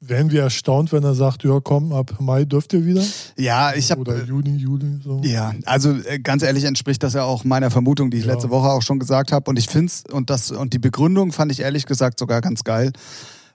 wären 0.00 0.30
wir 0.30 0.42
erstaunt, 0.42 0.92
wenn 0.92 1.02
er 1.02 1.14
sagt, 1.14 1.42
ja 1.44 1.60
komm, 1.60 1.92
ab 1.92 2.14
Mai 2.20 2.44
dürft 2.44 2.72
ihr 2.72 2.86
wieder. 2.86 3.02
Ja, 3.36 3.74
ich 3.74 3.90
habe 3.90 4.00
Oder 4.02 4.24
Juni, 4.24 4.56
Juli, 4.56 5.00
so. 5.02 5.20
Ja, 5.24 5.52
also 5.64 5.92
äh, 5.92 6.20
ganz 6.20 6.42
ehrlich 6.44 6.64
entspricht 6.64 7.02
das 7.02 7.14
ja 7.14 7.24
auch 7.24 7.44
meiner 7.44 7.70
Vermutung, 7.70 8.10
die 8.10 8.18
ich 8.18 8.24
Ja. 8.24 8.34
letzte 8.34 8.50
Woche 8.50 8.68
auch 8.68 8.82
schon 8.82 8.98
gesagt 9.00 9.32
habe. 9.32 9.50
Und 9.50 9.58
ich 9.58 9.66
finde 9.68 9.86
es, 9.86 10.04
und 10.12 10.30
das, 10.30 10.52
und 10.52 10.72
die 10.72 10.78
Begründung 10.78 11.32
fand 11.32 11.50
ich 11.52 11.60
ehrlich 11.60 11.86
gesagt 11.86 12.18
sogar 12.20 12.40
ganz 12.40 12.62
geil. 12.64 12.92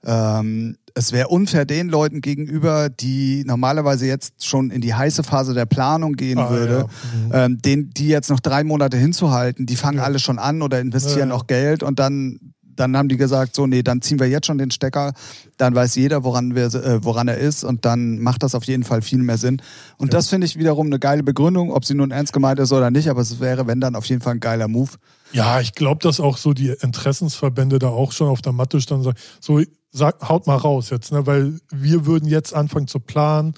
Ähm, 0.06 0.78
es 0.94 1.12
wäre 1.12 1.28
unfair 1.28 1.66
den 1.66 1.90
Leuten 1.90 2.22
gegenüber, 2.22 2.90
die 2.90 3.44
normalerweise 3.46 4.08
jetzt 4.08 4.46
schon 4.46 4.72
in 4.72 4.82
die 4.82 4.94
heiße 4.96 5.24
Phase 5.24 5.54
der 5.54 5.66
Planung 5.68 6.14
gehen 6.14 6.40
Ah, 6.40 6.50
würde, 6.50 6.74
ja. 6.74 6.84
Mhm. 6.86 7.32
ähm, 7.54 7.62
den, 7.62 7.90
die 7.92 8.08
jetzt 8.08 8.30
noch 8.30 8.40
drei 8.40 8.64
Monate 8.64 8.98
hinzuhalten, 8.98 9.66
die 9.66 9.76
fangen 9.76 9.98
Ja. 10.00 10.06
alle 10.06 10.20
schon 10.20 10.40
an 10.40 10.62
oder 10.62 10.80
investieren 10.80 11.30
Ja, 11.30 11.36
auch 11.36 11.46
Geld 11.46 11.84
und 11.84 12.00
dann, 12.00 12.40
dann 12.64 12.98
haben 12.98 13.10
die 13.10 13.18
gesagt, 13.18 13.56
so, 13.56 13.68
nee, 13.68 13.84
dann 13.84 14.02
ziehen 14.02 14.20
wir 14.20 14.28
jetzt 14.28 14.48
schon 14.48 14.58
den 14.58 14.72
Stecker, 14.72 15.14
dann 15.58 15.76
weiß 15.76 15.96
jeder, 15.96 16.24
woran, 16.24 16.56
wir, 16.56 16.66
äh, 16.74 17.04
woran 17.04 17.28
er 17.28 17.38
ist 17.38 17.64
und 17.64 17.86
dann 17.86 18.20
macht 18.20 18.42
das 18.44 18.56
auf 18.56 18.64
jeden 18.64 18.84
Fall 18.84 19.02
viel 19.04 19.20
mehr 19.20 19.38
Sinn. 19.38 19.62
Und 19.98 20.14
das 20.14 20.30
finde 20.30 20.46
ich 20.46 20.58
wiederum 20.58 20.88
eine 20.88 20.98
geile 21.00 21.22
Begründung, 21.24 21.72
ob 21.72 21.86
sie 21.86 21.94
nun 21.96 22.10
ernst 22.12 22.34
gemeint 22.34 22.60
ist 22.60 22.72
oder 22.72 22.90
nicht, 22.92 23.10
aber 23.10 23.22
es 23.22 23.40
wäre, 23.40 23.68
wenn 23.68 23.82
dann 23.82 23.96
auf 23.96 24.06
jeden 24.06 24.22
Fall 24.22 24.34
ein 24.36 24.40
geiler 24.40 24.68
Move. 24.68 24.92
Ja, 25.34 25.60
ich 25.60 25.74
glaube, 25.74 26.02
dass 26.02 26.20
auch 26.20 26.38
so 26.38 26.54
die 26.54 26.70
Interessensverbände 26.82 27.80
da 27.80 27.90
auch 27.90 28.12
schon 28.12 28.30
auf 28.30 28.42
der 28.42 28.54
Matte 28.54 28.80
standen 28.82 29.06
und 29.08 29.16
sagen, 29.16 29.28
so 29.42 29.62
sag, 29.92 30.28
haut 30.28 30.48
mal 30.48 30.56
raus 30.56 30.90
jetzt, 30.90 31.12
ne? 31.12 31.26
weil 31.26 31.60
wir 31.72 32.06
würden 32.06 32.28
jetzt 32.28 32.54
anfangen 32.54 32.88
zu 32.88 33.00
planen, 33.00 33.54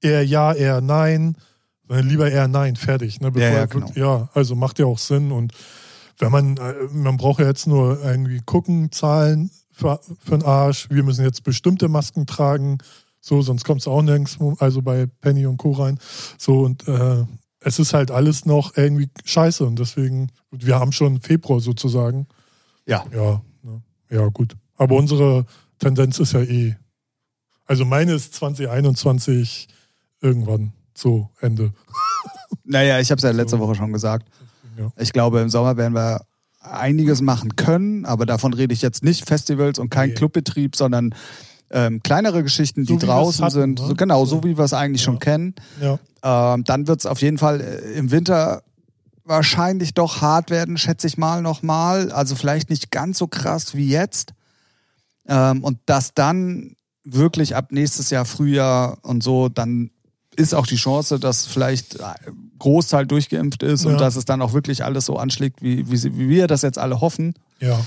eher 0.00 0.24
ja, 0.24 0.52
eher 0.52 0.80
nein, 0.80 1.36
lieber 1.88 2.30
eher 2.30 2.48
nein, 2.48 2.76
fertig. 2.76 3.20
Ne? 3.20 3.32
Ja, 3.36 3.50
ja, 3.50 3.66
genau. 3.66 3.90
ja, 3.94 4.28
also 4.34 4.54
macht 4.54 4.78
ja 4.78 4.86
auch 4.86 4.98
Sinn 4.98 5.32
und 5.32 5.52
wenn 6.18 6.30
man, 6.30 6.56
äh, 6.56 6.74
man 6.92 7.16
braucht 7.16 7.40
ja 7.40 7.46
jetzt 7.46 7.66
nur 7.66 8.02
irgendwie 8.04 8.40
gucken, 8.44 8.92
Zahlen 8.92 9.50
für, 9.70 10.00
für 10.20 10.38
den 10.38 10.44
Arsch, 10.44 10.88
wir 10.90 11.02
müssen 11.02 11.24
jetzt 11.24 11.42
bestimmte 11.42 11.88
Masken 11.88 12.26
tragen, 12.26 12.78
so, 13.20 13.40
sonst 13.40 13.64
kommt 13.64 13.80
es 13.80 13.88
auch 13.88 14.02
nirgends, 14.02 14.38
also 14.58 14.82
bei 14.82 15.06
Penny 15.20 15.46
und 15.46 15.56
Co. 15.56 15.72
rein. 15.72 15.98
So 16.38 16.60
und 16.60 16.86
äh, 16.88 17.24
es 17.60 17.78
ist 17.78 17.94
halt 17.94 18.10
alles 18.10 18.44
noch 18.44 18.76
irgendwie 18.76 19.08
scheiße 19.24 19.64
und 19.64 19.78
deswegen, 19.78 20.28
wir 20.50 20.78
haben 20.78 20.92
schon 20.92 21.20
Februar 21.20 21.60
sozusagen. 21.60 22.26
Ja. 22.86 23.04
Ja, 23.14 23.40
ne? 23.62 23.82
ja, 24.10 24.26
gut. 24.26 24.56
Aber 24.82 24.96
unsere 24.96 25.46
Tendenz 25.78 26.18
ist 26.18 26.32
ja 26.32 26.40
eh. 26.40 26.74
Also 27.66 27.84
meine 27.84 28.14
ist 28.14 28.34
2021 28.34 29.68
irgendwann 30.20 30.72
so 30.94 31.30
Ende. 31.40 31.72
Naja, 32.64 33.00
ich 33.00 33.10
habe 33.10 33.16
es 33.18 33.22
ja 33.24 33.30
letzte. 33.30 33.58
Woche 33.58 33.74
schon 33.74 33.92
gesagt. 33.92 34.28
Ja. 34.78 34.92
Ich 34.98 35.12
glaube, 35.12 35.40
im 35.40 35.48
Sommer 35.48 35.76
werden 35.78 35.94
wir 35.94 36.20
einiges 36.60 37.20
machen 37.22 37.56
können, 37.56 38.04
aber 38.04 38.24
davon 38.26 38.52
rede 38.54 38.72
ich 38.74 38.82
jetzt 38.82 39.02
nicht 39.02 39.26
Festivals 39.26 39.78
und 39.78 39.88
kein 39.90 40.10
Nee. 40.10 40.14
Clubbetrieb, 40.14 40.76
sondern 40.76 41.14
ähm, 41.70 42.02
kleinere 42.02 42.42
Geschichten, 42.42 42.84
So 42.84 42.96
die 42.98 43.06
draußen 43.06 43.44
hatten, 43.44 43.54
sind. 43.54 43.80
ne? 43.80 43.86
So, 43.88 43.94
genau, 43.94 44.24
so 44.26 44.36
So. 44.36 44.44
wie 44.44 44.56
wir 44.58 44.64
es 44.64 44.74
eigentlich 44.74 45.00
Ja. 45.02 45.06
schon 45.06 45.18
kennen. 45.18 45.54
Ja, 45.80 45.98
Ähm, 46.54 46.62
dann 46.64 46.86
wird 46.86 47.00
es 47.00 47.06
auf 47.06 47.20
jeden 47.22 47.38
Fall 47.38 47.60
äh, 47.62 47.92
im 47.98 48.10
Winter 48.10 48.62
wahrscheinlich 49.24 49.94
doch 49.94 50.20
hart 50.20 50.50
werden, 50.50 50.76
schätze 50.76 51.06
ich 51.06 51.16
mal 51.18 51.42
nochmal. 51.42 52.12
Also 52.12 52.34
vielleicht 52.36 52.70
nicht 52.70 52.90
ganz 52.90 53.18
so 53.18 53.26
krass 53.26 53.74
wie 53.74 53.88
jetzt. 53.88 54.34
Ähm, 55.26 55.62
und 55.64 55.78
dass 55.86 56.14
dann 56.14 56.76
wirklich 57.04 57.56
ab 57.56 57.72
nächstes 57.72 58.10
Jahr 58.10 58.24
Frühjahr 58.24 58.98
und 59.02 59.22
so, 59.22 59.48
dann 59.48 59.90
ist 60.36 60.54
auch 60.54 60.66
die 60.66 60.76
Chance, 60.76 61.18
dass 61.18 61.46
vielleicht 61.46 61.96
äh, 61.96 62.04
Großteil 62.58 63.06
durchgeimpft 63.06 63.62
ist 63.62 63.84
und 63.84 63.92
Ja. 63.92 63.98
dass 63.98 64.16
es 64.16 64.24
dann 64.24 64.40
auch 64.40 64.52
wirklich 64.52 64.84
alles 64.84 65.06
so 65.06 65.16
anschlägt, 65.16 65.62
wie, 65.62 65.90
wie, 65.90 66.02
wie 66.16 66.28
wir 66.28 66.46
das 66.46 66.62
jetzt 66.62 66.78
alle 66.78 67.00
hoffen, 67.00 67.34
ja. 67.60 67.78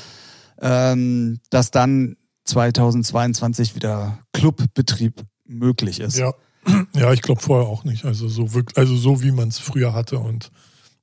ähm, 0.61 1.39
dass 1.49 1.71
dann 1.71 2.17
2022 2.45 3.75
wieder 3.75 4.19
Clubbetrieb 4.33 5.23
möglich 5.45 5.99
ist. 5.99 6.17
Ja, 6.17 6.33
ja 6.93 7.11
ich 7.13 7.21
glaube 7.21 7.41
vorher 7.41 7.67
auch 7.67 7.83
nicht. 7.83 8.05
Also 8.05 8.27
so, 8.27 8.53
wirklich, 8.53 8.77
also 8.77 8.95
so 8.95 9.23
wie 9.23 9.31
man 9.31 9.47
es 9.47 9.57
früher 9.57 9.93
hatte 9.93 10.19
und 10.19 10.51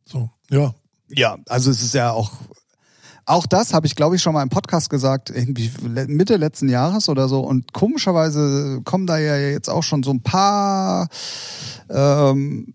so. 0.04 0.30
Ja, 0.50 0.74
Ja, 1.08 1.38
also 1.48 1.70
es 1.70 1.82
ist 1.82 1.94
ja 1.94 2.12
auch, 2.12 2.32
Auch 3.24 3.46
das 3.46 3.72
habe 3.72 3.86
ich, 3.86 3.94
glaube 3.94 4.16
ich, 4.16 4.22
schon 4.22 4.34
mal 4.34 4.42
im 4.42 4.48
Podcast 4.48 4.90
gesagt, 4.90 5.30
irgendwie 5.30 5.70
Mitte 6.08 6.36
letzten 6.36 6.68
Jahres 6.68 7.08
oder 7.08 7.28
so. 7.28 7.40
Und 7.40 7.72
komischerweise 7.72 8.80
kommen 8.84 9.06
da 9.06 9.18
ja 9.18 9.36
jetzt 9.36 9.68
auch 9.68 9.82
schon 9.82 10.02
so 10.02 10.10
ein 10.10 10.22
paar, 10.22 11.08
ähm, 11.88 12.74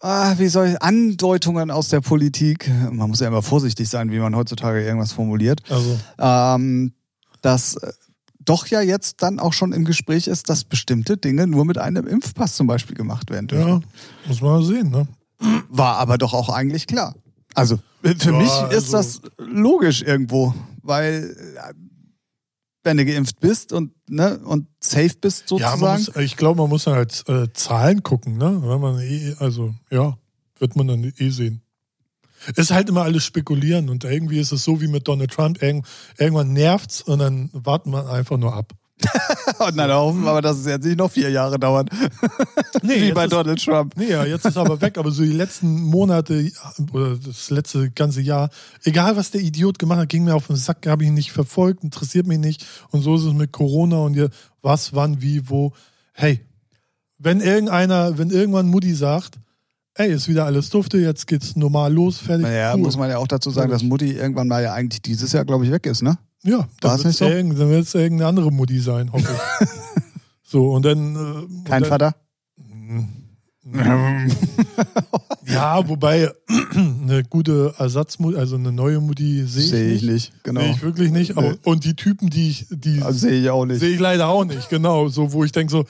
ah, 0.00 0.34
wie 0.38 0.48
soll 0.48 0.68
ich, 0.68 0.82
Andeutungen 0.82 1.72
aus 1.72 1.88
der 1.88 2.00
Politik. 2.02 2.70
Man 2.90 3.08
muss 3.10 3.20
ja 3.20 3.26
immer 3.26 3.42
vorsichtig 3.42 3.88
sein, 3.88 4.12
wie 4.12 4.18
man 4.18 4.36
heutzutage 4.36 4.84
irgendwas 4.84 5.12
formuliert. 5.12 5.62
Also, 5.68 5.98
Ähm, 6.18 6.92
dass 7.42 7.76
äh, 7.76 7.92
doch 8.44 8.66
ja 8.68 8.80
jetzt 8.80 9.22
dann 9.22 9.40
auch 9.40 9.52
schon 9.52 9.72
im 9.72 9.84
Gespräch 9.84 10.28
ist, 10.28 10.48
dass 10.50 10.64
bestimmte 10.64 11.16
Dinge 11.16 11.46
nur 11.46 11.64
mit 11.64 11.78
einem 11.78 12.06
Impfpass 12.06 12.54
zum 12.54 12.66
Beispiel 12.66 12.96
gemacht 12.96 13.30
werden 13.30 13.48
dürfen. 13.48 13.68
ja, 13.68 13.80
muss 14.28 14.40
man 14.40 14.62
sehen, 14.62 14.90
ne? 14.90 15.08
War 15.68 15.96
aber 15.96 16.16
doch 16.16 16.32
auch 16.32 16.48
eigentlich 16.48 16.86
klar. 16.86 17.14
Also 17.54 17.78
für 18.02 18.30
Ja, 18.30 18.32
mich 18.32 18.76
ist 18.76 18.94
also- 18.94 19.20
das 19.20 19.20
logisch 19.38 20.02
irgendwo, 20.02 20.54
weil 20.82 21.36
äh, 21.56 21.72
wenn 22.82 22.96
du 22.98 23.04
geimpft 23.06 23.40
bist 23.40 23.72
und 23.72 23.92
ne 24.10 24.38
und 24.44 24.66
safe 24.80 25.14
bist 25.20 25.50
Ja, 25.50 25.56
man 25.76 25.78
sozusagen. 25.78 26.04
muss, 26.04 26.16
ich 26.24 26.36
glaube, 26.36 26.60
man 26.60 26.68
muss 26.68 26.84
dann 26.84 26.94
halt 26.96 27.24
äh, 27.28 27.50
Zahlen 27.54 28.02
gucken, 28.02 28.36
ne? 28.36 28.60
Wenn 28.62 28.80
man 28.80 28.98
eh, 29.00 29.34
also, 29.38 29.74
ja, 29.90 30.18
wird 30.58 30.76
man 30.76 30.88
dann 30.88 31.12
eh 31.16 31.30
sehen. 31.30 31.62
Ist 32.56 32.70
halt 32.72 32.90
immer 32.90 33.02
alles 33.04 33.24
spekulieren 33.24 33.88
und 33.88 34.04
irgendwie 34.04 34.38
ist 34.38 34.52
es 34.52 34.64
so 34.64 34.82
wie 34.82 34.88
mit 34.88 35.08
Donald 35.08 35.30
Trump. 35.32 35.62
Irgend, 35.62 35.86
irgendwann 36.18 36.52
nervt's 36.52 37.00
und 37.00 37.20
dann 37.20 37.48
warten 37.54 37.90
wir 37.90 38.10
einfach 38.10 38.36
nur 38.36 38.52
ab. 38.52 38.74
und 39.58 39.76
dann 39.76 39.90
hoffen 39.90 40.22
wir 40.22 40.30
aber, 40.30 40.42
dass 40.42 40.58
es 40.58 40.66
jetzt 40.66 40.84
nicht 40.84 40.98
noch 40.98 41.10
vier 41.10 41.30
Jahre 41.30 41.58
dauert, 41.58 41.88
Nee, 42.82 43.00
wie 43.02 43.12
bei 43.12 43.24
ist- 43.24 43.32
Donald 43.32 43.62
Trump. 43.64 43.94
Nee, 43.96 44.10
ja, 44.10 44.24
jetzt 44.24 44.44
ist 44.44 44.56
er 44.56 44.62
aber 44.62 44.80
weg. 44.80 44.98
Aber 44.98 45.10
so 45.10 45.22
die 45.22 45.32
letzten 45.32 45.82
Monate 45.82 46.50
oder 46.92 47.16
das 47.16 47.50
letzte 47.50 47.90
ganze 47.90 48.20
Jahr, 48.20 48.50
egal 48.84 49.16
was 49.16 49.30
der 49.30 49.40
Idiot 49.40 49.78
gemacht 49.78 50.00
hat, 50.00 50.08
ging 50.08 50.24
mir 50.24 50.34
auf 50.34 50.46
den 50.48 50.56
Sack, 50.56 50.86
habe 50.86 51.02
ich 51.04 51.08
ihn 51.08 51.14
nicht 51.14 51.32
verfolgt, 51.32 51.82
interessiert 51.84 52.26
mich 52.26 52.38
nicht. 52.38 52.66
Und 52.90 53.02
so 53.02 53.16
ist 53.16 53.22
es 53.24 53.32
mit 53.32 53.52
Corona 53.52 53.98
und 53.98 54.14
ihr, 54.14 54.30
was, 54.62 54.92
wann, 54.94 55.22
wie, 55.22 55.48
wo. 55.48 55.72
Hey, 56.12 56.40
wenn 57.18 57.40
irgendeiner, 57.40 58.18
wenn 58.18 58.30
irgendwann 58.30 58.66
Mutti 58.68 58.94
sagt, 58.94 59.38
ey, 59.94 60.12
ist 60.12 60.28
wieder 60.28 60.44
alles 60.46 60.70
dufte, 60.70 60.98
jetzt 60.98 61.26
geht's 61.26 61.56
normal 61.56 61.92
los, 61.92 62.18
fertig. 62.18 62.46
Naja, 62.46 62.74
cool. 62.74 62.80
muss 62.82 62.96
man 62.96 63.10
ja 63.10 63.18
auch 63.18 63.28
dazu 63.28 63.50
sagen, 63.50 63.70
dass 63.70 63.82
Mutti 63.82 64.12
irgendwann 64.12 64.48
mal 64.48 64.62
ja 64.62 64.72
eigentlich 64.74 65.02
dieses 65.02 65.32
Jahr, 65.32 65.44
glaube 65.44 65.64
ich, 65.64 65.70
weg 65.70 65.86
ist, 65.86 66.02
ne? 66.02 66.18
Ja, 66.42 66.68
dann 66.80 66.92
es 66.92 66.98
wird 66.98 67.06
nicht 67.06 67.18
so? 67.18 67.24
irgend, 67.26 67.58
irgendeine 67.58 68.26
andere 68.26 68.52
Mutti 68.52 68.78
sein, 68.80 69.10
hoffe 69.12 69.28
ich. 69.60 69.68
so, 70.42 70.72
und 70.72 70.84
dann. 70.84 71.14
äh, 71.14 71.18
Kein 71.18 71.44
und 71.46 71.68
dann, 71.68 71.84
Vater? 71.84 72.14
Ja, 75.46 75.86
wobei 75.88 76.30
eine 76.74 77.22
gute 77.24 77.74
Ersatzmutti, 77.78 78.36
also 78.38 78.56
eine 78.56 78.72
neue 78.72 79.00
Mutti 79.00 79.44
sehe 79.46 79.62
ich, 79.64 79.70
Sehe 79.70 79.92
ich 79.94 80.02
nicht. 80.02 80.12
nicht, 80.12 80.44
genau. 80.44 80.60
Sehe 80.60 80.70
ich 80.70 80.82
wirklich 80.82 81.10
nicht. 81.10 81.36
Nee. 81.36 81.54
Und 81.64 81.84
die 81.84 81.94
Typen, 81.94 82.30
die 82.30 82.50
ich, 82.50 82.66
die 82.70 83.02
Also 83.02 83.20
sehe 83.20 83.40
ich 83.40 83.50
auch 83.50 83.64
nicht. 83.66 83.80
sehe 83.80 83.90
ich 83.94 84.00
leider 84.00 84.28
auch 84.28 84.44
nicht. 84.44 84.68
Genau, 84.70 85.08
so 85.08 85.32
wo 85.32 85.44
ich 85.44 85.52
denke 85.52 85.70
so, 85.70 85.84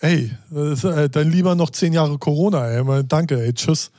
ey, 0.00 0.30
ist, 0.50 0.84
äh, 0.84 1.08
dann 1.08 1.30
lieber 1.30 1.54
noch 1.54 1.70
zehn 1.70 1.92
Jahre 1.92 2.18
Corona, 2.18 2.68
ey. 2.68 2.82
Mal, 2.82 3.04
danke, 3.04 3.42
ey, 3.42 3.52
tschüss. 3.52 3.90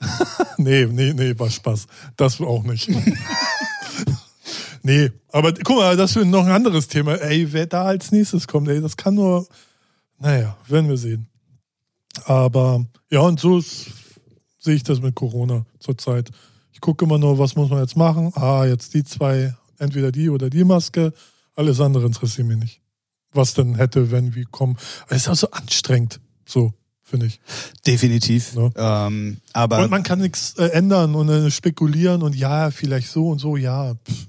nee, 0.58 0.86
nee, 0.86 1.12
nee, 1.12 1.38
war 1.38 1.50
Spaß. 1.50 1.86
Das 2.16 2.40
auch 2.40 2.62
nicht. 2.62 2.88
nee, 4.82 5.10
aber 5.32 5.52
guck 5.52 5.76
mal, 5.76 5.96
das 5.96 6.14
ist 6.14 6.24
noch 6.26 6.46
ein 6.46 6.52
anderes 6.52 6.88
Thema. 6.88 7.14
Ey, 7.14 7.52
wer 7.52 7.66
da 7.66 7.84
als 7.84 8.12
nächstes 8.12 8.46
kommt, 8.46 8.68
ey, 8.68 8.80
das 8.80 8.96
kann 8.96 9.14
nur, 9.14 9.46
naja, 10.18 10.56
werden 10.68 10.88
wir 10.88 10.96
sehen. 10.96 11.26
Aber 12.24 12.84
ja, 13.10 13.20
und 13.20 13.40
so 13.40 13.60
sehe 13.60 14.74
ich 14.74 14.82
das 14.82 15.00
mit 15.00 15.14
Corona 15.14 15.66
zurzeit. 15.78 16.30
Ich 16.72 16.80
gucke 16.80 17.04
immer 17.04 17.18
nur, 17.18 17.38
was 17.38 17.56
muss 17.56 17.70
man 17.70 17.80
jetzt 17.80 17.96
machen. 17.96 18.32
Ah, 18.34 18.64
jetzt 18.64 18.94
die 18.94 19.04
zwei, 19.04 19.54
entweder 19.78 20.12
die 20.12 20.30
oder 20.30 20.50
die 20.50 20.64
Maske. 20.64 21.12
Alles 21.54 21.80
andere 21.80 22.06
interessiert 22.06 22.46
mich 22.46 22.58
nicht. 22.58 22.80
Was 23.32 23.54
denn 23.54 23.74
hätte, 23.76 24.10
wenn, 24.10 24.34
wie 24.34 24.44
kommen. 24.44 24.76
Es 25.08 25.22
ist 25.22 25.28
auch 25.28 25.34
so 25.36 25.50
anstrengend, 25.50 26.20
so, 26.46 26.72
finde 27.02 27.26
ich. 27.26 27.40
Definitiv. 27.86 28.54
Ja. 28.54 29.06
Ähm, 29.06 29.38
aber 29.52 29.80
und 29.84 29.90
man 29.90 30.02
kann 30.02 30.20
nichts 30.20 30.54
äh, 30.58 30.66
ändern 30.68 31.14
und 31.14 31.28
äh, 31.28 31.50
spekulieren 31.50 32.22
und 32.22 32.34
ja, 32.34 32.70
vielleicht 32.70 33.08
so 33.08 33.28
und 33.28 33.38
so, 33.38 33.56
ja. 33.56 33.94
Pff. 33.94 34.26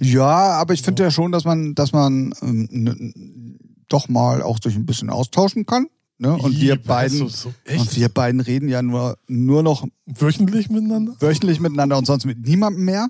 Ja, 0.00 0.52
aber 0.58 0.74
ich 0.74 0.82
finde 0.82 1.02
ja 1.02 1.10
schon, 1.10 1.32
dass 1.32 1.44
man, 1.44 1.74
dass 1.74 1.92
man 1.92 2.34
ähm, 2.42 2.68
n- 2.70 3.58
doch 3.88 4.08
mal 4.08 4.42
auch 4.42 4.58
sich 4.62 4.76
ein 4.76 4.86
bisschen 4.86 5.10
austauschen 5.10 5.66
kann. 5.66 5.86
Ne? 6.18 6.36
Und 6.36 6.60
wir 6.60 6.76
beiden, 6.76 7.28
so, 7.30 7.52
und 7.66 7.96
wir 7.96 8.10
beiden 8.10 8.40
reden 8.40 8.68
ja 8.68 8.82
nur, 8.82 9.16
nur 9.26 9.62
noch 9.62 9.86
Wöchentlich 10.04 10.68
miteinander? 10.68 11.14
wöchentlich 11.18 11.60
miteinander 11.60 11.96
und 11.96 12.04
sonst 12.06 12.26
mit 12.26 12.46
niemandem 12.46 12.84
mehr. 12.84 13.08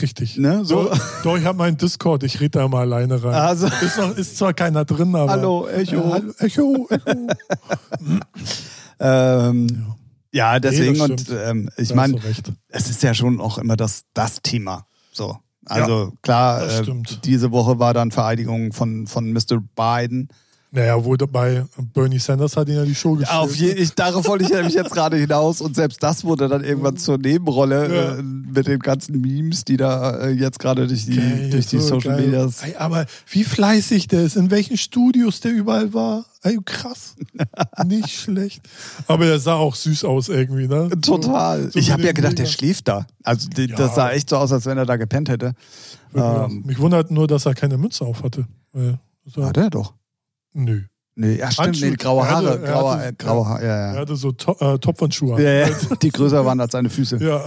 Richtig. 0.00 0.38
Ne? 0.38 0.64
So. 0.64 0.84
Doch, 0.84 1.22
doch, 1.22 1.36
ich 1.36 1.44
habe 1.44 1.58
meinen 1.58 1.76
Discord, 1.76 2.22
ich 2.22 2.40
rede 2.40 2.58
da 2.58 2.68
mal 2.68 2.80
alleine 2.80 3.22
rein. 3.22 3.34
Also, 3.34 3.66
Ist, 3.66 3.98
noch, 3.98 4.16
ist 4.16 4.36
zwar 4.38 4.54
keiner 4.54 4.84
drin, 4.84 5.14
aber. 5.14 5.30
hallo, 5.30 5.68
Echo. 5.68 5.96
Ja, 5.96 6.10
hallo, 6.12 6.32
Echo, 6.38 6.88
Echo. 6.90 7.28
Ähm, 9.04 9.94
ja. 10.30 10.60
deswegen 10.60 10.96
das 10.96 11.10
und 11.10 11.30
ähm, 11.30 11.70
ich 11.76 11.92
meine, 11.94 12.20
es 12.68 12.88
ist 12.88 13.02
ja 13.02 13.14
schon 13.14 13.40
auch 13.40 13.58
immer 13.58 13.76
das, 13.76 14.04
das 14.14 14.40
Thema. 14.42 14.86
So. 15.10 15.36
Also 15.64 16.12
klar, 16.22 16.60
das 16.60 16.86
äh, 16.86 16.94
diese 17.24 17.52
Woche 17.52 17.78
war 17.78 17.94
dann 17.94 18.10
Vereidigung 18.10 18.72
von, 18.72 19.06
von 19.06 19.32
Mr. 19.32 19.60
Biden. 19.74 20.28
Naja, 20.74 21.04
wo 21.04 21.14
dabei 21.16 21.66
Bernie 21.92 22.18
Sanders 22.18 22.56
hat 22.56 22.66
ihn 22.68 22.76
ja 22.76 22.84
die 22.86 22.94
Show 22.94 23.12
gespielt. 23.14 23.38
Auf 23.38 23.54
je, 23.54 23.72
ich, 23.72 23.92
darauf 23.94 24.26
wollte 24.26 24.44
ich 24.44 24.50
nämlich 24.50 24.72
jetzt 24.72 24.90
gerade 24.90 25.18
hinaus 25.18 25.60
und 25.60 25.76
selbst 25.76 26.02
das 26.02 26.24
wurde 26.24 26.48
dann 26.48 26.64
irgendwann 26.64 26.96
zur 26.96 27.18
Nebenrolle 27.18 27.94
Ja. 27.94 28.14
äh, 28.18 28.22
mit 28.22 28.66
den 28.66 28.78
ganzen 28.78 29.20
Memes, 29.20 29.66
die 29.66 29.76
da 29.76 30.20
äh, 30.20 30.30
jetzt 30.30 30.58
gerade 30.58 30.86
durch 30.86 31.04
die, 31.04 31.16
Geil, 31.16 31.50
durch 31.50 31.66
die 31.66 31.76
so 31.78 31.88
Social 32.00 32.16
geil. 32.16 32.24
Medias. 32.26 32.62
Ey, 32.62 32.74
aber 32.76 33.04
wie 33.30 33.44
fleißig 33.44 34.08
der 34.08 34.22
ist, 34.22 34.36
in 34.36 34.50
welchen 34.50 34.78
Studios 34.78 35.40
der 35.40 35.52
überall 35.52 35.92
war. 35.92 36.24
Ey, 36.42 36.58
krass. 36.64 37.16
Nicht 37.86 38.08
schlecht. 38.08 38.62
Aber 39.06 39.26
der 39.26 39.38
sah 39.40 39.56
auch 39.56 39.74
süß 39.74 40.04
aus 40.04 40.30
irgendwie, 40.30 40.68
ne? 40.68 40.88
Total. 41.02 41.70
So 41.70 41.78
ich 41.78 41.88
mit 41.88 41.92
habe 41.92 42.02
ja 42.04 42.12
gedacht, 42.12 42.38
der 42.38 42.46
Mega. 42.46 42.56
schläft 42.56 42.88
da. 42.88 43.06
Also 43.22 43.46
die, 43.50 43.66
Ja. 43.68 43.76
das 43.76 43.94
sah 43.94 44.10
echt 44.10 44.30
so 44.30 44.38
aus, 44.38 44.50
als 44.50 44.64
wenn 44.64 44.78
er 44.78 44.86
da 44.86 44.96
gepennt 44.96 45.28
hätte. 45.28 45.52
Ähm, 46.14 46.62
Mich 46.64 46.78
wundert 46.78 47.10
nur, 47.10 47.26
dass 47.26 47.44
er 47.44 47.54
keine 47.54 47.76
Mütze 47.76 48.04
auf 48.06 48.22
hatte. 48.22 48.46
So, 49.26 49.44
Hat 49.44 49.58
er 49.58 49.68
doch. 49.68 49.92
Nö. 50.54 50.82
Nee, 51.14 51.36
ja 51.36 51.50
stimmt, 51.50 51.66
Handschuhe. 51.68 51.90
nee, 51.90 51.96
graue 51.96 52.22
Er 52.24 52.30
hatte- 52.30 52.46
Haare, 52.48 52.62
er 52.66 52.72
graue, 52.72 52.92
hatte- 52.96 53.08
äh, 53.08 53.12
graue 53.18 53.46
Haare, 53.48 53.62
ja, 53.64 53.68
Er 53.88 53.94
ja. 53.94 54.00
hatte 54.00 54.16
so 54.16 54.32
to 54.32 54.56
äh, 54.60 54.78
Topfhandschuhe. 54.78 55.36
an. 55.36 55.42
ja, 55.42 55.50
ja. 55.52 55.68
Die 56.02 56.10
größer 56.10 56.44
waren 56.44 56.60
als 56.60 56.72
seine 56.72 56.88
Füße. 56.90 57.18
Ja. 57.22 57.44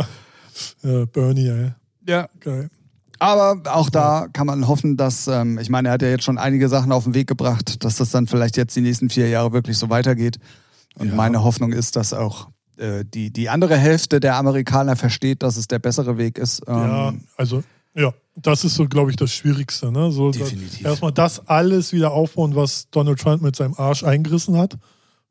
ja. 0.84 1.06
Bernie, 1.06 1.47
ey. 1.49 1.72
Ja. 2.08 2.28
Geil. 2.39 2.70
Aber 3.18 3.62
auch 3.74 3.89
da 3.89 4.28
kann 4.34 4.45
man 4.45 4.68
hoffen, 4.68 4.97
dass, 4.97 5.28
ähm, 5.28 5.58
ich 5.58 5.70
meine, 5.70 5.88
er 5.88 5.93
hat 5.93 6.01
ja 6.01 6.10
jetzt 6.10 6.26
schon 6.26 6.38
einige 6.38 6.68
Sachen 6.70 6.91
auf 6.91 7.06
den 7.06 7.14
Weg 7.14 7.28
gebracht, 7.28 7.84
dass 7.84 7.95
das 7.95 8.12
dann 8.12 8.28
vielleicht 8.28 8.58
jetzt 8.58 8.76
die 8.76 8.82
nächsten 8.82 9.10
vier 9.10 9.30
Jahre 9.30 9.53
wirklich 9.53 9.78
so 9.78 9.89
weitergeht. 9.89 10.38
Und 10.99 11.10
Ja. 11.10 11.16
meine 11.16 11.43
Hoffnung 11.43 11.72
ist, 11.72 11.95
dass 11.95 12.14
auch 12.14 12.49
äh, 12.78 13.06
die, 13.06 13.32
die 13.32 13.47
andere 13.49 13.78
Hälfte 13.78 14.20
der 14.20 14.36
Amerikaner 14.36 14.97
versteht, 14.97 15.43
dass 15.43 15.56
es 15.56 15.68
der 15.70 15.80
bessere 15.80 16.18
Weg 16.18 16.38
ist. 16.38 16.62
Ähm, 16.68 16.76
Ja, 16.76 17.14
also, 17.38 17.64
ja, 17.95 18.13
das 18.35 18.63
ist 18.63 18.75
so, 18.75 18.87
glaube 18.87 19.11
ich, 19.11 19.17
das 19.17 19.31
Schwierigste. 19.31 19.91
Ne? 19.91 20.11
So, 20.11 20.31
Definitiv. 20.31 20.85
Erstmal 20.85 21.11
das 21.11 21.47
alles 21.47 21.93
wieder 21.93 22.11
aufbauen, 22.11 22.55
was 22.55 22.89
Donald 22.89 23.19
Trump 23.19 23.41
mit 23.41 23.55
seinem 23.55 23.73
Arsch 23.75 24.03
eingerissen 24.03 24.57
hat. 24.57 24.77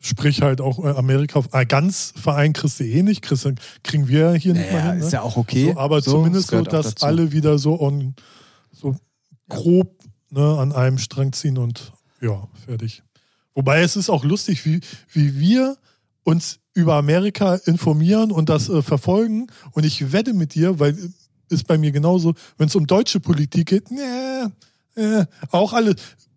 Sprich 0.00 0.42
halt 0.42 0.60
auch 0.60 0.84
äh, 0.84 0.88
Amerika, 0.88 1.42
äh, 1.52 1.64
ganz 1.64 2.12
Verein 2.16 2.52
kriegst 2.52 2.80
du 2.80 2.84
eh 2.84 3.02
nicht, 3.02 3.22
kriegst, 3.22 3.48
kriegen 3.82 4.08
wir 4.08 4.32
hier 4.34 4.54
nicht 4.54 4.70
naja, 4.70 4.84
mal 4.84 4.92
hin. 4.92 5.00
ist 5.00 5.06
Ne? 5.06 5.12
ja 5.12 5.22
auch 5.22 5.36
okay. 5.36 5.72
so, 5.72 5.78
aber 5.78 6.02
So, 6.02 6.12
zumindest 6.12 6.52
es 6.52 6.58
so, 6.58 6.64
dass 6.64 7.02
alle 7.02 7.32
wieder 7.32 7.58
so, 7.58 7.80
on, 7.80 8.14
so 8.72 8.96
grob 9.48 9.98
ne, 10.30 10.58
an 10.58 10.72
einem 10.72 10.98
Strang 10.98 11.32
ziehen 11.32 11.58
und 11.58 11.92
ja, 12.20 12.48
fertig. 12.66 13.02
Wobei 13.54 13.82
es 13.82 13.96
ist 13.96 14.10
auch 14.10 14.24
lustig, 14.24 14.64
wie, 14.66 14.80
wie 15.12 15.38
wir 15.38 15.76
uns 16.24 16.58
über 16.72 16.94
Amerika 16.94 17.54
informieren 17.66 18.32
und 18.32 18.48
das 18.48 18.68
äh, 18.68 18.82
verfolgen. 18.82 19.46
Und 19.72 19.84
ich 19.84 20.12
wette 20.12 20.34
mit 20.34 20.54
dir, 20.54 20.80
weil 20.80 20.96
ist 21.49 21.66
bei 21.66 21.78
mir 21.78 21.92
genauso, 21.92 22.34
wenn 22.59 22.68
es 22.68 22.74
um 22.74 22.86
deutsche 22.86 23.20
Politik 23.20 23.66
geht, 23.66 23.90
nee, 23.90 24.45
äh, 24.97 25.26
auch 25.51 25.72
alle 25.72 25.95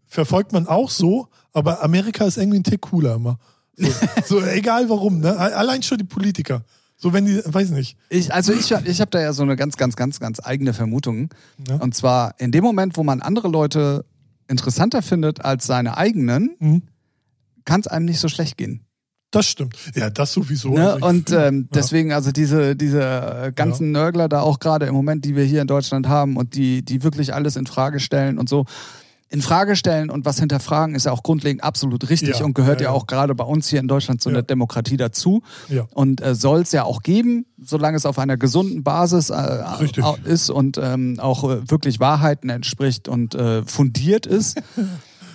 verfolgt 0.08 0.54
man 0.54 0.68
auch 0.68 0.90
so, 0.90 1.28
aber 1.54 1.84
Amerika 1.84 2.26
ist 2.26 2.38
irgendwie 2.38 2.60
ein 2.60 2.64
Tick 2.64 2.82
cooler 2.82 3.16
immer. 3.16 3.40
So, 3.76 3.90
so 4.26 4.42
egal 4.46 4.90
warum, 4.90 5.20
ne? 5.20 5.38
Allein 5.38 5.84
schon 5.84 5.98
die 5.98 6.04
Politiker. 6.04 6.64
So 6.96 7.14
wenn 7.14 7.26
die, 7.26 7.42
weiß 7.46 7.70
nicht. 7.72 7.96
Ich, 8.10 8.34
also 8.34 8.54
ich, 8.54 8.72
ich 8.72 9.02
habe 9.02 9.12
da 9.12 9.20
ja 9.22 9.32
so 9.34 9.44
eine 9.44 9.56
ganz, 9.56 9.78
ganz, 9.78 9.96
ganz, 9.96 10.20
ganz 10.20 10.40
eigene 10.44 10.74
Vermutung. 10.74 11.30
Ja. 11.68 11.76
Und 11.76 11.94
zwar 11.94 12.34
in 12.40 12.52
dem 12.52 12.64
Moment, 12.64 12.98
wo 12.98 13.04
man 13.04 13.22
andere 13.22 13.50
Leute 13.50 14.06
interessanter 14.48 15.02
findet 15.04 15.46
als 15.46 15.68
seine 15.68 15.98
eigenen, 15.98 16.56
Mhm. 16.60 16.84
kann 17.66 17.82
es 17.82 17.88
einem 17.88 18.06
nicht 18.06 18.20
so 18.20 18.30
schlecht 18.30 18.58
gehen. 18.58 18.87
Das 19.32 19.46
stimmt. 19.48 19.76
Ja, 19.94 20.10
das 20.10 20.32
sowieso. 20.34 20.70
Ne? 20.70 20.94
Also 20.94 21.06
Und 21.06 21.32
ähm, 21.32 21.68
deswegen, 21.74 22.14
also 22.14 22.32
diese, 22.32 22.76
diese 22.78 23.02
äh, 23.02 23.52
ganzen 23.54 23.92
Nörgler 23.92 24.30
da 24.30 24.40
auch 24.42 24.60
gerade 24.60 24.86
im 24.86 24.94
Moment, 24.94 25.26
die 25.26 25.36
wir 25.36 25.44
hier 25.44 25.62
in 25.62 25.68
Deutschland 25.68 26.08
haben 26.08 26.38
und 26.38 26.56
die, 26.56 26.82
die 26.84 27.04
wirklich 27.04 27.34
alles 27.34 27.56
in 27.58 27.66
Frage 27.68 28.00
stellen 28.00 28.40
und 28.40 28.48
so. 28.48 28.66
in 29.30 29.42
Frage 29.42 29.76
stellen 29.76 30.10
und 30.10 30.24
was 30.24 30.40
hinterfragen 30.40 30.96
ist 30.96 31.06
ja 31.06 31.12
auch 31.12 31.22
grundlegend 31.24 31.62
absolut 31.62 32.10
richtig 32.10 32.40
Ja, 32.40 32.46
und 32.46 32.54
gehört 32.54 32.80
ja, 32.80 32.86
ja, 32.86 32.92
ja. 32.92 32.96
auch 32.98 33.06
gerade 33.08 33.36
bei 33.36 33.44
uns 33.44 33.68
hier 33.68 33.82
in 33.82 33.90
Deutschland 33.90 34.22
zu 34.22 34.30
Ja. 34.30 34.36
einer 34.36 34.44
Demokratie 34.44 34.96
dazu 34.96 35.44
Ja. 35.68 35.86
und 35.94 36.22
äh, 36.22 36.34
soll 36.34 36.62
es 36.62 36.72
ja 36.72 36.86
auch 36.86 37.04
geben, 37.04 37.46
solange 37.62 37.98
es 37.98 38.06
auf 38.06 38.20
einer 38.20 38.38
gesunden 38.38 38.84
Basis 38.84 39.30
äh, 39.30 39.64
ist 40.24 40.50
und 40.50 40.78
ähm, 40.82 41.20
auch 41.20 41.44
äh, 41.44 41.70
wirklich 41.70 42.00
Wahrheiten 42.00 42.50
entspricht 42.50 43.10
und 43.10 43.36
äh, 43.36 43.64
fundiert 43.66 44.26
ist. 44.26 44.62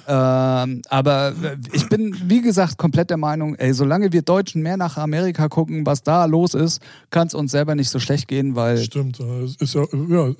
Ähm, 0.07 0.83
aber 0.89 1.33
ich 1.73 1.89
bin, 1.89 2.17
wie 2.27 2.43
gesagt, 2.43 2.79
komplett 2.79 3.11
der 3.11 3.17
Meinung, 3.17 3.55
ey, 3.57 3.73
solange 3.73 4.13
wir 4.13 4.23
Deutschen 4.23 4.63
mehr 4.63 4.77
nach 4.77 4.97
Amerika 4.97 5.49
gucken, 5.49 5.87
was 5.87 6.03
da 6.03 6.25
los 6.25 6.55
ist, 6.55 6.81
kann 7.11 7.29
es 7.29 7.35
uns 7.35 7.53
selber 7.53 7.75
nicht 7.75 7.91
so 7.91 7.99
schlecht 7.99 8.29
gehen, 8.29 8.57
weil 8.57 8.79
Stimmt. 8.79 9.21
Es 9.21 9.57
ist 9.57 9.75
ja, 9.75 9.85
ja, 10.09 10.33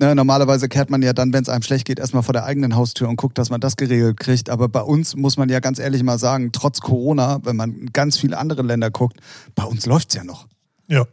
Ne, 0.00 0.14
normalerweise 0.14 0.66
kehrt 0.70 0.88
man 0.88 1.02
ja 1.02 1.12
dann, 1.12 1.34
wenn 1.34 1.42
es 1.42 1.50
einem 1.50 1.60
schlecht 1.62 1.86
geht, 1.86 1.98
erstmal 1.98 2.22
vor 2.22 2.32
der 2.32 2.46
eigenen 2.46 2.74
Haustür 2.74 3.06
und 3.06 3.16
guckt, 3.16 3.36
dass 3.36 3.50
man 3.50 3.60
das 3.60 3.76
geregelt 3.76 4.18
kriegt. 4.18 4.48
Aber 4.48 4.66
bei 4.66 4.80
uns 4.80 5.14
muss 5.14 5.36
man 5.36 5.50
ja 5.50 5.60
ganz 5.60 5.78
ehrlich 5.78 6.02
mal 6.02 6.18
sagen, 6.18 6.52
trotz 6.52 6.80
Corona, 6.80 7.40
wenn 7.44 7.54
man 7.54 7.90
ganz 7.92 8.16
viele 8.16 8.38
andere 8.38 8.62
Länder 8.62 8.90
guckt, 8.90 9.18
bei 9.54 9.64
uns 9.64 9.84
läuft's 9.84 10.14
ja 10.14 10.24
noch. 10.24 10.48
ja. 10.88 11.04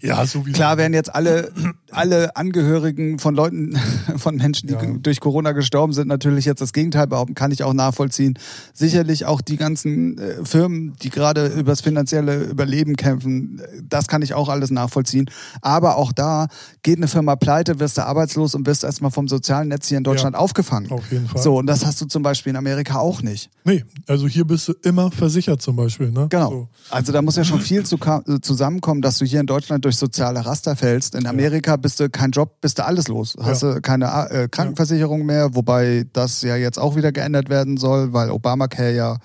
Ja, 0.00 0.24
so 0.24 0.46
wie 0.46 0.52
Klar 0.52 0.78
werden 0.78 0.94
jetzt 0.94 1.14
alle, 1.14 1.52
alle 1.90 2.34
Angehörigen 2.34 3.18
von 3.18 3.34
Leuten, 3.34 3.78
von 4.16 4.36
Menschen, 4.36 4.68
die 4.68 4.74
Ja. 4.74 4.80
durch 4.82 5.20
Corona 5.20 5.52
gestorben 5.52 5.92
sind, 5.92 6.08
natürlich 6.08 6.46
jetzt 6.46 6.60
das 6.60 6.72
Gegenteil 6.72 7.06
behaupten, 7.06 7.34
kann 7.34 7.50
ich 7.50 7.62
auch 7.62 7.74
nachvollziehen. 7.74 8.38
Sicherlich 8.72 9.26
auch 9.26 9.42
die 9.42 9.58
ganzen 9.58 10.16
äh, 10.16 10.44
Firmen, 10.44 10.94
die 11.02 11.10
gerade 11.10 11.48
übers 11.48 11.82
finanzielle 11.82 12.44
Überleben 12.44 12.96
kämpfen, 12.96 13.60
das 13.86 14.08
kann 14.08 14.22
ich 14.22 14.32
auch 14.32 14.48
alles 14.48 14.70
nachvollziehen. 14.70 15.30
Aber 15.60 15.96
auch 15.96 16.12
da 16.12 16.46
geht 16.82 16.96
eine 16.96 17.08
Firma 17.08 17.36
pleite, 17.36 17.78
wirst 17.78 17.98
du 17.98 18.06
arbeitslos 18.06 18.54
und 18.54 18.66
wirst 18.66 18.82
erstmal 18.82 19.10
vom 19.10 19.28
sozialen 19.28 19.68
Netz 19.68 19.88
hier 19.88 19.98
in 19.98 20.04
Deutschland 20.04 20.36
aufgefangen. 20.36 20.90
Auf 20.90 21.12
jeden 21.12 21.26
Fall. 21.28 21.42
So, 21.42 21.58
und 21.58 21.66
das 21.66 21.84
hast 21.84 22.00
du 22.00 22.06
zum 22.06 22.22
Beispiel 22.22 22.50
in 22.50 22.56
Amerika 22.56 22.98
auch 22.98 23.20
nicht. 23.20 23.50
Nee, 23.64 23.84
also 24.06 24.26
hier 24.26 24.46
bist 24.46 24.68
du 24.68 24.72
immer 24.84 25.10
versichert 25.10 25.60
zum 25.60 25.76
Beispiel. 25.76 26.10
Ne? 26.10 26.28
Genau. 26.30 26.50
So. 26.50 26.68
Also 26.88 27.12
da 27.12 27.20
muss 27.20 27.36
ja 27.36 27.44
schon 27.44 27.60
viel 27.60 27.84
zu 27.84 27.98
zusammenkommen, 28.40 29.02
dass 29.02 29.18
du 29.18 29.26
hier 29.26 29.40
in 29.40 29.46
Deutschland 29.46 29.65
durch 29.80 29.96
soziale 29.96 30.44
Raster 30.44 30.76
fällst. 30.76 31.14
In 31.14 31.26
Amerika 31.26 31.76
bist 31.76 32.00
du 32.00 32.08
kein 32.08 32.30
Job, 32.30 32.60
bist 32.60 32.78
du 32.78 32.84
alles 32.84 33.08
los. 33.08 33.36
Hast 33.40 33.62
du 33.62 33.80
keine 33.80 34.06
äh, 34.30 34.48
Krankenversicherung 34.48 35.26
mehr, 35.26 35.54
wobei 35.54 36.06
das 36.12 36.42
ja 36.42 36.56
jetzt 36.56 36.78
auch 36.78 36.96
wieder 36.96 37.12
geändert 37.12 37.48
werden 37.48 37.76
soll, 37.76 38.12
weil 38.12 38.30
Obamacare 38.30 38.94
ja 38.94 39.18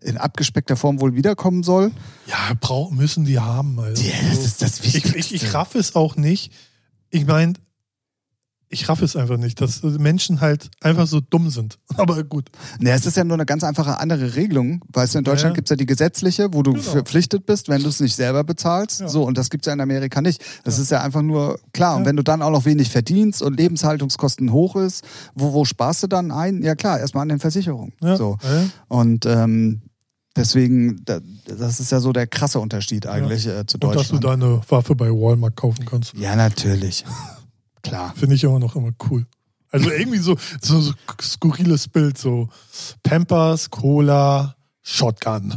in 0.00 0.16
abgespeckter 0.16 0.76
Form 0.76 1.00
wohl 1.00 1.14
wiederkommen 1.14 1.62
soll. 1.62 1.90
Ja, 2.26 2.54
brau 2.60 2.90
müssen 2.90 3.24
die 3.24 3.38
haben. 3.38 3.78
Also. 3.78 4.02
Ja, 4.02 4.14
das 4.30 4.44
ist 4.44 4.62
das 4.62 4.78
ich, 4.80 4.94
Wichtigste. 4.94 5.18
ich, 5.18 5.34
ich 5.34 5.54
raff 5.54 5.74
es 5.74 5.94
auch 5.94 6.16
nicht. 6.16 6.52
Ich 7.10 7.26
meine, 7.26 7.54
ich 8.76 8.88
raff 8.88 9.00
es 9.02 9.16
einfach 9.16 9.36
nicht, 9.38 9.60
dass 9.60 9.82
Menschen 9.82 10.40
halt 10.40 10.70
einfach 10.82 11.06
so 11.06 11.20
dumm 11.20 11.50
sind. 11.50 11.78
Aber 11.96 12.22
gut. 12.24 12.50
Ne, 12.78 12.90
es 12.92 13.06
ist 13.06 13.16
ja 13.16 13.24
nur 13.24 13.34
eine 13.36 13.46
ganz 13.46 13.64
einfache 13.64 13.98
andere 13.98 14.34
Regelung. 14.36 14.82
Weißt 14.92 15.14
du, 15.14 15.18
in 15.18 15.24
Deutschland 15.24 15.52
Ja. 15.52 15.56
gibt's 15.56 15.70
ja 15.70 15.76
die 15.76 15.86
gesetzliche, 15.86 16.48
wo 16.52 16.62
du 16.62 16.72
Genau. 16.72 16.82
verpflichtet 16.84 17.46
bist, 17.46 17.68
wenn 17.68 17.82
du 17.82 17.88
es 17.88 18.00
nicht 18.00 18.14
selber 18.14 18.44
bezahlst. 18.44 19.00
Ja. 19.00 19.08
So, 19.08 19.24
und 19.24 19.38
das 19.38 19.50
gibt's 19.50 19.66
ja 19.66 19.72
in 19.72 19.80
Amerika 19.80 20.20
nicht. 20.20 20.44
Das 20.64 20.78
ist 20.78 20.90
ja 20.90 21.00
einfach 21.02 21.22
nur 21.22 21.58
klar. 21.72 21.96
Und 21.96 22.02
Ja. 22.02 22.06
wenn 22.08 22.16
du 22.16 22.22
dann 22.22 22.42
auch 22.42 22.50
noch 22.50 22.64
wenig 22.66 22.90
verdienst 22.90 23.42
und 23.42 23.56
Lebenshaltungskosten 23.58 24.52
hoch 24.52 24.76
ist, 24.76 25.04
wo, 25.34 25.52
wo 25.52 25.64
sparst 25.64 26.02
du 26.02 26.06
dann 26.06 26.30
ein? 26.30 26.62
Ja 26.62 26.74
klar, 26.74 27.00
erstmal 27.00 27.22
an 27.22 27.28
den 27.30 27.40
Versicherungen. 27.40 27.92
Ja. 28.02 28.16
So. 28.16 28.36
Ja. 28.42 28.64
Und 28.88 29.24
ähm, 29.26 29.82
deswegen, 30.36 31.02
da, 31.04 31.20
das 31.46 31.80
ist 31.80 31.90
ja 31.92 32.00
so 32.00 32.12
der 32.12 32.26
krasse 32.26 32.60
Unterschied 32.60 33.06
eigentlich 33.06 33.46
äh, 33.46 33.64
zu 33.66 33.78
Und 33.82 33.94
dass 33.94 34.08
du 34.08 34.18
Deutschland. 34.18 34.24
deine 34.24 34.60
Waffe 34.68 34.94
bei 34.94 35.08
Walmart 35.10 35.56
kaufen 35.56 35.86
kannst. 35.86 36.12
ja, 36.14 36.36
natürlich. 36.36 37.04
Klar. 37.88 38.14
Finde 38.16 38.34
ich 38.34 38.44
immer 38.44 38.58
noch 38.58 38.76
immer 38.76 38.92
cool. 39.10 39.26
Also 39.70 39.90
irgendwie 39.90 40.18
so, 40.18 40.36
so, 40.60 40.80
so 40.80 40.92
skurriles 41.20 41.88
Bild, 41.88 42.16
so 42.18 42.48
Pampers, 43.02 43.70
Cola, 43.70 44.56
Shotgun. 44.82 45.54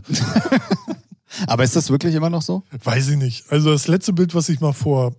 Aber 1.48 1.64
ist 1.64 1.76
das 1.76 1.90
wirklich 1.90 2.16
immer 2.16 2.30
noch 2.30 2.42
so? 2.42 2.64
Weiß 2.84 3.10
ich 3.10 3.18
nicht. 3.18 3.52
Also 3.52 3.72
das 3.72 3.88
letzte 3.88 4.14
Bild, 4.14 4.34
was 4.34 4.50
ich 4.50 4.60
mal 4.60 4.74
vor, 4.74 5.14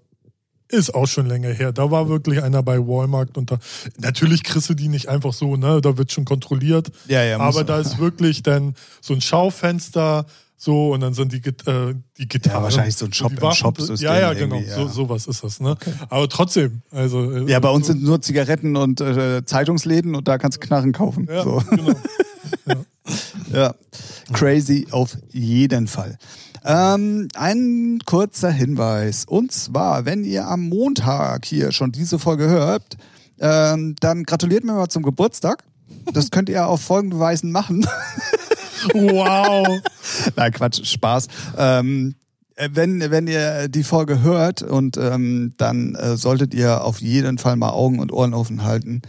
ist 0.68 0.94
auch 0.94 1.06
schon 1.06 1.26
länger 1.26 1.50
her. 1.50 1.72
Da 1.72 1.90
war 1.90 2.08
wirklich 2.08 2.42
einer 2.42 2.62
bei 2.62 2.78
Walmart 2.78 3.36
und 3.36 3.50
da, 3.50 3.58
natürlich 3.98 4.42
kriegst 4.42 4.68
du 4.68 4.74
die 4.74 4.88
nicht 4.88 5.08
einfach 5.08 5.32
so, 5.32 5.56
ne? 5.56 5.80
Da 5.80 5.96
wird 5.98 6.12
schon 6.12 6.24
kontrolliert. 6.24 6.90
Ja, 7.08 7.22
ja. 7.24 7.38
Aber 7.38 7.64
da 7.64 7.78
ist 7.78 7.98
wirklich 7.98 8.42
dann 8.42 8.74
so 9.00 9.14
ein 9.14 9.20
Schaufenster, 9.20 10.26
so 10.62 10.92
und 10.92 11.00
dann 11.00 11.14
sind 11.14 11.32
die, 11.32 11.38
äh, 11.38 11.94
die 12.18 12.28
Gitarren. 12.28 12.62
wahrscheinlich 12.64 12.94
so 12.94 13.06
ein 13.06 13.14
Shop- 13.14 13.32
im 13.32 13.50
Shop-System 13.52 13.96
Ja, 14.06 14.20
ja, 14.20 14.34
genau. 14.34 14.56
ja. 14.56 14.76
So, 14.76 14.88
sowas 14.88 15.26
ist 15.26 15.42
das, 15.42 15.58
ne? 15.58 15.74
Aber 16.10 16.28
trotzdem, 16.28 16.82
also. 16.90 17.32
äh, 17.32 17.50
Ja, 17.50 17.60
bei 17.60 17.70
uns 17.70 17.86
so, 17.86 17.94
sind 17.94 18.02
nur 18.02 18.20
Zigaretten 18.20 18.76
und 18.76 19.00
äh, 19.00 19.42
Zeitungsläden 19.46 20.14
und 20.14 20.28
da 20.28 20.36
kannst 20.36 20.58
du 20.58 20.66
Knarren 20.66 20.92
kaufen. 20.92 21.26
Ja, 21.30 21.42
So. 21.44 21.62
genau. 21.70 21.94
Ja, 23.52 23.74
crazy 24.32 24.86
auf 24.92 25.16
jeden 25.32 25.88
Fall. 25.88 26.18
Ähm, 26.64 27.26
ein 27.34 27.98
kurzer 28.04 28.50
Hinweis. 28.50 29.24
Und 29.24 29.50
zwar, 29.50 30.04
wenn 30.04 30.22
ihr 30.24 30.46
am 30.46 30.68
Montag 30.68 31.44
hier 31.46 31.72
schon 31.72 31.90
diese 31.90 32.18
Folge 32.20 32.48
hört, 32.48 32.98
ähm, 33.40 33.96
dann 34.00 34.22
gratuliert 34.24 34.62
mir 34.64 34.74
mal 34.74 34.88
zum 34.88 35.02
Geburtstag. 35.02 35.64
Das 36.12 36.30
könnt 36.30 36.48
ihr 36.48 36.66
auf 36.68 36.82
folgende 36.82 37.18
Weisen 37.18 37.50
machen. 37.50 37.84
Wow. 38.94 39.80
Nein, 40.36 40.52
Quatsch, 40.52 40.84
Spaß. 40.84 41.28
Ähm, 41.56 42.14
äh, 42.56 42.68
wenn, 42.72 43.10
wenn 43.10 43.26
ihr 43.26 43.68
die 43.68 43.84
Folge 43.84 44.22
hört 44.22 44.62
und 44.62 44.96
ähm, 44.96 45.54
dann 45.56 45.94
äh, 45.94 46.16
solltet 46.16 46.54
ihr 46.54 46.84
auf 46.84 47.00
jeden 47.00 47.38
Fall 47.38 47.56
mal 47.56 47.70
Augen 47.70 47.98
und 48.00 48.12
Ohren 48.12 48.34
offen 48.34 48.64
halten, 48.64 49.02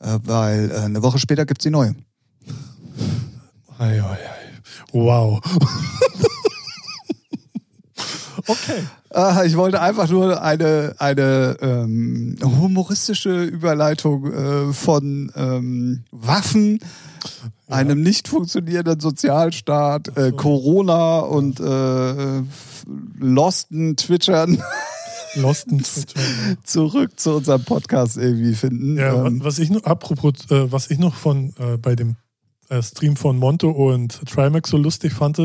äh, 0.00 0.18
weil 0.22 0.70
äh, 0.70 0.76
eine 0.80 1.02
Woche 1.02 1.18
später 1.18 1.44
gibt's 1.46 1.64
die 1.64 1.70
neue. 1.70 1.94
Ei, 3.78 4.00
ei, 4.00 4.02
ei. 4.02 4.44
Wow. 4.92 5.40
okay. 8.46 8.84
Ah, 9.10 9.42
ich 9.44 9.56
wollte 9.56 9.80
einfach 9.80 10.08
nur 10.08 10.42
eine, 10.42 10.94
eine 10.98 11.56
ähm, 11.60 12.36
humoristische 12.42 13.44
Überleitung 13.44 14.32
äh, 14.32 14.72
von 14.72 15.30
ähm, 15.36 16.04
Waffen, 16.10 16.80
einem 17.68 18.02
nicht 18.02 18.28
funktionierenden 18.28 19.00
Sozialstaat, 19.00 20.16
äh, 20.16 20.32
Corona 20.32 21.20
und 21.20 21.60
äh, 21.60 22.42
Losten 23.18 23.96
Twitchern 23.96 24.62
Losten 25.36 25.78
Twitter. 25.82 26.20
zurück 26.64 27.18
zu 27.18 27.36
unserem 27.36 27.64
Podcast 27.64 28.16
irgendwie 28.16 28.54
finden. 28.54 28.96
Ja, 28.96 29.26
ähm, 29.26 29.42
was 29.42 29.58
ich 29.58 29.70
noch, 29.70 29.84
apropos, 29.84 30.50
äh, 30.50 30.70
was 30.70 30.90
ich 30.90 30.98
noch 30.98 31.14
von 31.14 31.54
äh, 31.58 31.76
bei 31.76 31.96
dem 31.96 32.16
äh, 32.68 32.82
Stream 32.82 33.16
von 33.16 33.38
Monte 33.38 33.68
und 33.68 34.20
Trimax 34.26 34.70
so 34.70 34.76
lustig 34.76 35.12
fand, 35.12 35.38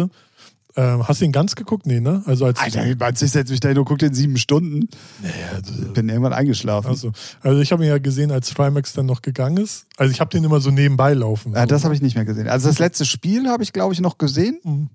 äh, 0.79 1.03
hast 1.03 1.19
du 1.21 1.25
ihn 1.25 1.31
ganz 1.31 1.55
geguckt? 1.55 1.85
Nee, 1.85 1.99
ne? 1.99 2.23
Also 2.25 2.45
als 2.45 2.59
Alter, 2.59 2.95
du, 2.95 3.25
ich 3.25 3.31
setze 3.31 3.51
mich 3.51 3.59
da 3.59 3.69
hin 3.69 3.77
und 3.77 3.85
gucke 3.85 3.97
den 3.99 4.13
sieben 4.13 4.37
Stunden? 4.37 4.87
Naja, 5.21 5.33
Ich 5.63 5.93
bin 5.93 6.07
irgendwann 6.09 6.33
eingeschlafen. 6.33 6.87
also, 6.87 7.11
also 7.41 7.59
ich 7.59 7.71
habe 7.71 7.83
ihn 7.83 7.89
ja 7.89 7.97
gesehen, 7.97 8.31
als 8.31 8.49
Trimax 8.49 8.93
dann 8.93 9.05
noch 9.05 9.21
gegangen 9.21 9.57
ist. 9.57 9.85
Also 9.97 10.11
ich 10.11 10.19
habe 10.19 10.29
den 10.29 10.43
immer 10.43 10.61
so 10.61 10.71
nebenbei 10.71 11.13
laufen. 11.13 11.53
ja, 11.53 11.65
das 11.65 11.83
habe 11.83 11.93
ich 11.93 12.01
nicht 12.01 12.15
mehr 12.15 12.25
gesehen. 12.25 12.47
Also 12.47 12.67
das 12.69 12.79
letzte 12.79 13.05
Spiel 13.05 13.49
habe 13.49 13.63
ich, 13.63 13.73
glaube 13.73 13.93
ich, 13.93 13.99
noch 13.99 14.17
gesehen. 14.17 14.59
Mhm. 14.63 14.89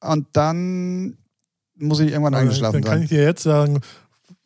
Und 0.00 0.26
dann 0.32 1.18
muss 1.76 2.00
ich 2.00 2.10
irgendwann 2.10 2.34
Aber 2.34 2.42
eingeschlafen 2.42 2.74
Dann 2.74 2.84
kann 2.84 2.94
sein. 2.98 3.02
ich 3.04 3.08
dir 3.08 3.22
jetzt 3.22 3.42
sagen, 3.42 3.80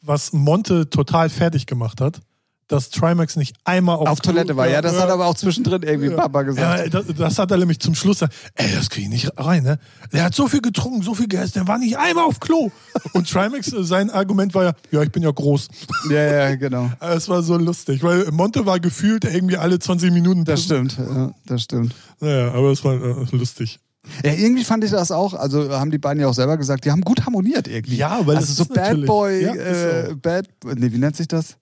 was 0.00 0.32
Monte 0.32 0.88
total 0.90 1.28
fertig 1.28 1.66
gemacht 1.66 2.00
hat, 2.00 2.20
dass 2.68 2.90
Trimax 2.90 3.36
nicht 3.36 3.54
einmal 3.64 3.96
auf, 3.96 4.08
Auf 4.08 4.20
Toilette 4.20 4.56
war, 4.56 4.68
ja, 4.68 4.80
das 4.80 4.98
hat 4.98 5.10
aber 5.10 5.26
auch 5.26 5.34
zwischendrin 5.34 5.82
irgendwie 5.82 6.10
Ja. 6.10 6.16
Papa 6.16 6.42
gesagt. 6.42 6.92
Ja, 6.94 7.02
das, 7.02 7.14
das 7.16 7.38
hat 7.38 7.50
er 7.50 7.58
nämlich 7.58 7.80
zum 7.80 7.94
Schluss 7.94 8.20
gesagt, 8.20 8.34
ey, 8.54 8.72
das 8.74 8.88
kriege 8.88 9.06
ich 9.06 9.12
nicht 9.12 9.30
rein, 9.38 9.62
ne? 9.62 9.78
Der 10.12 10.24
hat 10.24 10.34
so 10.34 10.48
viel 10.48 10.60
getrunken, 10.62 11.02
so 11.02 11.14
viel 11.14 11.28
gegessen, 11.28 11.52
der 11.54 11.68
war 11.68 11.78
nicht 11.78 11.98
einmal 11.98 12.24
auf 12.24 12.40
Klo. 12.40 12.70
Und 13.12 13.28
Trimax, 13.30 13.72
äh, 13.72 13.84
sein 13.84 14.10
Argument 14.10 14.54
war 14.54 14.64
ja, 14.64 14.72
ja, 14.90 15.02
ich 15.02 15.12
bin 15.12 15.22
ja 15.22 15.30
groß. 15.30 15.68
Ja, 16.10 16.16
ja, 16.48 16.54
genau. 16.56 16.90
Es 17.00 17.28
war 17.28 17.42
so 17.42 17.56
lustig, 17.58 18.02
weil 18.02 18.30
Monte 18.30 18.64
war 18.64 18.80
gefühlt 18.80 19.24
irgendwie 19.24 19.56
alle 19.58 19.78
20 19.78 20.10
Minuten. 20.12 20.44
Das 20.44 20.62
stimmt, 20.64 20.96
ja, 20.98 21.32
das 21.46 21.62
stimmt. 21.62 21.94
Naja, 22.20 22.52
aber 22.52 22.70
es 22.70 22.82
war 22.84 22.94
äh, 22.94 23.26
lustig. 23.36 23.78
Ja, 24.24 24.32
irgendwie 24.32 24.64
fand 24.64 24.82
ich 24.82 24.90
das 24.90 25.12
auch, 25.12 25.34
also 25.34 25.70
haben 25.70 25.90
die 25.92 25.98
beiden 25.98 26.20
ja 26.20 26.26
auch 26.28 26.34
selber 26.34 26.56
gesagt, 26.56 26.84
die 26.84 26.90
haben 26.90 27.02
gut 27.02 27.24
harmoniert 27.24 27.68
irgendwie. 27.68 27.96
Ja, 27.96 28.20
weil 28.26 28.36
also 28.36 28.48
das 28.48 28.56
so 28.56 28.62
ist 28.64 28.68
Bad 28.74 28.84
natürlich- 28.84 29.06
Boy, 29.06 29.42
Ja, 29.44 29.54
äh, 29.54 30.14
Bad, 30.14 30.48
nee, 30.64 30.90
wie 30.90 30.98
nennt 30.98 31.14
sich 31.16 31.28
das? 31.28 31.56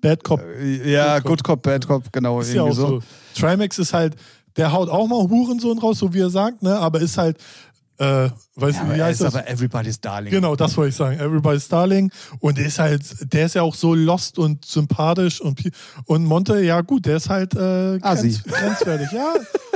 Bad 0.00 0.22
Cop 0.24 0.40
Äh, 0.40 0.92
Ja, 0.92 1.18
Good 1.18 1.28
Good 1.28 1.44
Cop, 1.44 1.62
Bad 1.62 1.86
Cop, 1.86 2.12
genau, 2.12 2.40
ist 2.40 2.52
ja 2.52 2.62
irgendwie 2.64 2.82
auch 2.82 2.88
so. 2.88 3.00
so. 3.00 3.06
Trimax 3.40 3.78
ist 3.78 3.92
halt, 3.92 4.16
der 4.56 4.72
haut 4.72 4.88
auch 4.88 5.06
mal 5.06 5.28
Hurensohn 5.28 5.78
raus, 5.78 5.98
so 5.98 6.12
wie 6.12 6.20
er 6.20 6.30
sagt, 6.30 6.62
ne? 6.62 6.76
Aber 6.78 7.00
ist 7.00 7.16
halt 7.18 7.38
äh, 7.98 8.28
weiß 8.56 8.76
Ja, 8.76 8.82
aber 8.82 8.94
wie 8.94 8.98
er 8.98 9.04
heißt 9.06 9.20
ist 9.20 9.26
das? 9.26 9.34
aber 9.34 9.48
Everybody's 9.48 10.00
Darling. 10.00 10.30
Genau, 10.30 10.56
das 10.56 10.76
wollte 10.76 10.90
ich 10.90 10.96
sagen. 10.96 11.18
Everybody's 11.18 11.68
Darling. 11.68 12.10
Und 12.40 12.58
der 12.58 12.66
ist 12.66 12.78
halt, 12.78 13.02
der 13.32 13.46
ist 13.46 13.54
ja 13.54 13.62
auch 13.62 13.74
so 13.74 13.94
lost 13.94 14.38
und 14.38 14.64
sympathisch 14.64 15.40
und, 15.40 15.60
und 16.06 16.24
Monte, 16.24 16.60
ja 16.62 16.80
gut, 16.82 17.06
der 17.06 17.16
ist 17.16 17.28
halt 17.30 17.54
äh, 17.54 17.98
grenz, 17.98 18.42
grenzwertig. 18.44 19.08
Ja, 19.12 19.34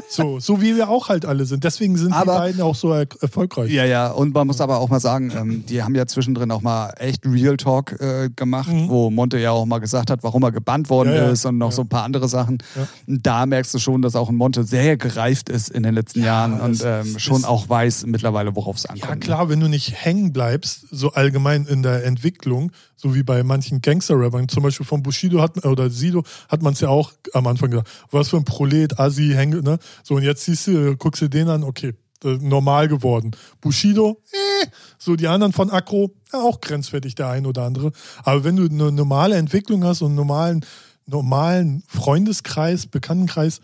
so, 0.09 0.39
so 0.41 0.61
wie 0.61 0.77
wir 0.77 0.89
auch 0.89 1.09
halt 1.09 1.25
alle 1.25 1.47
sind. 1.47 1.65
Deswegen 1.65 1.97
sind 1.97 2.13
Aber- 2.13 2.33
die 2.35 2.39
beiden 2.39 2.61
auch 2.63 2.75
so 2.75 2.93
er 2.93 3.07
erfolgreich. 3.21 3.71
Ja, 3.73 3.85
ja, 3.85 4.11
und 4.11 4.35
man 4.35 4.47
muss 4.47 4.61
aber 4.61 4.79
auch 4.79 4.89
mal 4.89 5.01
sagen, 5.01 5.33
ähm, 5.37 5.65
die 5.67 5.83
haben 5.83 5.95
ja 5.95 6.07
zwischendrin 6.07 6.51
auch 6.51 6.63
mal 6.63 6.91
echt 6.99 7.25
Real 7.27 7.57
Talk 7.57 7.99
äh, 8.01 8.29
gemacht, 8.35 8.69
wo 8.71 9.11
Monte 9.11 9.39
ja 9.39 9.51
auch 9.53 9.65
mal 9.67 9.79
gesagt 9.79 10.11
hat, 10.11 10.23
warum 10.23 10.43
er 10.43 10.53
gebannt 10.53 10.91
worden 10.91 11.09
Mhm. 11.11 11.15
Ja, 11.17 11.23
ja. 11.25 11.31
ist 11.31 11.45
und 11.47 11.59
noch 11.59 11.73
so 11.73 11.83
ein 11.83 11.89
paar 11.89 12.03
andere 12.05 12.29
Sachen. 12.29 12.59
Da 13.07 13.47
merkst 13.47 13.73
du 13.75 13.79
schon, 13.79 14.03
dass 14.03 14.15
auch 14.17 14.29
ein 14.29 14.35
Monte 14.37 14.65
sehr 14.65 14.97
gereift 14.97 15.49
ist 15.49 15.71
in 15.71 15.83
den 15.83 15.95
letzten 15.95 16.23
Jahren 16.23 16.61
und 16.61 16.83
ähm, 16.85 17.19
schon 17.19 17.45
auch 17.45 17.69
weiß 17.69 18.07
mittlerweile, 18.07 18.55
worauf 18.67 18.77
es 18.77 18.87
ankommt. 18.87 19.11
Ja, 19.11 19.17
klar, 19.17 19.49
wenn 19.49 19.61
du 19.61 19.69
nicht 19.69 19.93
hängen 19.93 20.33
bleibst, 20.33 20.87
so 20.91 21.13
allgemein 21.13 21.67
in 21.67 21.83
der 21.83 22.05
Entwicklung, 22.05 22.73
so 22.97 23.15
wie 23.15 23.23
bei 23.23 23.43
manchen 23.43 23.81
Gangster-Rappern, 23.81 24.49
zum 24.49 24.63
Beispiel 24.63 24.85
von 24.85 25.03
Bushido 25.03 25.41
hat, 25.41 25.65
oder 25.65 25.89
Sido 25.89 26.25
hat 26.49 26.63
man 26.63 26.73
es 26.73 26.81
ja 26.81 26.89
auch 26.89 27.13
am 27.33 27.47
Anfang 27.47 27.71
gesagt, 27.71 27.89
was 28.11 28.29
für 28.29 28.37
ein 28.37 28.45
Prolet, 28.45 28.99
Assi, 28.99 29.33
hänge, 29.35 29.63
ne? 29.63 29.79
So, 30.03 30.17
und 30.17 30.23
jetzt 30.23 30.45
siehst 30.45 30.67
du, 30.67 30.97
guckst 30.97 31.23
du 31.23 31.29
den 31.29 31.49
an, 31.49 31.63
okay, 31.63 31.95
normal 32.25 32.89
geworden. 32.89 33.33
Bushido, 33.61 34.23
eh, 34.33 34.67
so 34.99 35.17
die 35.17 35.29
anderen 35.29 35.53
von 35.53 35.71
Akro, 35.71 36.15
ja, 36.33 36.41
auch 36.41 36.61
grenzwertig, 36.61 37.15
der 37.15 37.29
ein 37.29 37.47
oder 37.47 37.63
andere. 37.63 37.93
Aber 38.25 38.43
wenn 38.43 38.57
du 38.57 38.65
eine 38.65 38.91
normale 38.91 39.37
Entwicklung 39.37 39.85
hast 39.85 40.03
und 40.03 40.09
einen 40.09 40.17
normalen, 40.17 40.65
normalen 41.07 41.85
Freundeskreis, 41.87 42.87
Bekanntenkreis, 42.87 43.61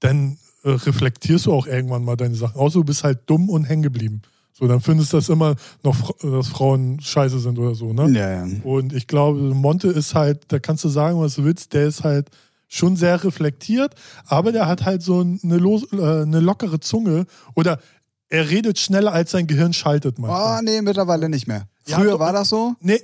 dann 0.00 0.38
äh, 0.62 0.70
reflektierst 0.70 1.46
du 1.46 1.52
auch 1.52 1.66
irgendwann 1.66 2.04
mal 2.04 2.16
deine 2.16 2.36
Sachen. 2.36 2.58
Außer 2.58 2.78
du 2.78 2.84
bist 2.84 3.04
halt 3.04 3.20
dumm 3.26 3.50
und 3.50 3.64
hängen 3.64 3.82
geblieben. 3.82 4.22
So, 4.58 4.66
dann 4.66 4.80
findest 4.80 5.12
du 5.12 5.18
das 5.18 5.28
immer 5.28 5.54
noch, 5.84 6.16
dass 6.22 6.48
Frauen 6.48 6.98
scheiße 6.98 7.40
sind 7.40 7.58
oder 7.58 7.74
so, 7.74 7.92
ne? 7.92 8.08
Ja, 8.08 8.46
ja. 8.46 8.46
Und 8.64 8.94
ich 8.94 9.06
glaube, 9.06 9.38
Monte 9.38 9.88
ist 9.88 10.14
halt, 10.14 10.44
da 10.48 10.58
kannst 10.58 10.82
du 10.82 10.88
sagen, 10.88 11.20
was 11.20 11.34
du 11.34 11.44
willst, 11.44 11.74
der 11.74 11.86
ist 11.86 12.04
halt 12.04 12.30
schon 12.66 12.96
sehr 12.96 13.22
reflektiert, 13.22 13.94
aber 14.24 14.52
der 14.52 14.66
hat 14.66 14.86
halt 14.86 15.02
so 15.02 15.20
eine, 15.20 15.58
los, 15.58 15.86
äh, 15.92 16.22
eine 16.22 16.40
lockere 16.40 16.80
Zunge 16.80 17.26
oder 17.54 17.80
er 18.28 18.50
redet 18.50 18.78
schneller, 18.78 19.12
als 19.12 19.30
sein 19.30 19.46
Gehirn 19.46 19.72
schaltet 19.72 20.16
Oh, 20.18 20.22
manchmal. 20.22 20.62
nee, 20.62 20.82
mittlerweile 20.82 21.28
nicht 21.28 21.46
mehr. 21.46 21.68
Ja, 21.88 21.98
Früher 21.98 22.12
doch. 22.12 22.18
war 22.18 22.32
das 22.32 22.48
so. 22.48 22.74
Nee, 22.80 23.00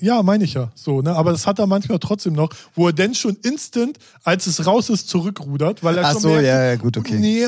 ja, 0.00 0.22
meine 0.22 0.44
ich 0.44 0.52
ja. 0.52 0.70
So, 0.74 1.00
ne? 1.00 1.16
Aber 1.16 1.32
das 1.32 1.46
hat 1.46 1.58
er 1.58 1.66
manchmal 1.66 1.98
trotzdem 1.98 2.34
noch, 2.34 2.50
wo 2.74 2.88
er 2.88 2.92
denn 2.92 3.14
schon 3.14 3.36
instant, 3.42 3.98
als 4.24 4.46
es 4.46 4.66
raus 4.66 4.90
ist, 4.90 5.08
zurückrudert, 5.08 5.82
weil 5.82 5.96
er 5.96 6.04
Ach 6.04 6.12
schon 6.12 6.20
so, 6.20 6.28
merkt, 6.28 6.44
ja, 6.46 6.64
ja, 6.64 6.76
gut, 6.76 6.98
okay. 6.98 7.18
Nee, 7.18 7.46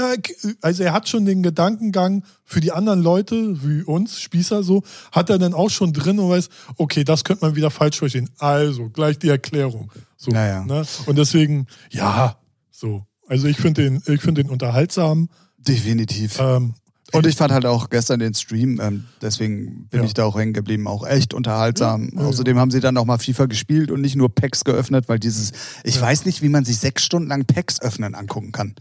also 0.63 0.83
er 0.83 0.95
hat 0.95 1.07
schon 1.07 1.27
den 1.27 1.43
Gedankengang 1.43 2.25
für 2.45 2.61
die 2.61 2.73
anderen 2.73 3.03
Leute, 3.03 3.63
wie 3.63 3.83
uns, 3.83 4.19
Spießer 4.19 4.63
so, 4.63 4.83
hat 5.13 5.29
er 5.29 5.39
dann 5.39 5.53
auch 5.53 5.69
schon 5.69 5.93
drin 5.93 6.19
und 6.19 6.31
weiß, 6.31 6.49
okay, 6.79 7.05
das 7.05 7.23
könnte 7.25 7.45
man 7.45 7.55
wieder 7.55 7.71
falsch 7.71 7.99
verstehen. 7.99 8.31
Also, 8.39 8.89
gleich 8.89 9.19
die 9.19 9.29
Erklärung. 9.29 9.93
So, 10.17 10.31
Ja, 10.31 10.47
ja. 10.47 10.65
Ne? 10.65 10.85
Und 11.05 11.19
deswegen, 11.19 11.67
ja, 11.91 12.39
so. 12.71 13.05
Also 13.29 13.47
ich 13.47 13.59
finde 13.59 13.83
den, 13.83 13.97
ich 14.07 14.23
finde 14.23 14.43
den 14.43 14.51
unterhaltsam. 14.51 15.29
Definitiv. 15.59 16.39
Ähm, 16.41 16.73
Und 17.13 17.27
ich 17.27 17.37
fand 17.37 17.53
halt 17.53 17.65
auch 17.65 17.89
gestern 17.89 18.21
den 18.21 18.35
Stream, 18.35 18.81
ähm, 18.83 19.05
deswegen 19.23 19.87
bin 19.89 20.01
Ja. 20.01 20.07
ich 20.07 20.15
da 20.15 20.25
auch 20.25 20.37
hängen 20.39 20.53
geblieben, 20.53 20.87
auch 20.87 21.07
echt 21.07 21.33
unterhaltsam. 21.33 22.11
Ja, 22.15 22.21
ja, 22.21 22.27
Außerdem 22.29 22.59
haben 22.59 22.71
sie 22.71 22.81
dann 22.81 22.97
auch 22.99 23.07
mal 23.07 23.19
FIFA 23.19 23.47
gespielt 23.47 23.91
und 23.91 24.01
nicht 24.03 24.15
nur 24.17 24.29
Packs 24.35 24.63
geöffnet, 24.65 25.09
weil 25.09 25.19
dieses, 25.19 25.53
ich 25.85 25.99
weiß 26.01 26.27
nicht, 26.27 26.43
wie 26.43 26.51
man 26.51 26.65
sich 26.67 26.77
sechs 26.79 27.03
Stunden 27.05 27.29
lang 27.29 27.47
Packs 27.47 27.81
öffnen 27.81 28.15
angucken 28.15 28.53
kann. 28.53 28.75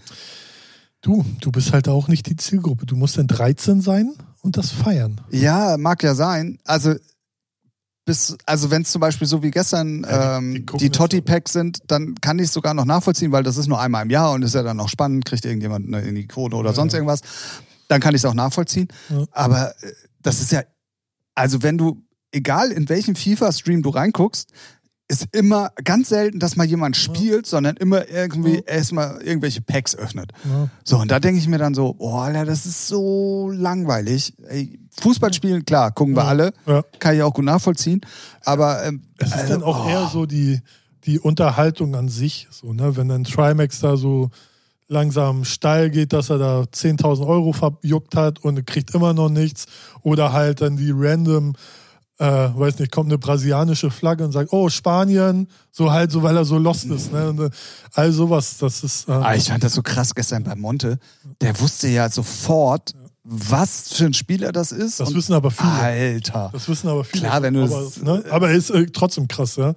du, 1.01 1.23
du 1.39 1.51
bist 1.51 1.71
halt 1.71 1.87
auch 1.87 2.09
nicht 2.09 2.25
die 2.27 2.35
Zielgruppe. 2.35 2.85
Du 2.85 2.97
musst 2.97 3.17
dann 3.17 3.27
13 3.27 3.79
sein 3.81 4.13
und 4.41 4.57
das 4.57 4.71
feiern. 4.71 5.21
Ja, 5.31 5.77
mag 5.77 6.03
ja 6.03 6.13
sein. 6.15 6.59
Also 6.65 6.95
bis, 8.05 8.37
also 8.45 8.71
wenn 8.71 8.81
es 8.81 8.91
zum 8.91 8.99
Beispiel 9.01 9.27
so 9.27 9.41
wie 9.43 9.51
gestern 9.51 10.03
Ja, 10.03 10.39
die- 10.39 10.45
ähm, 10.57 10.65
die 10.73 10.77
die, 10.77 10.89
Totti-Packs 10.89 11.53
sind, 11.53 11.79
dann 11.87 12.15
kann 12.15 12.39
ich 12.39 12.45
es 12.45 12.53
sogar 12.53 12.73
noch 12.73 12.85
nachvollziehen, 12.85 13.31
weil 13.31 13.43
das 13.43 13.57
ist 13.57 13.67
nur 13.67 13.79
einmal 13.79 14.03
im 14.03 14.09
Jahr 14.09 14.31
und 14.31 14.41
ist 14.43 14.55
ja 14.55 14.63
dann 14.63 14.79
auch 14.79 14.89
spannend, 14.89 15.23
kriegt 15.25 15.45
irgendjemand 15.45 15.93
eine 15.93 16.25
Quote 16.25 16.55
oder 16.57 16.73
sonst 16.73 16.93
ja. 16.93 16.99
irgendwas. 16.99 17.21
Dann 17.87 18.01
kann 18.01 18.13
ich 18.15 18.21
es 18.21 18.25
auch 18.25 18.33
nachvollziehen. 18.33 18.87
Ja. 19.09 19.25
Aber 19.31 19.69
äh, 19.81 19.91
das 20.21 20.41
ist 20.41 20.51
ja, 20.51 20.63
also 21.35 21.63
wenn 21.63 21.77
du, 21.77 22.03
egal 22.31 22.71
in 22.71 22.89
welchen 22.89 23.15
FIFA-Stream 23.15 23.81
du 23.83 23.89
reinguckst, 23.89 24.49
ist 25.09 25.27
immer 25.31 25.71
ganz 25.85 26.09
selten, 26.09 26.37
dass 26.39 26.57
mal 26.57 26.65
jemand 26.65 26.97
spielt, 26.97 27.45
sondern 27.47 27.77
immer 27.77 28.09
irgendwie 28.09 28.55
Ja. 28.55 28.61
erstmal 28.75 29.21
irgendwelche 29.21 29.61
Packs 29.61 29.95
öffnet. 29.95 30.33
Ja. 30.43 30.69
So, 30.83 30.97
und 30.97 31.09
da 31.09 31.21
denke 31.21 31.39
ich 31.39 31.47
mir 31.47 31.57
dann 31.59 31.73
so, 31.73 31.93
boah, 31.93 32.23
Alter, 32.23 32.43
das 32.43 32.65
ist 32.65 32.87
so 32.87 33.49
langweilig. 33.49 34.33
Ey, 34.49 34.77
Fußball 34.99 35.33
spielen, 35.33 35.63
klar, 35.63 35.91
gucken 35.93 36.13
wir 36.15 36.23
Ja. 36.23 36.27
alle. 36.27 36.53
Ja. 36.65 36.83
Kann 36.99 37.15
ich 37.15 37.21
auch 37.21 37.33
gut 37.33 37.45
nachvollziehen. 37.45 38.01
Aber 38.43 38.83
ähm, 38.83 39.03
Es 39.17 39.27
ist 39.29 39.33
also, 39.35 39.53
dann 39.53 39.63
auch 39.63 39.85
oh, 39.85 39.89
eher 39.89 40.07
so 40.11 40.25
die, 40.25 40.59
die 41.05 41.19
Unterhaltung 41.21 41.95
an 41.95 42.09
sich, 42.09 42.49
so, 42.51 42.73
ne? 42.73 42.97
Wenn 42.97 43.07
dann 43.07 43.23
Trimax 43.23 43.79
da 43.79 43.95
so 43.95 44.29
langsam 44.87 45.43
steil 45.45 45.89
geht, 45.89 46.13
dass 46.13 46.29
er 46.29 46.37
da 46.37 46.61
10.000 46.61 47.25
Euro 47.27 47.53
verjuckt 47.53 48.15
hat 48.15 48.39
und 48.43 48.65
kriegt 48.65 48.93
immer 48.95 49.13
noch 49.13 49.29
nichts. 49.29 49.65
Oder 50.01 50.31
halt 50.33 50.61
dann 50.61 50.77
die 50.77 50.91
random, 50.95 51.53
äh, 52.19 52.25
weiß 52.25 52.79
nicht, 52.79 52.91
kommt 52.91 53.09
eine 53.09 53.17
brasilianische 53.17 53.91
Flagge 53.91 54.23
und 54.25 54.31
sagt, 54.31 54.51
oh, 54.53 54.69
Spanien, 54.69 55.47
so 55.71 55.91
halt, 55.91 56.11
so 56.11 56.23
weil 56.23 56.35
er 56.37 56.45
so 56.45 56.57
lost 56.57 56.85
ist. 56.85 57.11
Ne? 57.11 57.29
Und, 57.29 57.39
äh, 57.39 57.49
all 57.93 58.11
sowas, 58.11 58.57
das 58.59 58.83
ist. 58.83 59.07
Äh, 59.09 59.11
Ah, 59.11 59.35
ich 59.35 59.49
fand 59.49 59.63
das 59.63 59.73
so 59.73 59.81
krass 59.83 60.15
gestern 60.15 60.43
bei 60.43 60.55
Monte. 60.55 60.99
Der 61.41 61.59
wusste 61.59 61.87
ja 61.89 62.09
sofort, 62.09 62.93
was 63.29 63.91
für 63.93 64.05
ein 64.05 64.13
Spieler 64.13 64.53
das 64.53 64.71
ist. 64.71 65.01
das 65.01 65.13
wissen 65.13 65.33
aber 65.33 65.51
viele. 65.51 65.69
Alter. 65.69 66.49
Das 66.53 66.67
wissen 66.69 66.87
aber 66.87 67.03
viele. 67.03 67.23
Klar, 67.23 67.41
wenn 67.41 67.55
du 67.55 67.63
aber, 67.65 67.81
es- 67.81 68.01
ne? 68.01 68.23
aber 68.31 68.51
ist 68.51 68.69
äh, 68.69 68.85
trotzdem 68.87 69.27
krass, 69.27 69.57
ja. 69.57 69.75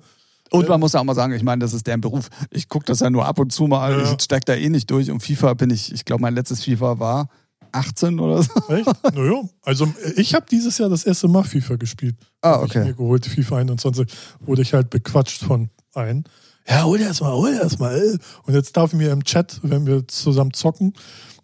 Und 0.53 0.69
man 0.69 0.81
muss 0.81 0.93
ja 0.93 1.01
auch 1.01 1.05
mal 1.05 1.15
sagen, 1.15 1.33
ich 1.33 1.43
meine, 1.43 1.61
das 1.61 1.73
ist 1.73 1.87
deren 1.87 2.01
Beruf. 2.01 2.29
Ich 2.51 2.69
gucke 2.69 2.85
das 2.87 3.01
ja 3.01 3.11
nur 3.11 3.25
ab 3.27 3.39
und 3.39 3.53
zu 3.53 3.67
mal. 3.67 3.93
Ja. 3.93 4.13
Ich 4.13 4.23
steig 4.23 4.45
da 4.47 4.55
eh 4.55 4.69
nicht 4.69 4.91
durch. 4.91 5.11
Und 5.11 5.23
FIFA 5.23 5.55
bin 5.55 5.71
ich, 5.71 5.93
ich 5.93 6.05
glaube, 6.05 6.23
mein 6.23 6.35
letztes 6.35 6.65
FIFA 6.65 6.99
war 6.99 7.29
18 7.73 8.19
oder 8.19 8.43
so. 8.43 8.51
Echt? 8.69 8.87
naja, 9.15 9.43
also 9.63 9.93
ich 10.17 10.35
habe 10.35 10.47
dieses 10.51 10.79
Jahr 10.79 10.89
das 10.89 11.05
erste 11.05 11.29
Mal 11.29 11.45
FIFA 11.45 11.77
gespielt. 11.77 12.17
Ah, 12.43 12.53
Hab 12.53 12.65
Ich 12.65 12.71
okay. 12.71 12.85
mir 12.85 12.95
geholt, 12.95 13.27
FIFA 13.27 13.59
21, 13.59 14.09
wurde 14.41 14.63
ich 14.63 14.75
halt 14.75 14.91
bequatscht 14.91 15.43
von 15.45 15.71
ein. 15.95 16.25
Ja, 16.69 16.85
hol 16.85 16.99
dir 16.99 17.09
das 17.09 17.21
mal, 17.21 17.33
hol 17.33 17.53
dir 17.53 17.61
das 17.61 17.79
mal. 17.79 17.97
äh. 17.97 18.19
Und 18.45 18.55
jetzt 18.55 18.77
darf 18.77 18.93
ich 18.93 18.99
mir 18.99 19.11
im 19.13 19.25
Chat, 19.25 19.61
wenn 19.63 19.87
wir 19.87 20.07
zusammen 20.09 20.53
zocken, 20.53 20.95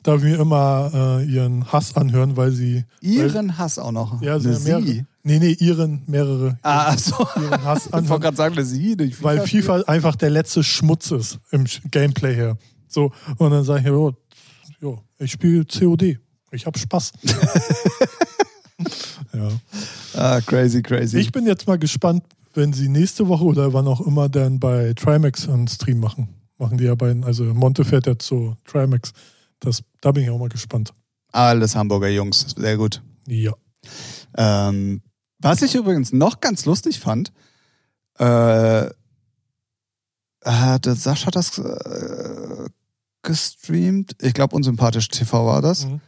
darf 0.02 0.18
ich 0.18 0.24
mir 0.24 0.40
immer 0.40 0.90
äh, 1.20 1.24
ihren 1.24 1.70
Hass 1.72 1.96
anhören, 1.96 2.36
weil 2.36 2.52
sie. 2.52 2.84
Weil, 3.02 3.10
Ihren 3.10 3.58
Hass 3.58 3.78
auch 3.78 3.92
noch. 3.92 4.20
ja, 4.22 4.34
Eine 4.34 4.40
sind 4.54 4.66
ja 4.66 4.78
mehrere. 4.80 5.06
Nee, 5.26 5.40
nee, 5.40 5.56
ihren 5.58 6.04
mehrere. 6.06 6.56
Ah, 6.62 6.90
ach 6.90 6.98
so. 7.00 7.28
Hass 7.34 7.86
Ich 7.86 7.92
wollte 7.92 8.20
gerade 8.20 8.36
sagen, 8.36 8.54
eine 8.54 8.64
Sie. 8.64 8.94
Nicht 8.94 9.20
weil 9.24 9.40
FIFA. 9.40 9.78
FIFA 9.78 9.90
einfach 9.90 10.14
der 10.14 10.30
letzte 10.30 10.62
Schmutz 10.62 11.10
ist 11.10 11.40
im 11.50 11.64
Gameplay 11.90 12.32
her. 12.32 12.56
So, 12.86 13.10
und 13.38 13.50
dann 13.50 13.64
sage 13.64 13.80
ich, 13.80 13.86
jo, 13.86 14.14
jo, 14.80 15.02
ich 15.18 15.32
spiele 15.32 15.64
COD. 15.64 16.20
Ich 16.52 16.64
habe 16.64 16.78
Spaß. 16.78 17.12
ja. 19.32 19.48
Ah, 20.14 20.40
crazy, 20.42 20.80
crazy. 20.80 21.18
Ich 21.18 21.32
bin 21.32 21.44
jetzt 21.44 21.66
mal 21.66 21.76
gespannt, 21.76 22.22
wenn 22.54 22.72
sie 22.72 22.88
nächste 22.88 23.26
Woche 23.26 23.46
oder 23.46 23.72
wann 23.72 23.88
auch 23.88 24.06
immer 24.06 24.28
dann 24.28 24.60
bei 24.60 24.92
Trimax 24.94 25.48
einen 25.48 25.66
Stream 25.66 25.98
machen. 25.98 26.28
Machen 26.56 26.78
die 26.78 26.84
ja 26.84 26.94
beiden, 26.94 27.24
also 27.24 27.42
Monte 27.42 27.84
fährt 27.84 28.06
ja 28.06 28.16
zu 28.16 28.56
Trimax. 28.64 29.10
Das, 29.58 29.82
da 30.00 30.12
bin 30.12 30.22
ich 30.22 30.30
auch 30.30 30.38
mal 30.38 30.48
gespannt. 30.48 30.94
Alles 31.32 31.74
Hamburger 31.74 32.10
Jungs. 32.10 32.54
Sehr 32.56 32.76
gut. 32.76 33.02
Ja. 33.26 33.54
Ähm, 34.36 35.02
was 35.46 35.62
ich 35.62 35.74
übrigens 35.74 36.12
noch 36.12 36.40
ganz 36.40 36.64
lustig 36.64 36.98
fand, 37.00 37.32
äh, 38.18 38.86
hat 40.44 40.84
Sascha 40.84 41.30
das 41.30 41.58
äh, 41.58 42.68
gestreamt? 43.22 44.16
Ich 44.20 44.34
glaube, 44.34 44.56
unsympathisch 44.56 45.08
TV 45.08 45.46
war 45.46 45.62
das. 45.62 45.86
Mhm. 45.86 46.00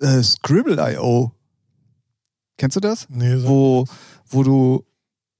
Äh, 0.00 0.22
Scribble.io. 0.22 1.32
Kennst 2.56 2.76
du 2.76 2.80
das? 2.80 3.06
Nee, 3.08 3.36
so. 3.36 3.48
Wo, 3.48 3.84
wo 4.28 4.42
du, 4.42 4.84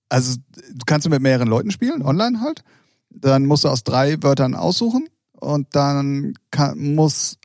also 0.08 0.36
du 0.48 0.84
kannst 0.86 1.06
du 1.06 1.10
mit 1.10 1.22
mehreren 1.22 1.48
Leuten 1.48 1.70
spielen, 1.70 2.02
online 2.02 2.40
halt. 2.40 2.64
Dann 3.10 3.46
musst 3.46 3.64
du 3.64 3.68
aus 3.68 3.84
drei 3.84 4.22
Wörtern 4.22 4.54
aussuchen 4.54 5.08
und 5.32 5.68
dann 5.76 6.34
kann, 6.50 6.94
musst 6.94 7.38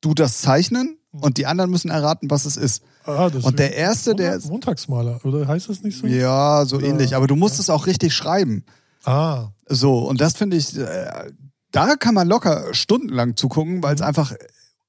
du 0.00 0.14
das 0.14 0.40
zeichnen 0.40 0.98
und 1.10 1.38
die 1.38 1.46
anderen 1.46 1.70
müssen 1.70 1.90
erraten, 1.90 2.30
was 2.30 2.44
es 2.44 2.56
ist. 2.56 2.82
Ah, 3.04 3.30
das 3.30 3.44
Und 3.44 3.58
der 3.58 3.74
erste, 3.76 4.14
der 4.14 4.32
Montag, 4.32 4.50
Montagsmaler, 4.50 5.20
oder 5.24 5.46
heißt 5.46 5.68
das 5.68 5.82
nicht 5.82 5.98
so? 5.98 6.06
Ja, 6.06 6.64
so 6.66 6.76
Oder- 6.76 6.86
ähnlich. 6.86 7.14
Aber 7.16 7.26
du 7.26 7.36
musst 7.36 7.58
es 7.60 7.70
auch 7.70 7.86
richtig 7.86 8.14
schreiben. 8.14 8.64
Ah, 9.04 9.48
So, 9.68 9.98
und 10.08 10.20
das 10.20 10.34
finde 10.36 10.56
ich, 10.56 10.76
äh, 10.78 11.30
da 11.72 11.96
kann 11.96 12.14
man 12.14 12.28
locker 12.28 12.72
stundenlang 12.74 13.36
zugucken, 13.36 13.82
weil 13.82 13.94
es 13.94 14.00
Mhm. 14.00 14.06
einfach 14.08 14.32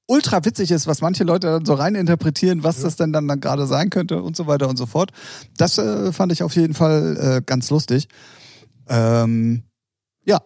ultra 0.06 0.44
witzig 0.44 0.70
ist, 0.70 0.86
was 0.86 1.00
manche 1.00 1.24
Leute 1.24 1.48
dann 1.48 1.64
so 1.64 1.74
rein 1.74 1.94
interpretieren, 1.96 2.62
was 2.62 2.78
Ja. 2.78 2.84
das 2.84 2.96
denn 2.96 3.12
dann, 3.12 3.26
dann 3.26 3.40
gerade 3.40 3.66
sein 3.66 3.90
könnte 3.90 4.22
und 4.22 4.36
so 4.36 4.46
weiter 4.46 4.68
und 4.68 4.76
so 4.76 4.86
fort. 4.86 5.10
Das 5.56 5.78
äh, 5.78 6.12
fand 6.12 6.30
ich 6.32 6.42
auf 6.42 6.54
jeden 6.54 6.74
Fall 6.74 7.16
äh, 7.38 7.42
ganz 7.44 7.70
lustig. 7.70 8.06
Ähm, 8.88 9.64
ja, 10.24 10.40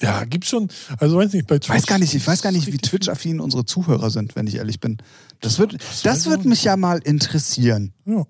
Ja, 0.00 0.24
gibt's 0.24 0.48
schon. 0.48 0.68
Also 0.98 1.16
weiß 1.16 1.32
nicht, 1.32 1.46
bei 1.46 1.58
Twitch. 1.58 1.70
Weiß 1.70 1.86
gar 1.86 1.98
nicht, 1.98 2.14
ich 2.14 2.26
weiß 2.26 2.42
gar 2.42 2.52
nicht, 2.52 2.66
wie 2.70 2.76
Twitch-affin 2.76 3.40
unsere 3.40 3.64
Zuhörer 3.64 4.10
sind, 4.10 4.36
wenn 4.36 4.46
ich 4.46 4.56
ehrlich 4.56 4.78
bin. 4.80 4.98
Das 5.40 5.58
wird, 5.58 5.74
Das 5.74 6.02
das 6.02 6.26
wird 6.26 6.40
ich 6.40 6.46
mich 6.46 6.64
ja 6.64 6.76
mal 6.76 6.98
interessieren. 6.98 7.94
Ja. 8.04 8.24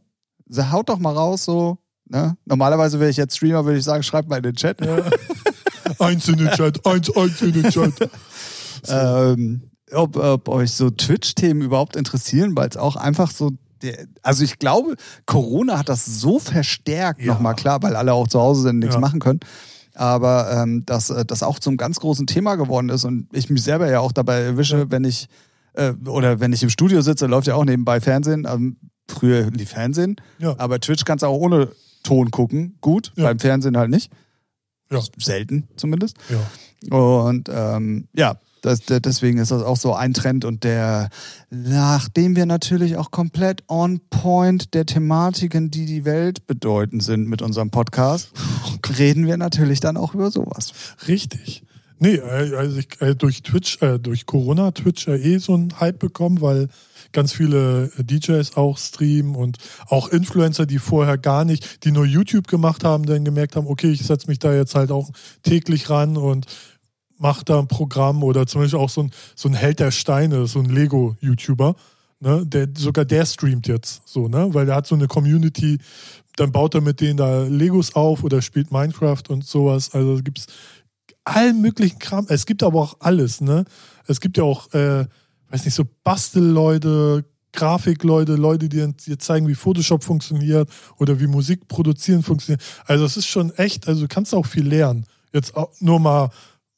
So, 0.49 0.71
haut 0.71 0.89
doch 0.89 0.99
mal 0.99 1.13
raus, 1.15 1.45
so. 1.45 1.79
Ne? 2.09 2.37
Normalerweise 2.45 3.01
wäre 3.01 3.11
ich 3.11 3.17
jetzt 3.17 3.37
Streamer, 3.37 3.65
würde 3.65 3.79
ich 3.79 3.85
sagen, 3.85 4.05
schreibt 4.05 4.29
mal 4.29 4.37
in 4.37 4.45
den 4.45 4.55
Chat. 4.55 4.81
ja. 4.85 4.99
eins 5.99 6.29
in 6.29 6.37
den 6.37 6.51
Chat, 6.51 6.87
eins, 6.87 7.11
eins 7.17 7.43
in 7.43 7.53
den 7.53 7.69
Chat. 7.71 7.93
ähm, 8.89 9.63
ob, 9.93 10.17
ob 10.17 10.49
euch 10.49 10.73
so 10.73 10.91
Twitch-Themen 10.91 11.63
überhaupt 11.63 11.97
interessieren, 11.97 12.57
weil 12.57 12.69
es 12.69 12.77
auch 12.77 12.97
einfach 12.97 13.31
so. 13.31 13.53
Der, 13.83 14.07
also 14.23 14.43
ich 14.43 14.59
glaube, 14.59 14.97
Corona 15.27 15.79
hat 15.79 15.89
das 15.89 16.07
so 16.07 16.39
verstärkt, 16.39 17.21
Ja. 17.21 17.35
nochmal 17.35 17.55
klar, 17.55 17.83
weil 17.83 17.95
alle 17.95 18.13
auch 18.15 18.27
zu 18.29 18.41
Hause 18.41 18.63
sind, 18.63 18.79
nichts 18.79 18.95
Ja. 18.95 19.01
machen 19.01 19.21
können. 19.21 19.41
Aber 19.97 20.53
ähm, 20.53 20.85
dass 20.87 21.11
äh, 21.11 21.25
das 21.25 21.43
auch 21.43 21.59
zum 21.59 21.77
ganz 21.77 21.99
großen 22.01 22.27
Thema 22.27 22.55
geworden 22.57 22.91
ist 22.91 23.05
und 23.05 23.29
ich 23.33 23.49
mich 23.51 23.63
selber 23.63 23.91
ja 23.91 24.01
auch 24.01 24.13
dabei 24.13 24.41
erwische, 24.43 24.91
wenn 24.91 25.05
ich 25.05 25.27
äh, 25.73 25.93
oder 26.07 26.39
wenn 26.39 26.53
ich 26.53 26.63
im 26.63 26.71
Studio 26.71 27.01
sitze, 27.01 27.27
läuft 27.27 27.47
ja 27.47 27.55
auch 27.55 27.65
nebenbei 27.65 28.01
Fernsehen. 28.01 28.47
Ähm, 28.51 28.77
früher 29.09 29.51
lief 29.51 29.71
Fernsehen, 29.71 30.17
Ja. 30.39 30.55
aber 30.59 30.81
Twitch 30.81 31.05
kannst 31.05 31.23
du 31.23 31.27
auch 31.29 31.39
ohne 31.39 31.71
Ton 32.03 32.31
gucken. 32.31 32.77
Gut, 32.81 33.13
Ja. 33.17 33.25
beim 33.25 33.39
Fernsehen 33.39 33.77
halt 33.77 33.91
nicht. 33.91 34.13
Ja. 34.91 35.01
Selten 35.19 35.67
zumindest. 35.77 36.17
ja. 36.29 36.97
Und 36.97 37.49
ähm, 37.53 38.07
ja, 38.15 38.37
das, 38.63 38.81
deswegen 38.87 39.39
ist 39.39 39.51
das 39.51 39.63
auch 39.63 39.77
so 39.77 39.95
ein 39.95 40.13
Trend 40.15 40.45
und 40.45 40.65
der, 40.65 41.09
nachdem 41.51 42.37
wir 42.37 42.47
natürlich 42.47 42.97
auch 42.97 43.11
komplett 43.11 43.63
on 43.69 44.01
point 44.11 44.75
der 44.75 44.87
Thematiken, 44.87 45.71
die 45.71 45.87
die 45.87 46.05
Welt 46.05 46.47
bedeuten 46.47 47.01
sind 47.01 47.29
mit 47.29 47.43
unserem 47.43 47.71
Podcast, 47.71 48.31
reden 48.99 49.27
wir 49.27 49.37
natürlich 49.37 49.81
dann 49.81 49.97
auch 49.97 50.15
über 50.15 50.31
sowas. 50.31 50.73
Richtig. 51.07 51.63
Nee, 51.99 52.17
äh, 52.17 52.55
also 52.57 52.79
ich, 52.79 53.01
äh, 53.01 53.15
durch 53.15 53.43
Twitch, 53.43 53.81
äh, 53.81 53.99
durch 53.99 54.27
Corona 54.27 54.67
hat 54.67 54.77
Twitch 54.77 55.07
ja 55.07 55.15
eh 55.15 55.39
so 55.39 55.55
einen 55.55 55.81
Hype 55.81 55.99
bekommen, 55.99 56.41
weil 56.41 56.69
ganz 57.13 57.33
viele 57.33 57.91
äh, 57.97 58.05
DJs 58.05 58.57
auch 58.57 58.77
streamen 58.77 59.35
und 59.35 59.57
auch 59.89 60.09
Influencer, 60.09 60.67
die 60.67 60.79
vorher 60.79 61.17
gar 61.17 61.45
nicht, 61.45 61.85
die 61.85 61.93
nur 61.93 62.05
YouTube 62.05 62.49
gemacht 62.49 62.85
haben, 62.85 63.07
dann 63.07 63.25
gemerkt 63.25 63.57
haben, 63.57 63.67
okay, 63.67 63.91
ich 63.91 64.03
setze 64.03 64.29
mich 64.29 64.39
da 64.39 64.53
jetzt 64.53 64.75
halt 64.75 64.91
auch 64.91 65.11
täglich 65.43 65.89
ran 65.89 66.19
und 66.19 66.47
mache 67.19 67.45
da 67.45 67.59
ein 67.59 67.69
Programm 67.69 68.23
oder 68.23 68.47
zum 68.47 68.61
Beispiel 68.61 68.79
auch 68.79 68.91
so 68.91 69.03
ein, 69.03 69.11
so 69.35 69.49
ein 69.49 69.55
Held 69.55 69.81
der 69.81 69.91
Steine, 69.91 70.47
so 70.47 70.59
ein 70.59 70.67
Lego-YouTuber, 70.67 71.75
ne, 72.21 72.45
der, 72.47 72.69
sogar 72.77 73.05
der 73.05 73.27
streamt 73.27 73.69
jetzt 73.69 74.03
so, 74.07 74.29
ne, 74.29 74.53
weil 74.53 74.67
der 74.67 74.77
hat 74.77 74.87
so 74.87 74.95
eine 74.95 75.07
Community, 75.07 75.79
dann 76.37 76.53
baut 76.53 76.75
er 76.75 76.81
mit 76.81 77.01
denen 77.01 77.17
da 77.17 77.45
Legos 77.45 77.95
auf 77.95 78.23
oder 78.23 78.43
spielt 78.43 78.71
Minecraft 78.71 79.23
und 79.29 79.45
sowas. 79.45 79.95
Also 79.95 80.23
gibt's 80.23 80.47
allen 81.25 81.61
möglichen 81.61 81.99
Kram. 81.99 82.27
Es 82.29 82.47
gibt 82.47 82.63
aber 82.63 82.81
auch 82.81 82.97
alles, 83.01 83.41
ne? 83.41 83.65
Es 84.07 84.21
gibt 84.21 84.37
ja 84.37 84.45
auch, 84.45 84.73
äh, 84.73 85.07
weiß 85.51 85.65
nicht, 85.65 85.75
so 85.75 85.85
Bastelleute, 86.05 87.25
Grafikleute, 87.53 88.35
Leute, 88.37 88.69
die 88.69 88.93
dir 88.93 89.19
zeigen, 89.19 89.49
wie 89.49 89.55
Photoshop 89.55 90.05
funktioniert 90.05 90.69
oder 90.99 91.19
wie 91.19 91.27
Musik 91.27 91.67
produzieren 91.69 92.23
funktioniert. 92.23 92.63
Also 92.85 93.05
es 93.05 93.17
ist 93.17 93.27
schon 93.27 93.51
echt, 93.55 93.89
also 93.89 94.03
du 94.03 94.09
kannst 94.09 94.35
auch 94.35 94.47
viel 94.47 94.69
lernen. 94.69 95.07
Jetzt 95.33 95.55
nur 95.81 95.99
mal, 95.99 96.31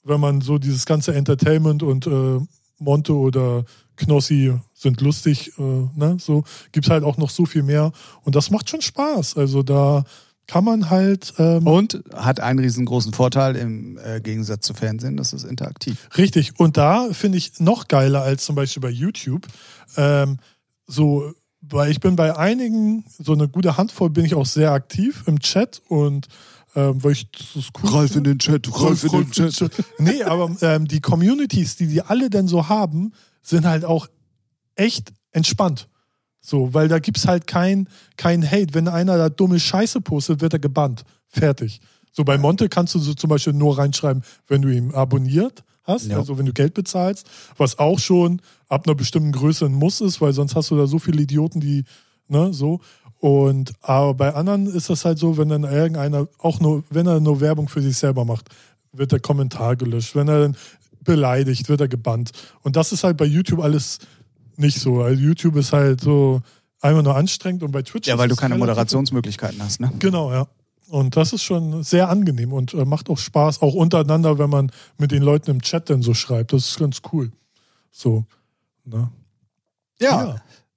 wenn 0.09 0.21
man 0.21 0.41
so 0.41 0.59
dieses 0.59 0.87
ganze 0.87 1.15
Entertainment 1.15 1.83
und 1.83 2.07
äh, 2.07 2.41
Monte 2.79 3.15
oder 3.15 3.65
Knossi 3.97 4.55
sind 4.75 5.01
lustig, 5.01 5.53
äh, 5.59 5.63
ne? 5.63 6.17
So 6.21 6.45
gibt's 6.73 6.91
halt 6.91 7.05
auch 7.05 7.17
noch 7.17 7.31
so 7.31 7.47
viel 7.47 7.63
mehr. 7.63 7.93
Und 8.23 8.37
das 8.37 8.51
macht 8.51 8.71
schon 8.71 8.81
Spaß. 8.81 9.37
Also 9.37 9.63
da 9.63 10.05
kann 10.47 10.65
man 10.65 10.89
halt 10.89 11.35
ähm, 11.39 11.67
Und 11.67 12.03
hat 12.15 12.41
einen 12.41 12.59
riesengroßen 12.59 13.13
Vorteil 13.13 13.55
im 13.57 13.99
äh, 13.99 14.21
Gegensatz 14.21 14.67
zu 14.67 14.73
Fernsehen, 14.73 15.17
das 15.17 15.33
ist 15.35 15.45
interaktiv. 15.45 16.09
Richtig. 16.17 16.59
Und 16.59 16.77
da 16.77 17.09
finde 17.13 17.37
ich 17.39 17.61
noch 17.61 17.87
geiler 17.87 18.23
als 18.23 18.45
zum 18.47 18.57
Beispiel 18.57 18.81
bei 18.81 18.89
YouTube. 18.89 19.47
Ähm, 19.97 20.39
so, 20.87 21.33
weil 21.61 21.91
ich 21.91 22.01
bin 22.01 22.17
bei 22.17 22.37
einigen, 22.37 23.05
so 23.19 23.35
eine 23.35 23.47
gute 23.47 23.77
Handvoll, 23.77 24.09
bin 24.09 24.25
ich 24.25 24.35
auch 24.35 24.47
sehr 24.47 24.73
aktiv 24.73 25.25
im 25.27 25.41
Chat 25.41 25.83
und 25.89 26.29
ähm, 26.75 27.03
weil 27.03 27.13
ich 27.13 27.31
das 27.31 27.69
cool 27.83 28.09
finde. 28.09 28.31
den 28.31 28.39
Chat, 28.39 28.69
Rolf, 28.69 29.05
Rolf 29.13 29.37
in 29.39 29.45
den 29.45 29.51
Chat. 29.53 29.73
Nee, 29.99 30.23
aber 30.23 30.55
ähm, 30.61 30.87
die 30.87 31.01
Communities, 31.01 31.77
die 31.77 31.87
die 31.87 32.03
alle 32.03 32.31
denn 32.31 32.49
so 32.49 32.69
haben, 32.69 33.13
sind 33.43 33.67
halt 33.67 33.85
auch 33.85 34.07
echt 34.75 35.13
entspannt. 35.33 35.89
So, 36.41 36.73
weil 36.73 36.89
da 36.89 36.99
gibt's 36.99 37.27
halt 37.27 37.47
kein, 37.47 37.89
kein 38.17 38.49
Hate. 38.49 38.73
Wenn 38.75 38.89
einer 38.89 39.17
da 39.19 39.29
dumme 39.29 39.61
Scheiße 39.61 40.01
postet, 40.01 40.41
wird 40.41 40.53
er 40.55 40.59
gebannt. 40.59 41.05
Fertig. 41.27 41.81
So 42.13 42.25
bei 42.25 42.39
Monte 42.39 42.69
kannst 42.69 42.95
du 42.95 42.99
so 42.99 43.13
zum 43.15 43.29
Beispiel 43.31 43.53
nur 43.53 43.77
reinschreiben, 43.79 44.23
wenn 44.47 44.63
du 44.63 44.69
ihn 44.75 44.95
abonniert 44.95 45.63
hast, 45.85 46.07
Ja. 46.07 46.19
also 46.19 46.39
wenn 46.39 46.47
du 46.47 46.53
Geld 46.53 46.75
bezahlst, 46.75 47.27
was 47.57 47.79
auch 47.79 47.99
schon 47.99 48.41
ab 48.69 48.87
einer 48.87 48.95
bestimmten 48.95 49.33
Größe 49.33 49.67
ein 49.67 49.73
Muss 49.73 50.01
ist, 50.01 50.21
weil 50.21 50.33
sonst 50.33 50.55
hast 50.55 50.71
du 50.71 50.77
da 50.77 50.87
so 50.87 50.99
viele 50.99 51.23
Idioten, 51.23 51.61
die, 51.61 51.85
ne, 52.29 52.53
so. 52.53 52.81
Und 53.21 53.73
aber 53.81 54.15
bei 54.15 54.35
anderen 54.35 54.67
ist 54.67 54.91
das 54.91 55.05
halt 55.05 55.19
so, 55.19 55.37
wenn 55.37 55.49
dann 55.49 55.65
irgendeiner, 55.65 56.29
auch 56.39 56.61
nur, 56.61 56.85
wenn 56.91 57.07
er 57.07 57.21
nur 57.21 57.41
Werbung 57.41 57.69
für 57.69 57.83
sich 57.83 57.97
selber 57.97 58.25
macht, 58.25 58.49
wird 58.93 59.13
der 59.13 59.21
Kommentar 59.21 59.77
gelöscht. 59.77 60.15
Wenn 60.15 60.29
er 60.29 60.41
dann 60.41 60.57
beleidigt, 61.03 61.69
wird 61.69 61.81
er 61.81 61.89
gebannt. 61.89 62.33
Und 62.63 62.77
das 62.77 62.93
ist 62.93 63.05
halt 63.05 63.17
bei 63.17 63.25
YouTube 63.25 63.61
alles 63.61 63.99
nicht 64.57 64.79
so. 64.79 65.03
Also 65.03 65.21
YouTube 65.21 65.57
ist 65.57 65.73
halt 65.73 66.01
so 66.01 66.43
einfach 66.81 67.03
nur 67.03 67.17
anstrengend 67.17 67.63
und 67.63 67.73
bei 67.73 67.83
Twitch 67.83 68.09
Ja, 68.09 68.19
weil 68.19 68.29
du 68.29 68.37
keine 68.37 68.57
Moderationsmöglichkeiten 68.57 69.61
hast, 69.63 69.81
ne? 69.81 69.91
Genau, 69.99 70.33
ja. 70.33 70.47
Und 70.89 71.17
das 71.17 71.33
ist 71.33 71.43
schon 71.43 71.83
sehr 71.83 72.09
angenehm 72.09 72.53
und 72.53 72.73
äh, 72.73 72.85
macht 72.85 73.11
auch 73.11 73.19
Spaß, 73.19 73.61
auch 73.61 73.75
untereinander, 73.75 74.39
wenn 74.39 74.49
man 74.49 74.73
mit 74.97 75.11
den 75.11 75.23
Leuten 75.23 75.51
im 75.51 75.61
Chat 75.61 75.91
dann 75.91 76.03
so 76.03 76.15
schreibt. 76.15 76.53
Das 76.53 76.69
ist 76.69 76.79
ganz 76.79 77.03
cool. 77.13 77.31
So. 77.91 78.25
Ne? 78.85 79.11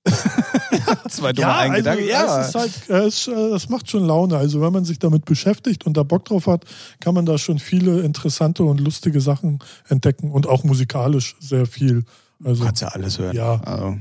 Zwei 1.10 1.34
dumme 1.34 1.54
Eingedanken. 1.56 2.04
also, 2.04 2.12
Ja, 2.12 2.42
es 2.42 2.48
ist 2.50 2.56
halt, 2.56 2.90
äh, 2.90 3.06
es, 3.08 3.28
äh, 3.28 3.32
es 3.32 3.70
macht 3.70 3.90
schon 3.90 4.06
Laune. 4.06 4.38
Also 4.38 4.62
wenn 4.62 4.74
man 4.74 4.86
sich 4.86 5.00
damit 5.00 5.26
beschäftigt 5.26 5.86
und 5.86 5.96
da 5.98 6.04
Bock 6.04 6.26
drauf 6.26 6.48
hat, 6.48 6.66
kann 7.00 7.14
man 7.14 7.26
da 7.26 7.38
schon 7.38 7.60
viele 7.60 8.02
interessante 8.02 8.64
und 8.64 8.80
lustige 8.80 9.22
Sachen 9.22 9.60
entdecken 9.88 10.32
und 10.32 10.48
auch 10.48 10.64
musikalisch 10.64 11.36
sehr 11.40 11.66
viel. 11.66 12.04
Also 12.44 12.62
Du 12.62 12.66
kannst 12.66 12.82
ja 12.82 12.88
alles 12.90 13.20
hören. 13.20 13.36
Ja. 13.36 13.62
Also, 13.62 13.98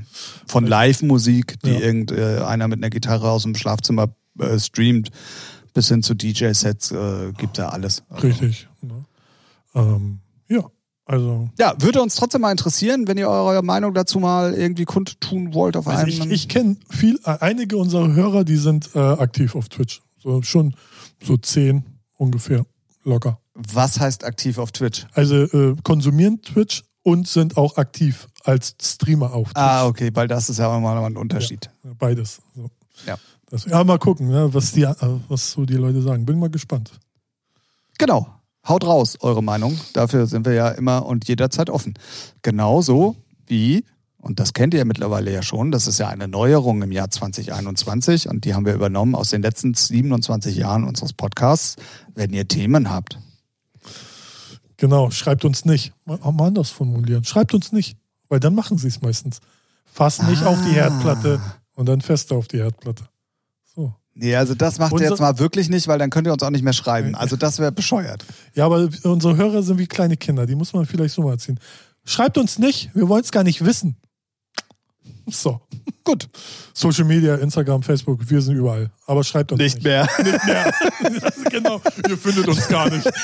von 0.47 0.65
Live-Musik, 0.65 1.59
die 1.63 1.69
Ja. 1.71 1.79
irgendeiner 1.79 2.67
mit 2.67 2.79
einer 2.79 2.89
Gitarre 2.89 3.29
aus 3.29 3.43
dem 3.43 3.53
Schlafzimmer 3.55 4.07
äh, 4.39 4.57
streamt, 4.59 5.09
bis 5.73 5.87
hin 5.89 6.01
zu 6.01 6.15
DJ-Sets 6.15 6.91
äh, 6.91 7.31
gibt 7.37 7.57
ja 7.59 7.69
alles. 7.69 8.03
Also, 8.09 8.27
richtig. 8.27 8.67
Ne? 8.81 9.05
Ähm, 9.75 10.19
ja, 10.49 10.63
also 11.05 11.49
Ja, 11.59 11.73
würde 11.79 12.01
uns 12.01 12.15
trotzdem 12.15 12.41
mal 12.41 12.51
interessieren, 12.51 13.07
wenn 13.07 13.17
ihr 13.17 13.29
eure 13.29 13.63
Meinung 13.63 13.93
dazu 13.93 14.19
mal 14.19 14.53
irgendwie 14.53 14.85
kundtun 14.85 15.53
wollt 15.53 15.75
auf 15.77 15.87
Also 15.87 16.01
einem. 16.01 16.09
ich, 16.09 16.25
ich 16.43 16.47
kenne 16.47 16.77
viel, 16.89 17.19
äh, 17.25 17.37
einige 17.39 17.77
unserer 17.77 18.13
Hörer, 18.13 18.43
die 18.43 18.57
sind 18.57 18.89
äh, 18.95 18.99
aktiv 18.99 19.55
auf 19.55 19.69
Twitch. 19.69 20.01
So 20.17 20.41
schon 20.41 20.75
so 21.23 21.37
zehn 21.37 21.83
ungefähr 22.17 22.65
locker. 23.03 23.39
Was 23.55 23.99
heißt 23.99 24.23
aktiv 24.23 24.57
auf 24.57 24.71
Twitch? 24.71 25.05
Also 25.13 25.35
äh, 25.35 25.75
konsumieren 25.83 26.41
Twitch 26.41 26.83
und 27.03 27.27
sind 27.27 27.57
auch 27.57 27.77
aktiv 27.77 28.27
als 28.43 28.75
Streamer 28.81 29.33
auf 29.33 29.47
Twitch. 29.49 29.57
Ah, 29.57 29.87
okay, 29.87 30.11
weil 30.13 30.27
das 30.27 30.49
ist 30.49 30.59
ja 30.59 30.67
auch 30.67 30.79
mal 30.79 30.97
ein 31.03 31.17
Unterschied. 31.17 31.69
Beides. 31.97 32.41
So. 32.55 32.69
Ja. 33.07 33.17
Das, 33.49 33.65
ja, 33.65 33.83
mal 33.83 33.97
gucken, 33.99 34.29
ne, 34.29 34.53
was, 34.53 34.71
die, 34.71 34.83
äh, 34.83 34.95
was 35.27 35.51
so 35.51 35.65
die 35.65 35.73
Leute 35.75 36.01
sagen. 36.01 36.25
Bin 36.25 36.39
mal 36.39 36.49
gespannt. 36.49 36.91
Genau. 37.97 38.27
Haut 38.67 38.85
raus, 38.85 39.17
eure 39.21 39.41
Meinung. 39.43 39.79
Dafür 39.93 40.27
sind 40.27 40.45
wir 40.45 40.53
ja 40.53 40.69
immer 40.69 41.05
und 41.05 41.27
jederzeit 41.27 41.69
offen. 41.69 41.95
Genauso 42.43 43.15
wie, 43.47 43.83
und 44.17 44.39
das 44.39 44.53
kennt 44.53 44.73
ihr 44.75 44.85
mittlerweile 44.85 45.31
ja 45.33 45.41
schon, 45.41 45.71
das 45.71 45.87
ist 45.87 45.97
ja 45.97 46.09
eine 46.09 46.27
Neuerung 46.27 46.81
im 46.83 46.91
Jahr 46.91 47.09
2021 47.09 48.29
und 48.29 48.45
die 48.45 48.53
haben 48.53 48.65
wir 48.65 48.73
übernommen 48.75 49.15
aus 49.15 49.31
den 49.31 49.41
letzten 49.41 49.73
27 49.73 50.55
Jahren 50.55 50.83
unseres 50.83 51.13
Podcasts. 51.13 51.75
Wenn 52.13 52.31
ihr 52.33 52.47
Themen 52.47 52.89
habt, 52.89 53.17
Genau, 54.77 55.11
schreibt 55.11 55.45
uns 55.45 55.63
nicht. 55.63 55.93
Mal, 56.05 56.17
anders 56.23 56.71
formulieren. 56.71 57.23
Schreibt 57.23 57.53
uns 57.53 57.71
nicht, 57.71 57.97
weil 58.29 58.39
dann 58.39 58.55
machen 58.55 58.79
sie 58.79 58.87
es 58.87 59.01
meistens. 59.03 59.39
Fass 59.85 60.23
nicht 60.23 60.43
auf 60.43 60.57
die 60.63 60.71
Ah. 60.71 60.89
Herdplatte 60.89 61.39
und 61.75 61.85
dann 61.87 62.01
fester 62.01 62.35
auf 62.35 62.47
die 62.47 62.57
Herdplatte. 62.57 63.03
Nee, 64.13 64.35
also 64.35 64.55
das 64.55 64.77
macht 64.77 64.93
ihr 64.93 65.09
jetzt 65.09 65.19
mal 65.19 65.39
wirklich 65.39 65.69
nicht, 65.69 65.87
weil 65.87 65.97
dann 65.97 66.09
könnt 66.09 66.27
ihr 66.27 66.33
uns 66.33 66.43
auch 66.43 66.49
nicht 66.49 66.63
mehr 66.63 66.73
schreiben. 66.73 67.15
Also 67.15 67.37
das 67.37 67.59
wäre 67.59 67.71
bescheuert. 67.71 68.25
Ja, 68.53 68.65
aber 68.65 68.89
unsere 69.03 69.37
Hörer 69.37 69.63
sind 69.63 69.77
wie 69.79 69.87
kleine 69.87 70.17
Kinder, 70.17 70.45
die 70.45 70.55
muss 70.55 70.73
man 70.73 70.85
vielleicht 70.85 71.13
so 71.13 71.21
mal 71.23 71.31
erziehen. 71.31 71.59
Schreibt 72.03 72.37
uns 72.37 72.59
nicht, 72.59 72.89
wir 72.93 73.07
wollen 73.07 73.23
es 73.23 73.31
gar 73.31 73.43
nicht 73.43 73.63
wissen. 73.63 73.95
So, 75.27 75.61
Gut. 76.03 76.29
Social 76.73 77.05
Media, 77.05 77.35
Instagram, 77.35 77.83
Facebook, 77.83 78.19
wir 78.29 78.41
sind 78.41 78.55
überall. 78.55 78.91
Aber 79.05 79.23
schreibt 79.23 79.51
uns 79.51 79.61
nicht. 79.61 79.83
mehr. 79.83 80.07
Nicht 80.23 80.45
mehr. 80.45 80.73
genau, 81.49 81.81
ihr 82.07 82.17
findet 82.17 82.47
uns 82.47 82.67
gar 82.67 82.89
nicht. 82.89 83.09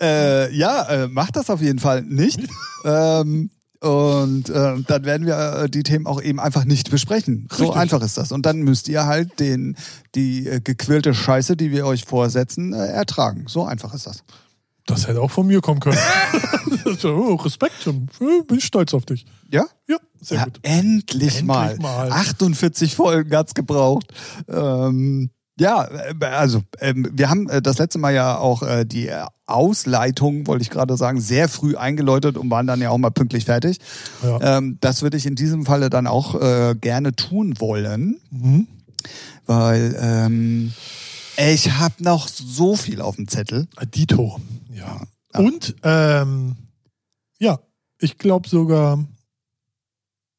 Äh, 0.00 0.54
ja, 0.54 0.82
äh, 0.84 1.08
macht 1.08 1.36
das 1.36 1.50
auf 1.50 1.60
jeden 1.60 1.78
Fall 1.80 2.02
nicht. 2.02 2.38
ähm, 2.84 3.50
Und 3.80 4.48
äh, 4.48 4.80
dann 4.86 5.04
werden 5.04 5.26
wir 5.26 5.64
äh, 5.64 5.70
die 5.70 5.82
Themen 5.82 6.06
auch 6.06 6.20
eben 6.22 6.40
einfach 6.40 6.64
nicht 6.64 6.90
besprechen. 6.90 7.48
So 7.50 7.64
Richtig. 7.64 7.80
einfach 7.80 8.02
ist 8.02 8.16
das. 8.16 8.32
Und 8.32 8.46
dann 8.46 8.60
müsst 8.60 8.88
ihr 8.88 9.06
halt 9.06 9.38
den, 9.38 9.76
die 10.14 10.46
äh, 10.46 10.60
gequirlte 10.60 11.14
Scheiße, 11.14 11.56
die 11.56 11.70
wir 11.70 11.86
euch 11.86 12.04
vorsetzen, 12.04 12.72
äh, 12.72 12.86
ertragen. 12.86 13.44
So 13.48 13.64
einfach 13.64 13.92
ist 13.94 14.06
das. 14.06 14.24
Das 14.86 15.08
hätte 15.08 15.20
auch 15.20 15.30
von 15.30 15.46
mir 15.46 15.60
kommen 15.60 15.80
können. 15.80 15.98
Oh, 17.04 17.34
Respekt, 17.34 17.74
Tim. 17.82 18.06
Äh, 18.20 18.42
Bin 18.46 18.58
ich 18.58 18.64
stolz 18.64 18.94
auf 18.94 19.04
dich. 19.04 19.26
Ja? 19.50 19.66
Ja, 19.88 19.96
sehr 20.20 20.38
ja, 20.38 20.44
gut. 20.44 20.60
Endlich, 20.62 21.38
Endlich 21.38 21.42
mal. 21.42 21.76
mal. 21.78 22.12
48 22.12 22.94
Folgen 22.94 23.34
hat's 23.34 23.54
gebraucht. 23.54 24.12
Ähm, 24.48 25.30
ja, 25.58 25.84
äh, 25.84 26.24
also 26.24 26.62
ähm, 26.80 27.08
wir 27.12 27.30
haben 27.30 27.48
äh, 27.48 27.62
das 27.62 27.78
letzte 27.78 27.98
Mal 27.98 28.14
ja 28.14 28.38
auch 28.38 28.62
äh, 28.62 28.84
die 28.84 29.10
Ausleitung, 29.46 30.46
wollte 30.46 30.62
ich 30.62 30.70
gerade 30.70 30.96
sagen, 30.96 31.20
sehr 31.20 31.48
früh 31.48 31.76
eingeläutet 31.76 32.36
und 32.36 32.50
waren 32.50 32.66
dann 32.66 32.80
ja 32.80 32.90
auch 32.90 32.98
mal 32.98 33.10
pünktlich 33.10 33.44
fertig. 33.44 33.78
Ja. 34.22 34.58
Ähm, 34.58 34.78
das 34.80 35.02
würde 35.02 35.16
ich 35.16 35.26
in 35.26 35.34
diesem 35.36 35.64
Falle 35.64 35.88
dann 35.88 36.06
auch 36.06 36.34
äh, 36.40 36.74
gerne 36.80 37.14
tun 37.14 37.54
wollen, 37.58 38.18
Mhm. 38.30 38.66
weil 39.46 39.96
ähm, 40.00 40.72
ich 41.38 41.72
habe 41.72 42.02
noch 42.02 42.28
so 42.28 42.76
viel 42.76 43.00
auf 43.00 43.16
dem 43.16 43.28
Zettel. 43.28 43.68
Dito. 43.94 44.40
Ja. 44.72 45.02
Und 45.38 45.76
ähm, 45.82 46.56
ja, 47.38 47.58
ich 48.00 48.18
glaube 48.18 48.48
sogar, 48.48 48.98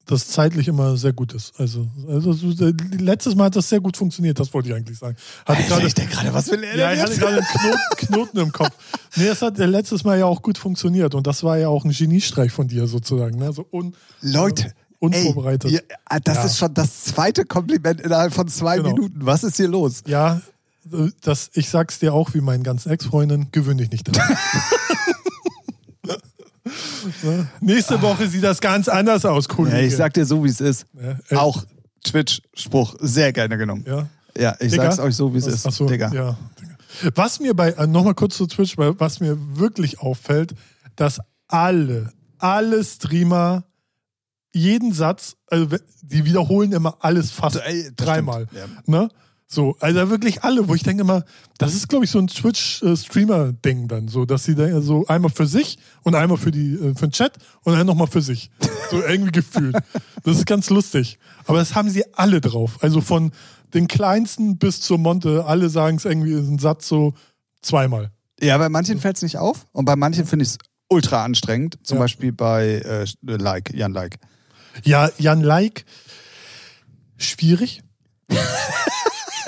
dass 0.08 0.28
zeitlich 0.30 0.68
immer 0.68 0.98
sehr 0.98 1.14
gut 1.14 1.34
ist. 1.34 1.54
Also, 1.60 1.88
also 2.08 2.34
so, 2.34 2.66
äh, 2.66 2.74
letztes 2.98 3.36
Mal 3.36 3.46
hat 3.46 3.56
das 3.56 3.70
sehr 3.70 3.80
gut 3.82 3.98
funktioniert, 3.98 4.40
das 4.40 4.54
wollte 4.54 4.70
ich 4.70 4.76
eigentlich 4.76 4.98
sagen. 4.98 5.16
Hatte 5.46 5.62
Alter, 5.74 5.86
ich 5.86 5.94
denke 5.94 6.14
gerade, 6.16 6.34
was 6.34 6.50
will 6.50 6.64
er 6.64 6.76
ja, 6.78 6.90
denn 6.90 6.98
ich 6.98 7.04
hatte 7.04 7.18
gerade 7.18 7.36
einen 7.38 7.46
Knoten, 7.46 7.80
Knoten 7.98 8.38
im 8.40 8.52
Kopf. 8.52 8.72
Nee, 9.18 9.28
es 9.28 9.42
hat 9.42 9.58
ja 9.60 9.66
letztes 9.66 10.04
Mal 10.04 10.18
ja 10.20 10.26
auch 10.26 10.42
gut 10.42 10.58
funktioniert 10.58 11.14
und 11.14 11.28
das 11.28 11.44
war 11.44 11.58
ja 11.58 11.68
auch 11.68 11.86
ein 11.86 11.92
Geniestreich 11.92 12.52
von 12.52 12.68
dir 12.68 12.88
sozusagen. 12.88 13.38
Ne? 13.38 13.52
So 13.54 13.66
un, 13.72 13.94
Leute, 14.22 14.74
unvorbereitet. 15.00 15.72
Ey, 15.72 15.78
ihr, 15.78 16.20
das 16.24 16.38
Ja. 16.38 16.44
ist 16.46 16.58
schon 16.58 16.74
das 16.74 17.04
zweite 17.04 17.46
Kompliment 17.46 18.02
innerhalb 18.02 18.34
von 18.34 18.48
zwei 18.48 18.78
Genau. 18.78 18.90
Minuten. 18.94 19.26
Was 19.26 19.44
ist 19.44 19.58
hier 19.58 19.68
los? 19.68 20.04
Ja, 20.08 20.42
das, 21.22 21.50
ich 21.54 21.70
sag's 21.70 22.00
dir 22.00 22.14
auch 22.14 22.34
wie 22.34 22.40
meinen 22.42 22.64
ganzen 22.64 22.90
Ex-Freundinnen, 22.92 23.50
gewöhn 23.52 23.78
dich 23.78 23.92
nicht 23.92 24.08
daran. 24.08 24.38
Ne? 27.24 27.48
Nächste 27.62 28.02
Woche 28.02 28.28
sieht 28.28 28.44
das 28.44 28.60
ganz 28.62 28.88
anders 28.88 29.26
aus, 29.26 29.48
Kollege. 29.48 29.78
Ja, 29.78 29.84
ich 29.84 29.96
sag 29.96 30.14
dir 30.14 30.26
so, 30.26 30.44
wie 30.44 30.50
es 30.50 30.62
ist. 30.62 30.86
Ja, 31.30 31.38
Auch 31.40 31.64
Twitch-Spruch 32.04 32.96
sehr 33.00 33.34
gerne 33.34 33.58
genommen. 33.58 33.84
Ja. 33.88 34.08
Ja, 34.38 34.56
ich 34.60 34.72
Digga? 34.72 34.84
sag's 34.84 35.00
euch 35.00 35.16
so, 35.16 35.34
wie 35.34 35.40
es 35.40 35.48
ist. 35.48 35.66
Ach 35.66 35.72
so, 35.72 35.86
Digga. 35.88 36.12
Ja, 36.14 36.38
Digga. 36.62 36.78
Was 37.16 37.40
mir 37.40 37.54
bei, 37.56 37.72
äh, 37.72 37.88
nochmal 37.88 38.14
kurz 38.14 38.38
zu 38.38 38.46
Twitch, 38.48 38.76
was 38.78 39.20
mir 39.20 39.38
wirklich 39.58 40.00
auffällt, 40.00 40.54
dass 40.96 41.20
alle, 41.48 42.12
alle 42.38 42.84
Streamer 42.84 43.64
jeden 44.54 44.94
Satz, 44.94 45.36
also 45.48 45.68
die 46.02 46.26
wiederholen 46.26 46.72
immer 46.72 46.98
alles 47.00 47.32
fast 47.32 47.60
dreimal. 47.98 48.48
stimmt, 48.52 48.88
Ne? 48.88 49.10
So, 49.50 49.78
also 49.80 50.10
wirklich 50.10 50.44
alle, 50.44 50.68
wo 50.68 50.76
ich 50.76 50.84
denke 50.84 51.02
immer, 51.02 51.24
das 51.58 51.74
ist, 51.74 51.88
glaube 51.88 52.04
ich, 52.04 52.12
so 52.12 52.20
ein 52.20 52.28
Twitch-Streamer-Ding 52.28 53.88
dann, 53.88 54.10
so, 54.10 54.26
dass 54.26 54.44
sie 54.44 54.56
da 54.56 54.82
so 54.82 55.08
einmal 55.08 55.32
für 55.32 55.48
sich 55.48 55.78
und 56.04 56.16
einmal 56.16 56.38
für 56.38 56.52
die, 56.52 56.74
äh, 56.74 56.94
für 56.96 57.08
den 57.08 57.12
Chat 57.14 57.38
und 57.64 57.74
dann 57.74 57.88
nochmal 57.88 58.08
für 58.08 58.22
sich. 58.22 58.50
So 58.90 59.04
irgendwie 59.04 59.34
gefühlt. 59.34 59.76
Das 60.24 60.38
ist 60.38 60.46
ganz 60.46 60.70
lustig. 60.70 61.20
Aber 61.46 61.58
das 61.58 61.76
haben 61.76 61.90
sie 61.90 62.06
alle 62.14 62.40
drauf. 62.40 62.78
Also 62.82 63.02
von 63.02 63.34
den 63.74 63.90
kleinsten 63.90 64.58
bis 64.60 64.80
zur 64.80 64.98
Monte, 64.98 65.44
alle 65.46 65.68
sagen 65.68 65.98
es 65.98 66.06
irgendwie 66.06 66.32
ist 66.32 66.48
ein 66.48 66.58
Satz 66.58 66.88
so 66.88 67.14
zweimal. 67.62 68.12
Ja, 68.42 68.58
bei 68.58 68.70
manchen 68.70 69.02
fällt's 69.02 69.24
nicht 69.24 69.36
auf 69.40 69.66
und 69.74 69.84
bei 69.84 69.98
manchen 69.98 70.26
finde 70.26 70.44
ich 70.44 70.52
es 70.52 70.58
ultra 70.88 71.26
anstrengend. 71.26 71.78
Zum 71.84 71.98
Ja. 71.98 72.04
Beispiel 72.04 72.32
bei 72.32 72.76
äh, 72.76 73.06
Like, 73.24 73.74
Jan 73.74 73.92
Like. 73.92 74.20
Ja, 74.86 75.10
Jan 75.18 75.42
Like, 75.42 75.84
schwierig. 77.18 77.82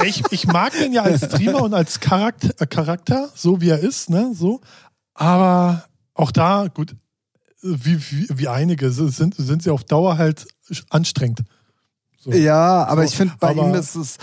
ich, 0.06 0.24
ich 0.32 0.48
mag 0.48 0.74
den 0.74 0.94
ja 0.94 1.04
als 1.04 1.26
Streamer 1.26 1.64
und 1.64 1.74
als 1.74 2.00
Charakter, 2.00 2.50
äh, 2.60 2.68
Charakter, 2.68 3.30
so 3.36 3.62
wie 3.62 3.70
er 3.70 3.80
ist, 3.80 4.10
ne, 4.10 4.32
so. 4.34 4.62
Aber 5.14 5.86
auch 6.14 6.32
da, 6.32 6.68
gut, 6.68 6.96
wie, 7.62 8.00
wie, 8.12 8.28
wie 8.30 8.48
einige 8.48 8.92
sind, 8.92 9.36
sind 9.36 9.64
sie 9.64 9.70
auf 9.70 9.84
Dauer 9.84 10.18
halt 10.18 10.48
anstrengend. 10.90 11.42
So. 12.22 12.32
Ja, 12.34 12.84
aber 12.86 13.04
So, 13.04 13.08
ich 13.08 13.16
finde, 13.16 13.34
bei 13.40 13.52
aber- 13.52 13.70
ihm 13.70 13.74
ist 13.76 13.96
es, 13.96 14.18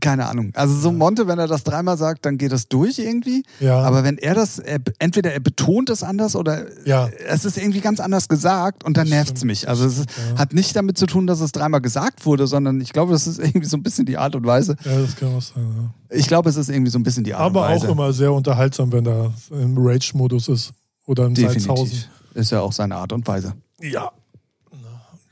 keine 0.00 0.26
Ahnung. 0.26 0.50
Also 0.56 0.74
so 0.74 0.90
Monte, 0.90 1.28
wenn 1.28 1.38
er 1.38 1.46
das 1.46 1.62
dreimal 1.62 1.96
sagt, 1.96 2.26
dann 2.26 2.38
geht 2.38 2.50
das 2.50 2.66
durch 2.66 2.98
irgendwie. 2.98 3.44
Ja. 3.60 3.82
Aber 3.82 4.02
wenn 4.02 4.18
er 4.18 4.34
das, 4.34 4.58
er, 4.58 4.80
entweder 4.98 5.32
er 5.32 5.38
betont 5.38 5.88
es 5.88 6.02
anders 6.02 6.34
oder 6.34 6.64
Ja. 6.84 7.08
es 7.28 7.44
ist 7.44 7.56
irgendwie 7.56 7.80
ganz 7.80 8.00
anders 8.00 8.28
gesagt 8.28 8.82
und 8.82 8.96
dann 8.96 9.08
nervt's 9.08 9.30
Stimmt, 9.38 9.44
mich. 9.44 9.68
Also 9.68 9.84
es 9.86 9.98
ja. 9.98 10.04
hat 10.38 10.54
nicht 10.54 10.74
damit 10.74 10.98
zu 10.98 11.06
tun, 11.06 11.28
dass 11.28 11.38
es 11.40 11.52
dreimal 11.52 11.80
gesagt 11.80 12.26
wurde, 12.26 12.48
sondern 12.48 12.80
ich 12.80 12.92
glaube, 12.92 13.12
das 13.12 13.28
ist 13.28 13.38
irgendwie 13.38 13.66
so 13.66 13.76
ein 13.76 13.84
bisschen 13.84 14.06
die 14.06 14.18
Art 14.18 14.34
und 14.34 14.44
Weise. 14.44 14.74
Ja, 14.84 14.98
das 15.00 15.14
kann 15.14 15.32
auch 15.36 15.40
sein. 15.42 15.64
Ja. 16.10 16.16
Ich 16.16 16.26
glaube, 16.26 16.50
es 16.50 16.56
ist 16.56 16.68
irgendwie 16.68 16.90
so 16.90 16.98
ein 16.98 17.04
bisschen 17.04 17.22
die 17.22 17.34
Art 17.34 17.42
Aber 17.44 17.60
und 17.60 17.66
auch 17.66 17.70
Weise. 17.82 17.86
immer 17.86 18.12
sehr 18.12 18.32
unterhaltsam, 18.32 18.90
wenn 18.90 19.06
er 19.06 19.32
im 19.52 19.76
Rage-Modus 19.78 20.48
ist. 20.48 20.72
Oder 21.06 21.26
im 21.26 21.36
Salzhausen. 21.36 21.84
Definitiv. 21.84 22.08
Ist 22.34 22.50
ja 22.50 22.60
auch 22.60 22.72
seine 22.72 22.96
Art 22.96 23.12
und 23.12 23.24
Weise. 23.28 23.52
Ja. 23.80 24.10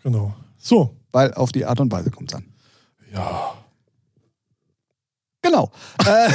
Genau. 0.04 0.32
So. 0.58 0.94
Weil 1.14 1.32
auf 1.34 1.52
die 1.52 1.64
Art 1.64 1.78
und 1.78 1.92
Weise 1.92 2.10
kommt's 2.10 2.34
an. 2.34 2.44
Ja. 3.12 3.54
Genau. 5.42 5.70
Äh, 6.04 6.28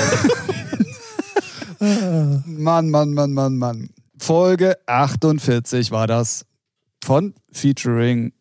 Mann, 2.45 2.89
Mann, 2.89 3.13
Mann, 3.13 3.33
Mann, 3.33 3.57
Mann. 3.57 3.89
Folge 4.17 4.77
48 4.85 5.91
war 5.91 6.07
das 6.07 6.45
von 7.03 7.33
Featuring, 7.51 8.31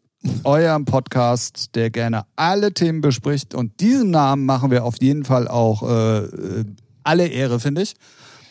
eurem 0.45 0.85
Podcast, 0.85 1.75
der 1.75 1.91
gerne 1.91 2.23
alle 2.37 2.73
Themen 2.73 3.01
bespricht. 3.01 3.53
Und 3.53 3.81
diesem 3.81 4.13
Namen 4.13 4.47
machen 4.47 4.71
wir 4.71 4.85
auf 4.85 5.01
jeden 5.01 5.25
Fall 5.25 5.49
auch 5.49 5.83
äh, 5.83 6.19
äh, 6.19 6.65
alle 7.03 7.27
Ehre, 7.27 7.59
finde 7.59 7.83
ich. 7.83 7.95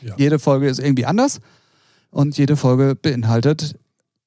Ja. 0.02 0.14
Jede 0.18 0.40
Folge 0.40 0.68
ist 0.68 0.80
irgendwie 0.80 1.06
anders 1.06 1.40
und 2.10 2.38
jede 2.38 2.58
Folge 2.58 2.96
beinhaltet 2.96 3.80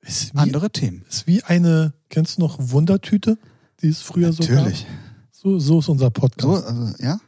Ist 0.02 0.34
wie, 0.34 0.38
andere 0.38 0.70
Themen. 0.70 1.04
ist 1.08 1.26
wie 1.26 1.42
eine, 1.44 1.92
kennst 2.08 2.38
du 2.38 2.42
noch 2.42 2.56
Wundertüte, 2.58 3.38
die 3.82 3.88
es 3.88 4.00
früher 4.00 4.32
so 4.32 4.42
Natürlich. 4.42 4.86
So, 5.32 5.58
so 5.58 5.78
ist 5.78 5.88
unser 5.88 6.10
Podcast. 6.10 6.42
So, 6.42 6.54
also, 6.54 6.94
ja? 7.02 7.20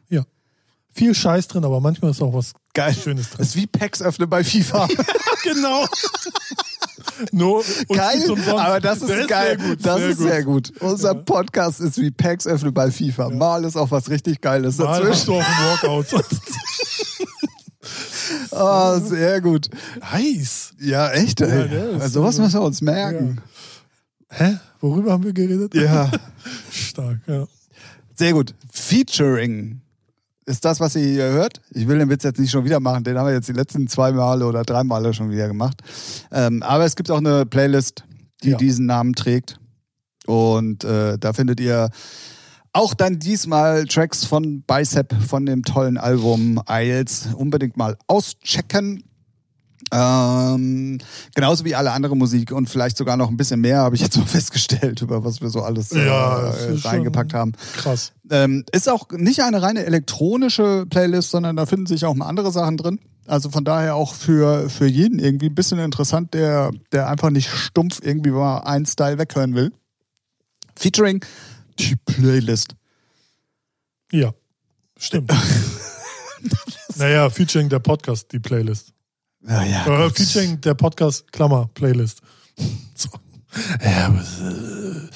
Viel 0.95 1.15
Scheiß 1.15 1.49
drin, 1.49 1.65
aber 1.65 1.81
manchmal 1.81 2.11
ist 2.11 2.21
auch 2.21 2.35
was 2.35 2.53
Geil. 2.75 2.95
Schönes 2.95 3.29
drin. 3.29 3.39
Das 3.39 3.49
ist 3.49 3.57
wie 3.57 3.67
Packs 3.67 4.03
öffnen 4.03 4.29
bei 4.29 4.45
FIFA. 4.45 4.89
genau. 5.43 5.87
uns 7.33 7.89
geil, 7.89 8.31
aber 8.49 8.81
das 8.81 8.99
ist 9.01 9.09
Der 9.09 9.27
geil. 9.27 9.59
Sehr 9.59 9.69
gut, 9.69 9.87
das 9.87 9.97
sehr 9.99 10.09
ist 10.11 10.19
gut. 10.19 10.27
sehr 10.27 10.45
gut. 10.45 10.73
Unser 10.81 11.15
Podcast 11.15 11.81
ist 11.81 11.99
wie 11.99 12.11
Packs 12.11 12.47
öffnen 12.47 12.75
bei 12.75 12.91
FIFA. 12.91 13.31
Mal 13.31 13.65
ist 13.65 13.77
auch 13.77 13.91
was 13.91 14.11
richtig 14.11 14.41
Geiles 14.43 14.77
Mal 14.79 14.89
hast 14.89 15.01
dazwischen. 15.01 15.27
du 15.27 15.35
auch 15.35 15.45
einen 15.45 16.03
Walkout. 16.05 16.25
Ah, 18.51 19.01
sehr 19.01 19.41
gut. 19.41 19.69
nice. 20.13 20.72
Ja, 20.83 21.11
echt, 21.11 21.41
Ja, 21.41 21.47
ey. 21.47 21.69
der 21.69 21.91
ist 21.91 22.01
also, 22.03 22.21
sowas 22.21 22.37
so- 22.37 22.43
müssen 22.43 22.55
wir 22.61 22.63
uns 22.67 22.81
merken. 22.83 23.41
Hä? 24.31 24.57
Worüber 24.81 25.13
haben 25.13 25.25
wir 25.25 25.33
geredet? 25.33 25.75
Ja. 25.75 26.11
Stark, 26.71 27.19
ja. 27.27 27.47
Sehr 28.15 28.33
gut. 28.33 28.55
Featuring 28.71 29.81
ist 30.47 30.65
das, 30.65 30.81
was 30.81 30.97
ihr 30.97 31.05
hier 31.07 31.25
hört. 31.31 31.61
Ich 31.71 31.87
will 31.87 31.99
den 31.99 32.09
Witz 32.11 32.25
jetzt 32.25 32.41
nicht 32.41 32.51
schon 32.51 32.65
wieder 32.65 32.81
machen. 32.81 33.05
Den 33.05 33.17
haben 33.17 33.27
wir 33.27 33.35
jetzt 33.35 33.49
die 33.49 33.53
letzten 33.53 33.87
zwei 33.89 34.11
Male 34.13 34.45
oder 34.47 34.63
drei 34.65 34.83
Male 34.85 35.15
schon 35.15 35.31
wieder 35.31 35.47
gemacht. 35.49 35.81
Ähm, 36.33 36.63
aber 36.63 36.85
es 36.85 36.97
gibt 36.97 37.11
auch 37.11 37.19
eine 37.19 37.47
Playlist, 37.47 38.05
die 38.43 38.51
Ja. 38.51 38.57
diesen 38.57 38.87
Namen 38.87 39.15
trägt. 39.15 39.59
Und 40.27 40.85
äh, 40.85 41.19
da 41.19 41.33
findet 41.33 41.61
ihr 41.61 41.91
auch 42.73 42.95
dann 42.95 43.19
diesmal 43.19 43.85
Tracks 43.85 44.25
von 44.25 44.63
Bicep 44.63 45.15
von 45.29 45.45
dem 45.47 45.63
tollen 45.63 45.99
Album 45.99 46.61
Isles. 46.69 47.29
Unbedingt 47.37 47.77
mal 47.77 47.97
auschecken. 48.07 49.05
Ähm, 49.95 50.99
genauso 51.35 51.67
wie 51.67 51.75
alle 51.75 51.93
andere 51.93 52.17
Musik 52.17 52.51
und 52.51 52.71
vielleicht 52.71 52.97
sogar 52.97 53.19
noch 53.19 53.29
ein 53.29 53.37
bisschen 53.37 53.61
mehr, 53.61 53.79
habe 53.79 53.95
ich 53.95 54.01
jetzt 54.01 54.17
mal 54.17 54.27
festgestellt, 54.27 55.03
über 55.03 55.23
was 55.23 55.43
wir 55.43 55.51
so 55.51 55.61
alles 55.61 55.93
äh, 55.93 56.07
Ja, 56.07 56.49
äh, 56.51 56.79
reingepackt 56.79 57.35
haben. 57.35 57.53
Krass. 57.77 58.13
Ähm, 58.31 58.65
ist 58.73 58.89
auch 58.89 59.11
nicht 59.11 59.43
eine 59.43 59.61
reine 59.61 59.85
elektronische 59.85 60.87
Playlist, 60.89 61.31
sondern 61.31 61.57
da 61.57 61.67
finden 61.67 61.87
sich 61.87 62.07
auch 62.07 62.15
mal 62.15 62.27
andere 62.27 62.51
Sachen 62.51 62.79
drin. 62.79 63.01
Also 63.27 63.51
von 63.51 63.65
daher 63.65 63.95
auch 63.95 64.15
für, 64.15 64.71
für 64.71 64.87
jeden 64.87 65.19
irgendwie 65.19 65.47
ein 65.47 65.55
bisschen 65.55 65.79
interessant, 65.79 66.33
der, 66.33 66.71
der 66.91 67.09
einfach 67.09 67.31
nicht 67.31 67.51
stumpf 67.51 68.01
irgendwie 68.03 68.31
mal 68.31 68.61
einen 68.61 68.87
Style 68.87 69.19
weghören 69.19 69.55
will. 69.55 69.73
Featuring 70.75 71.23
die 71.79 71.97
Playlist. 71.97 72.75
Ja, 74.11 74.33
stimmt. 74.97 75.33
naja, 76.97 77.29
featuring 77.29 77.69
der 77.69 77.79
Podcast, 77.79 78.33
die 78.33 78.41
Playlist. 78.41 78.93
Ja, 79.47 79.63
ja. 79.65 80.07
Äh, 80.07 80.11
featuring 80.11 80.61
der 80.61 80.75
Podcast, 80.75 81.31
Klammer, 81.33 81.69
Playlist. 81.75 82.21
So. 82.95 83.09
Ja, 83.83 84.07
aber, 84.07 84.21
äh, 84.21 85.09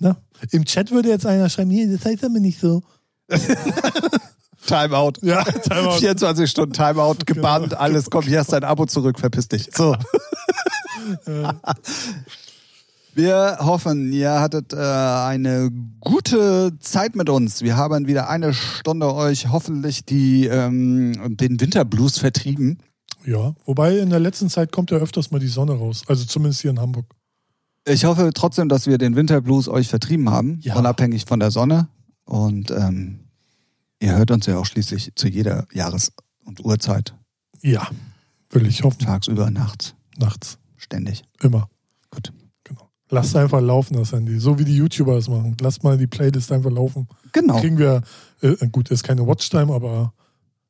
na, 0.00 0.16
Im 0.50 0.64
Chat 0.64 0.90
würde 0.90 1.08
jetzt 1.08 1.26
einer 1.26 1.48
schreiben, 1.48 1.70
nee, 1.70 1.86
das 1.86 2.04
heißt 2.04 2.24
aber 2.24 2.40
nicht 2.40 2.58
so. 2.58 2.82
Timeout. 4.66 5.12
Ja, 5.22 5.44
Timeout. 5.44 5.98
24 5.98 6.50
Stunden 6.50 6.72
Timeout, 6.72 7.18
gebannt, 7.24 7.74
alles, 7.74 8.10
komm, 8.10 8.24
hier 8.24 8.40
hast 8.40 8.52
dein 8.52 8.64
Abo 8.64 8.86
zurück, 8.86 9.18
verpiss 9.18 9.48
dich. 9.48 9.70
So. 9.74 9.96
Wir 13.14 13.58
hoffen, 13.60 14.12
ihr 14.12 14.40
hattet 14.40 14.72
äh, 14.72 14.76
eine 14.76 15.70
gute 15.98 16.78
Zeit 16.78 17.16
mit 17.16 17.28
uns. 17.28 17.62
Wir 17.62 17.76
haben 17.76 18.06
wieder 18.06 18.30
eine 18.30 18.54
Stunde 18.54 19.12
euch 19.12 19.48
hoffentlich 19.50 20.04
die, 20.04 20.46
ähm, 20.46 21.36
den 21.36 21.60
Winterblues 21.60 22.18
vertrieben. 22.18 22.78
Ja, 23.28 23.54
wobei 23.66 23.98
in 23.98 24.08
der 24.08 24.20
letzten 24.20 24.48
Zeit 24.48 24.72
kommt 24.72 24.90
ja 24.90 24.96
öfters 24.96 25.30
mal 25.30 25.38
die 25.38 25.48
Sonne 25.48 25.72
raus. 25.72 26.02
Also 26.06 26.24
zumindest 26.24 26.62
hier 26.62 26.70
in 26.70 26.80
Hamburg. 26.80 27.04
Ich 27.86 28.04
hoffe 28.06 28.30
trotzdem, 28.34 28.68
dass 28.70 28.86
wir 28.86 28.96
den 28.96 29.16
Winterblues 29.16 29.68
euch 29.68 29.88
vertrieben 29.88 30.30
haben, 30.30 30.60
Ja. 30.62 30.76
unabhängig 30.76 31.26
von 31.26 31.38
der 31.40 31.50
Sonne. 31.50 31.88
Und 32.24 32.70
ähm, 32.70 33.20
ihr 34.00 34.16
hört 34.16 34.30
uns 34.30 34.46
ja 34.46 34.56
auch 34.58 34.64
schließlich 34.66 35.12
zu 35.14 35.28
jeder 35.28 35.66
Jahres- 35.72 36.12
und 36.44 36.64
Uhrzeit, 36.64 37.14
Ja, 37.62 37.86
will 38.50 38.66
ich 38.66 38.82
hoffen. 38.82 39.00
tagsüber, 39.00 39.50
nachts, 39.50 39.94
Nachts. 40.16 40.58
ständig. 40.76 41.22
Immer. 41.42 41.68
Gut. 42.10 42.32
Genau. 42.64 42.88
Lasst 43.10 43.36
einfach 43.36 43.60
laufen, 43.60 43.94
das 43.94 44.12
Handy. 44.12 44.38
So 44.38 44.58
wie 44.58 44.64
die 44.64 44.76
YouTuber 44.76 45.16
es 45.18 45.28
machen. 45.28 45.54
Lasst 45.60 45.84
mal 45.84 45.98
die 45.98 46.06
Playlist 46.06 46.50
einfach 46.52 46.70
laufen. 46.70 47.08
Genau. 47.32 47.60
Kriegen 47.60 47.76
wir, 47.76 48.02
äh, 48.40 48.68
gut, 48.68 48.90
ist 48.90 49.02
keine 49.04 49.26
Watchtime, 49.26 49.72
aber 49.74 50.14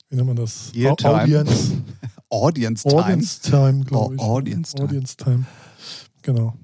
wie 0.08 0.16
nennt 0.16 0.26
man 0.26 0.36
das? 0.36 0.72
Ear 0.74 0.96
Time. 0.96 1.22
Audience. 1.22 1.72
Audience 2.30 2.82
Time. 2.86 3.02
Audience 3.02 3.40
Time, 3.40 3.84
glaube 3.84 4.14
ich. 4.16 4.20
Au- 4.20 4.36
Audience 4.36 4.74
Time. 4.74 4.88
Audience 4.88 5.16
Time. 5.16 5.44
Genau. 6.22 6.54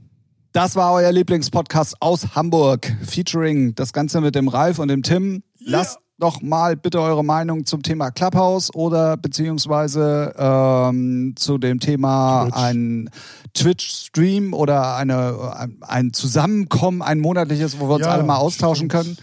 Das 0.52 0.76
war 0.76 0.92
euer 0.92 1.10
Lieblingspodcast 1.10 1.96
aus 2.00 2.34
Hamburg, 2.36 2.94
featuring 3.04 3.74
das 3.74 3.92
Ganze 3.92 4.20
mit 4.20 4.34
dem 4.34 4.48
Ralf 4.48 4.78
und 4.78 4.88
dem 4.88 5.02
Tim. 5.02 5.42
Lasst 5.58 5.98
doch 6.18 6.40
mal 6.42 6.76
bitte 6.76 7.00
eure 7.00 7.24
Meinung 7.24 7.64
zum 7.66 7.82
Thema 7.82 8.10
Clubhouse 8.12 8.72
oder 8.72 9.16
beziehungsweise 9.16 10.32
ähm, 10.38 11.32
zu 11.34 11.58
dem 11.58 11.80
Thema 11.80 12.44
Twitch. 12.44 12.56
ein 12.56 13.10
Twitch-Stream 13.54 14.52
oder 14.54 14.94
eine, 14.96 15.54
ein- 15.56 15.78
ein 15.80 16.12
Zusammenkommen, 16.12 17.02
ein 17.02 17.18
monatliches, 17.18 17.80
wo 17.80 17.88
wir 17.88 17.96
uns 17.96 18.04
Ja, 18.06 18.12
alle 18.12 18.22
mal 18.22 18.36
austauschen 18.36 18.88
stimmt. 18.90 18.92
können. 18.92 19.16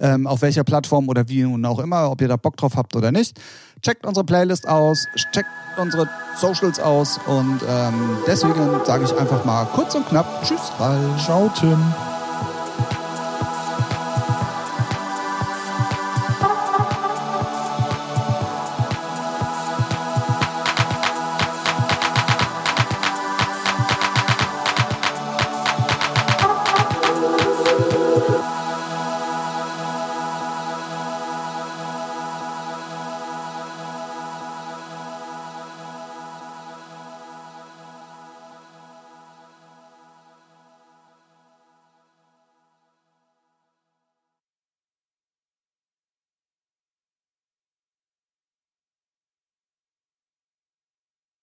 Ähm, 0.00 0.26
auf 0.26 0.42
welcher 0.42 0.64
Plattform 0.64 1.08
oder 1.08 1.28
wie 1.28 1.44
und 1.44 1.64
auch 1.64 1.78
immer, 1.78 2.10
ob 2.10 2.20
ihr 2.20 2.28
da 2.28 2.36
Bock 2.36 2.56
drauf 2.56 2.76
habt 2.76 2.96
oder 2.96 3.12
nicht. 3.12 3.40
Checkt 3.82 4.06
unsere 4.06 4.24
Playlist 4.24 4.66
aus, 4.68 5.06
checkt 5.32 5.48
unsere 5.76 6.08
Socials 6.36 6.80
aus 6.80 7.18
und 7.26 7.60
ähm, 7.68 8.18
deswegen 8.26 8.80
sage 8.84 9.04
ich 9.04 9.18
einfach 9.18 9.44
mal 9.44 9.64
kurz 9.66 9.94
und 9.94 10.08
knapp 10.08 10.42
Tschüss, 10.42 10.72
Ralf. 10.78 11.24
Ciao, 11.24 11.50
Tim. 11.58 11.78